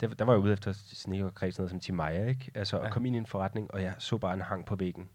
der, 0.00 0.08
der 0.08 0.24
var 0.24 0.32
jeg 0.32 0.40
ude 0.42 0.52
efter 0.52 0.72
sne 0.72 1.24
og 1.24 1.34
kreds, 1.34 1.58
noget 1.58 1.70
som 1.70 1.80
Timaya, 1.80 2.28
ikke? 2.28 2.50
Altså, 2.54 2.76
ja. 2.76 2.86
at 2.86 2.92
komme 2.92 3.08
ind 3.08 3.16
i 3.16 3.18
en 3.18 3.26
forretning, 3.26 3.70
og 3.70 3.82
jeg 3.82 3.94
så 3.98 4.18
bare 4.18 4.34
en 4.34 4.40
hang 4.40 4.66
på 4.66 4.76
væggen. 4.76 5.08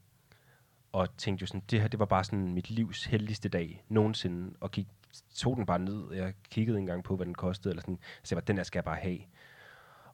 Og 0.91 1.17
tænkte 1.17 1.43
jo 1.43 1.47
sådan, 1.47 1.63
det 1.71 1.81
her, 1.81 1.87
det 1.87 1.99
var 1.99 2.05
bare 2.05 2.23
sådan 2.23 2.53
mit 2.53 2.69
livs 2.69 3.05
heldigste 3.05 3.49
dag 3.49 3.83
nogensinde. 3.89 4.53
Og 4.59 4.71
gik, 4.71 4.87
tog 5.35 5.57
den 5.57 5.65
bare 5.65 5.79
ned, 5.79 6.01
og 6.01 6.17
jeg 6.17 6.33
kiggede 6.51 6.79
en 6.79 6.85
gang 6.85 7.03
på, 7.03 7.15
hvad 7.15 7.25
den 7.25 7.35
kostede, 7.35 7.71
eller 7.71 7.81
sådan. 7.81 7.99
Så 8.23 8.35
jeg 8.35 8.35
var, 8.35 8.41
den 8.41 8.57
der 8.57 8.63
skal 8.63 8.77
jeg 8.77 8.85
bare 8.85 8.99
have. 9.01 9.19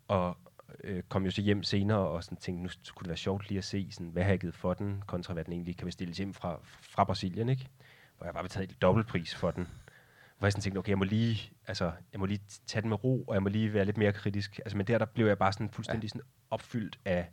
Og 0.08 0.38
øh, 0.84 1.04
kom 1.04 1.26
jo 1.26 1.32
så 1.32 1.42
hjem 1.42 1.64
senere, 1.64 2.08
og 2.08 2.24
sådan 2.24 2.38
tænkte, 2.38 2.64
nu 2.64 2.70
kunne 2.96 3.04
det 3.04 3.10
være 3.10 3.18
sjovt 3.18 3.50
lige 3.50 3.58
at 3.58 3.64
se, 3.64 3.92
sådan, 3.92 4.10
hvad 4.10 4.24
har 4.24 4.30
jeg 4.30 4.40
givet 4.40 4.56
for 4.56 4.74
den, 4.74 5.04
kontra 5.08 5.34
hvad 5.34 5.44
den 5.44 5.54
egentlig 5.54 5.78
kan 5.78 5.86
bestilles 5.86 6.18
hjem 6.18 6.34
fra, 6.34 6.60
fra 6.64 7.04
Brasilien, 7.04 7.50
ikke? 7.50 7.70
Hvor 8.20 8.28
jeg 8.28 8.34
bare 8.34 8.43
betalte 8.43 8.76
dobbeltpris 8.76 9.36
for 9.36 9.51
den. 9.51 9.67
Hvor 10.38 10.47
jeg 10.47 10.51
sådan 10.51 10.61
tænkte, 10.61 10.80
okay, 10.80 10.89
jeg 10.89 10.97
må 10.97 11.03
lige, 11.03 11.51
altså, 11.67 11.91
jeg 12.11 12.20
må 12.20 12.26
lige 12.26 12.41
tage 12.67 12.82
den 12.82 12.89
med 12.89 13.03
ro, 13.03 13.24
og 13.24 13.34
jeg 13.34 13.43
må 13.43 13.49
lige 13.49 13.74
være 13.74 13.86
lidt 13.86 13.97
mere 13.97 14.13
kritisk. 14.13 14.59
Altså, 14.59 14.78
men 14.78 14.88
der, 14.88 14.97
der 14.97 15.05
blev 15.05 15.28
jeg 15.28 15.38
bare 15.38 15.53
sådan 15.53 15.70
fuldstændig 15.70 16.03
ja. 16.03 16.09
sådan 16.09 16.22
opfyldt 16.49 16.99
af 17.05 17.30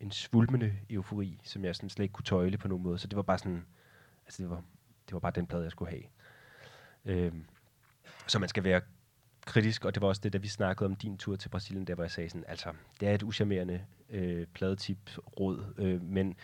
en 0.00 0.10
svulmende 0.10 0.72
eufori, 0.90 1.40
som 1.44 1.64
jeg 1.64 1.76
sådan 1.76 1.90
slet 1.90 2.02
ikke 2.02 2.12
kunne 2.12 2.24
tøjle 2.24 2.58
på 2.58 2.68
nogen 2.68 2.82
måde. 2.82 2.98
Så 2.98 3.06
det 3.06 3.16
var 3.16 3.22
bare 3.22 3.38
sådan, 3.38 3.66
altså 4.26 4.42
det 4.42 4.50
var, 4.50 4.62
det 5.06 5.12
var 5.12 5.18
bare 5.18 5.32
den 5.34 5.46
plade, 5.46 5.62
jeg 5.62 5.70
skulle 5.70 5.90
have. 5.90 6.02
Øhm, 7.04 7.44
så 8.26 8.38
man 8.38 8.48
skal 8.48 8.64
være 8.64 8.80
kritisk, 9.46 9.84
og 9.84 9.94
det 9.94 10.02
var 10.02 10.08
også 10.08 10.20
det, 10.24 10.32
da 10.32 10.38
vi 10.38 10.48
snakkede 10.48 10.86
om 10.86 10.96
din 10.96 11.18
tur 11.18 11.36
til 11.36 11.48
Brasilien, 11.48 11.86
der 11.86 11.94
hvor 11.94 12.04
jeg 12.04 12.10
sagde 12.10 12.28
sådan, 12.28 12.44
altså, 12.48 12.72
det 13.00 13.08
er 13.08 13.14
et 13.14 13.22
uschammerende 13.22 13.84
øh, 14.10 14.46
pladetip 14.46 14.98
råd, 15.40 15.74
øh, 15.78 16.02
men 16.02 16.36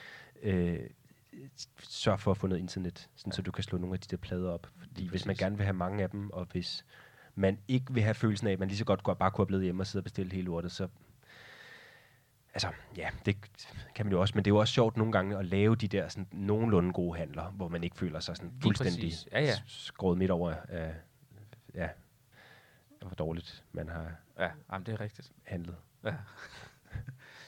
øh, 0.42 0.80
sørg 1.78 2.20
for 2.20 2.30
at 2.30 2.36
få 2.36 2.46
noget 2.46 2.60
internet, 2.60 3.08
sådan, 3.16 3.30
ja. 3.32 3.36
så 3.36 3.42
du 3.42 3.50
kan 3.50 3.64
slå 3.64 3.78
nogle 3.78 3.94
af 3.94 4.00
de 4.00 4.08
der 4.10 4.16
plader 4.16 4.50
op. 4.50 4.66
Fordi 4.78 5.08
hvis 5.08 5.26
man 5.26 5.36
gerne 5.36 5.56
vil 5.56 5.64
have 5.64 5.76
mange 5.76 6.02
af 6.02 6.10
dem, 6.10 6.30
og 6.30 6.46
hvis 6.52 6.84
man 7.34 7.58
ikke 7.68 7.94
vil 7.94 8.02
have 8.02 8.14
følelsen 8.14 8.46
af, 8.46 8.52
at 8.52 8.58
man 8.58 8.68
lige 8.68 8.78
så 8.78 8.84
godt 8.84 9.02
går, 9.02 9.14
bare 9.14 9.30
kunne 9.30 9.42
have 9.42 9.46
blevet 9.46 9.64
hjemme 9.64 9.82
og 9.82 9.86
sidde 9.86 10.00
og 10.00 10.04
bestille 10.04 10.32
hele 10.32 10.44
lortet, 10.44 10.72
så 10.72 10.88
altså, 12.54 12.68
ja, 12.96 13.10
det 13.26 13.36
kan 13.94 14.06
man 14.06 14.12
jo 14.12 14.20
også, 14.20 14.32
men 14.34 14.44
det 14.44 14.50
er 14.50 14.54
jo 14.54 14.58
også 14.58 14.74
sjovt 14.74 14.96
nogle 14.96 15.12
gange 15.12 15.38
at 15.38 15.46
lave 15.46 15.76
de 15.76 15.88
der 15.88 16.08
sådan, 16.08 16.28
nogenlunde 16.32 16.92
gode 16.92 17.18
handler, 17.18 17.50
hvor 17.50 17.68
man 17.68 17.84
ikke 17.84 17.96
føler 17.96 18.20
sig 18.20 18.36
sådan 18.36 18.52
fuldstændig 18.62 19.12
ja, 19.32 19.40
ja. 19.40 19.54
skåret 19.66 20.18
midt 20.18 20.30
over 20.30 20.54
af, 20.68 20.94
ja, 21.74 21.88
hvor 23.00 23.14
dårligt 23.14 23.64
man 23.72 23.88
har 23.88 24.12
ja, 24.38 24.50
jamen, 24.72 24.86
det 24.86 24.94
er 24.94 25.00
rigtigt. 25.00 25.32
handlet. 25.42 25.76
Ja. 26.04 26.14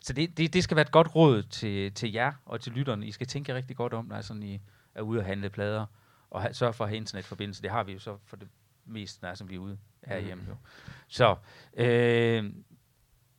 Så 0.02 0.12
det, 0.12 0.36
det, 0.36 0.52
det 0.52 0.64
skal 0.64 0.76
være 0.76 0.86
et 0.86 0.92
godt 0.92 1.14
råd 1.14 1.42
til, 1.42 1.92
til 1.92 2.12
jer 2.12 2.32
og 2.44 2.60
til 2.60 2.72
lytterne. 2.72 3.06
I 3.06 3.12
skal 3.12 3.26
tænke 3.26 3.54
rigtig 3.54 3.76
godt 3.76 3.92
om, 3.92 4.04
når 4.04 4.20
sådan 4.20 4.42
I 4.42 4.60
er 4.94 5.02
ude 5.02 5.20
og 5.20 5.26
handle 5.26 5.50
plader, 5.50 5.86
og 6.30 6.42
have, 6.42 6.54
sørge 6.54 6.72
for 6.72 6.84
at 6.84 6.90
have 6.90 6.96
internetforbindelse. 6.96 7.62
Det 7.62 7.70
har 7.70 7.82
vi 7.82 7.92
jo 7.92 7.98
så 7.98 8.16
for 8.26 8.36
det 8.36 8.48
meste, 8.86 9.24
når 9.24 9.34
som 9.34 9.50
vi 9.50 9.54
er 9.54 9.58
ude 9.58 9.78
herhjemme. 10.04 10.42
Mm. 10.42 10.48
Jo. 10.48 10.56
Så 11.08 11.36
øh, 11.74 12.52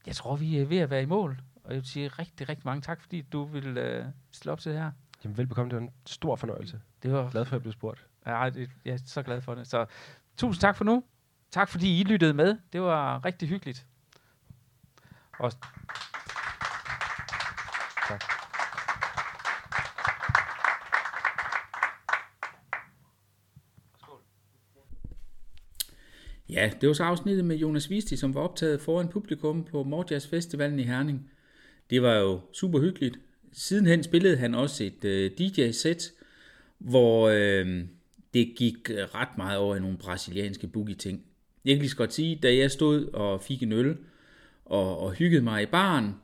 jeg 0.05 0.15
tror, 0.15 0.35
vi 0.35 0.57
er 0.57 0.65
ved 0.65 0.77
at 0.77 0.89
være 0.89 1.01
i 1.01 1.05
mål. 1.05 1.41
Og 1.63 1.73
jeg 1.73 1.75
vil 1.75 1.89
sige 1.89 2.07
rigtig, 2.07 2.49
rigtig 2.49 2.65
mange 2.65 2.81
tak, 2.81 3.01
fordi 3.01 3.21
du 3.21 3.43
vil 3.43 3.77
øh, 3.77 4.05
stille 4.31 4.51
op 4.51 4.59
til 4.59 4.71
det 4.71 4.79
her. 4.79 4.91
Jamen 5.23 5.37
velbekomme, 5.37 5.69
det 5.69 5.75
var 5.75 5.81
en 5.81 5.91
stor 6.05 6.35
fornøjelse. 6.35 6.81
Det 7.03 7.11
var 7.11 7.29
glad 7.29 7.45
for, 7.45 7.49
at 7.49 7.53
jeg 7.53 7.61
blev 7.61 7.73
spurgt. 7.73 8.07
Ja, 8.25 8.49
det, 8.53 8.69
jeg 8.85 8.93
er 8.93 8.97
så 9.05 9.23
glad 9.23 9.41
for 9.41 9.55
det. 9.55 9.67
Så 9.67 9.85
tusind 10.37 10.61
tak 10.61 10.75
for 10.75 10.83
nu. 10.85 11.03
Tak 11.51 11.69
fordi 11.69 11.99
I 11.99 12.03
lyttede 12.03 12.33
med. 12.33 12.57
Det 12.73 12.81
var 12.81 13.25
rigtig 13.25 13.49
hyggeligt. 13.49 13.85
Og 15.39 15.51
Ja, 26.53 26.71
det 26.81 26.87
var 26.87 26.93
så 26.93 27.03
afsnittet 27.03 27.45
med 27.45 27.55
Jonas 27.55 27.89
Visti, 27.89 28.15
som 28.15 28.33
var 28.35 28.41
optaget 28.41 28.81
foran 28.81 29.07
publikum 29.07 29.63
på 29.63 29.83
Morjas 29.83 30.27
Festivalen 30.27 30.79
i 30.79 30.83
Herning. 30.83 31.31
Det 31.89 32.01
var 32.01 32.15
jo 32.15 32.41
super 32.51 32.79
hyggeligt. 32.79 33.19
Sidenhen 33.51 34.03
spillede 34.03 34.37
han 34.37 34.55
også 34.55 34.83
et 34.83 35.05
øh, 35.05 35.31
DJ-sæt, 35.31 36.11
hvor 36.77 37.29
øh, 37.29 37.85
det 38.33 38.53
gik 38.55 38.89
ret 38.89 39.37
meget 39.37 39.57
over 39.57 39.75
i 39.75 39.79
nogle 39.79 39.97
brasilianske 39.97 40.67
boogie-ting. 40.67 41.23
Jeg 41.65 41.75
kan 41.75 41.79
lige 41.79 41.89
så 41.89 41.97
godt 41.97 42.13
sige, 42.13 42.39
da 42.43 42.55
jeg 42.55 42.71
stod 42.71 43.05
og 43.05 43.41
fik 43.41 43.63
en 43.63 43.71
øl 43.71 43.97
og, 44.65 44.99
og 44.99 45.11
hyggede 45.11 45.41
mig 45.41 45.63
i 45.63 45.65
baren, 45.65 46.15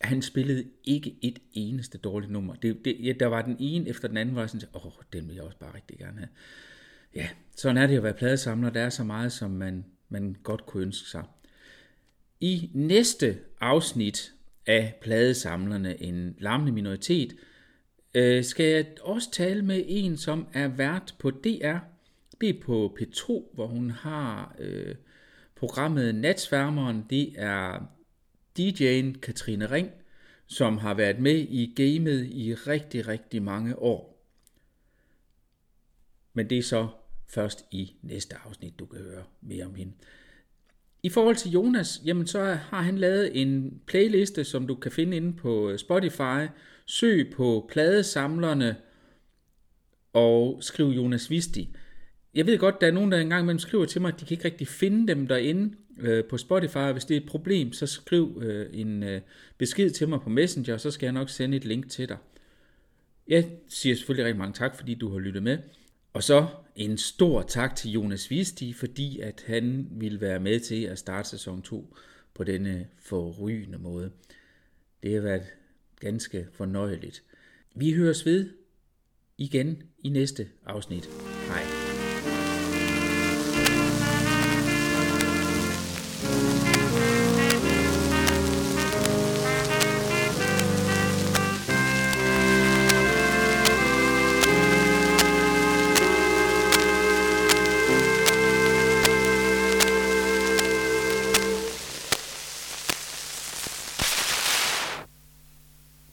han 0.00 0.22
spillede 0.22 0.64
ikke 0.84 1.16
et 1.22 1.38
eneste 1.52 1.98
dårligt 1.98 2.32
nummer. 2.32 2.54
Det, 2.54 2.84
det, 2.84 2.96
ja, 3.02 3.12
der 3.20 3.26
var 3.26 3.42
den 3.42 3.56
ene 3.58 3.88
efter 3.88 4.08
den 4.08 4.16
anden, 4.16 4.32
hvor 4.32 4.42
jeg 4.42 4.50
sådan, 4.50 4.68
åh, 4.74 4.86
oh, 4.86 4.92
den 5.12 5.28
vil 5.28 5.34
jeg 5.34 5.44
også 5.44 5.58
bare 5.58 5.74
rigtig 5.74 5.98
gerne 5.98 6.18
have. 6.18 6.28
Ja, 7.16 7.28
sådan 7.56 7.76
er 7.76 7.86
det 7.86 7.96
at 7.96 8.02
være 8.02 8.14
pladesamler. 8.14 8.70
Der 8.70 8.80
er 8.80 8.90
så 8.90 9.04
meget, 9.04 9.32
som 9.32 9.50
man, 9.50 9.84
man 10.08 10.36
godt 10.42 10.66
kunne 10.66 10.82
ønske 10.82 11.08
sig. 11.08 11.24
I 12.40 12.70
næste 12.74 13.38
afsnit 13.60 14.32
af 14.66 14.94
Pladesamlerne, 15.00 16.02
en 16.02 16.36
larmende 16.38 16.72
minoritet, 16.72 17.36
øh, 18.14 18.44
skal 18.44 18.66
jeg 18.66 18.86
også 19.02 19.30
tale 19.30 19.62
med 19.62 19.84
en, 19.86 20.16
som 20.16 20.46
er 20.52 20.68
vært 20.68 21.14
på 21.18 21.30
DR. 21.30 21.78
Det 22.40 22.48
er 22.48 22.60
på 22.62 22.96
P2, 23.00 23.54
hvor 23.54 23.66
hun 23.66 23.90
har 23.90 24.56
øh, 24.58 24.94
programmet 25.54 26.14
Natsværmeren. 26.14 27.06
Det 27.10 27.32
er 27.36 27.92
DJ'en 28.58 29.20
Katrine 29.20 29.70
Ring, 29.70 29.90
som 30.46 30.78
har 30.78 30.94
været 30.94 31.18
med 31.20 31.38
i 31.38 31.72
gamet 31.76 32.26
i 32.26 32.54
rigtig, 32.54 33.08
rigtig 33.08 33.42
mange 33.42 33.78
år. 33.78 34.16
Men 36.32 36.50
det 36.50 36.58
er 36.58 36.62
så 36.62 36.88
først 37.28 37.64
i 37.70 37.96
næste 38.02 38.36
afsnit, 38.46 38.78
du 38.78 38.86
kan 38.86 39.00
høre 39.00 39.24
mere 39.40 39.64
om 39.64 39.74
hende. 39.74 39.92
I 41.02 41.08
forhold 41.08 41.36
til 41.36 41.50
Jonas, 41.50 42.02
jamen 42.04 42.26
så 42.26 42.44
har 42.44 42.82
han 42.82 42.98
lavet 42.98 43.40
en 43.42 43.80
playliste, 43.86 44.44
som 44.44 44.66
du 44.66 44.74
kan 44.74 44.92
finde 44.92 45.16
inde 45.16 45.32
på 45.32 45.70
øh, 45.70 45.78
Spotify. 45.78 46.46
Søg 46.86 47.32
på 47.36 47.68
pladesamlerne 47.72 48.76
og 50.12 50.58
skriv 50.60 50.86
Jonas 50.86 51.30
Visti. 51.30 51.76
jeg 52.34 52.46
ved 52.46 52.58
godt, 52.58 52.80
der 52.80 52.86
er 52.86 52.90
nogen, 52.90 53.12
der 53.12 53.18
engang 53.18 53.42
imellem 53.42 53.58
skriver 53.58 53.84
til 53.84 54.00
mig, 54.00 54.12
at 54.12 54.20
de 54.20 54.24
kan 54.24 54.34
ikke 54.34 54.44
rigtig 54.44 54.68
finde 54.68 55.08
dem 55.08 55.26
derinde 55.26 55.74
øh, 55.98 56.24
på 56.24 56.38
Spotify. 56.38 56.92
Hvis 56.92 57.04
det 57.04 57.16
er 57.16 57.20
et 57.20 57.28
problem, 57.28 57.72
så 57.72 57.86
skriv 57.86 58.42
øh, 58.42 58.66
en 58.72 59.02
øh, 59.02 59.20
besked 59.58 59.90
til 59.90 60.08
mig 60.08 60.20
på 60.20 60.30
Messenger, 60.30 60.74
og 60.74 60.80
så 60.80 60.90
skal 60.90 61.06
jeg 61.06 61.12
nok 61.12 61.30
sende 61.30 61.56
et 61.56 61.64
link 61.64 61.88
til 61.88 62.08
dig. 62.08 62.16
Jeg 63.28 63.50
siger 63.68 63.94
selvfølgelig 63.94 64.24
rigtig 64.24 64.38
mange 64.38 64.54
tak, 64.54 64.76
fordi 64.76 64.94
du 64.94 65.08
har 65.12 65.18
lyttet 65.18 65.42
med. 65.42 65.58
Og 66.12 66.22
så 66.22 66.46
en 66.76 66.98
stor 66.98 67.42
tak 67.42 67.76
til 67.76 67.90
Jonas 67.90 68.30
Visti, 68.30 68.72
fordi 68.72 69.20
at 69.20 69.44
han 69.46 69.88
ville 69.90 70.20
være 70.20 70.40
med 70.40 70.60
til 70.60 70.82
at 70.82 70.98
starte 70.98 71.28
sæson 71.28 71.62
2 71.62 71.96
på 72.34 72.44
denne 72.44 72.86
forrygende 72.98 73.78
måde. 73.78 74.10
Det 75.02 75.14
har 75.14 75.20
været 75.20 75.46
ganske 76.00 76.46
fornøjeligt. 76.52 77.22
Vi 77.74 77.92
høres 77.92 78.26
ved 78.26 78.50
igen 79.38 79.82
i 80.04 80.08
næste 80.08 80.48
afsnit. 80.66 81.08
Hej. 81.48 81.75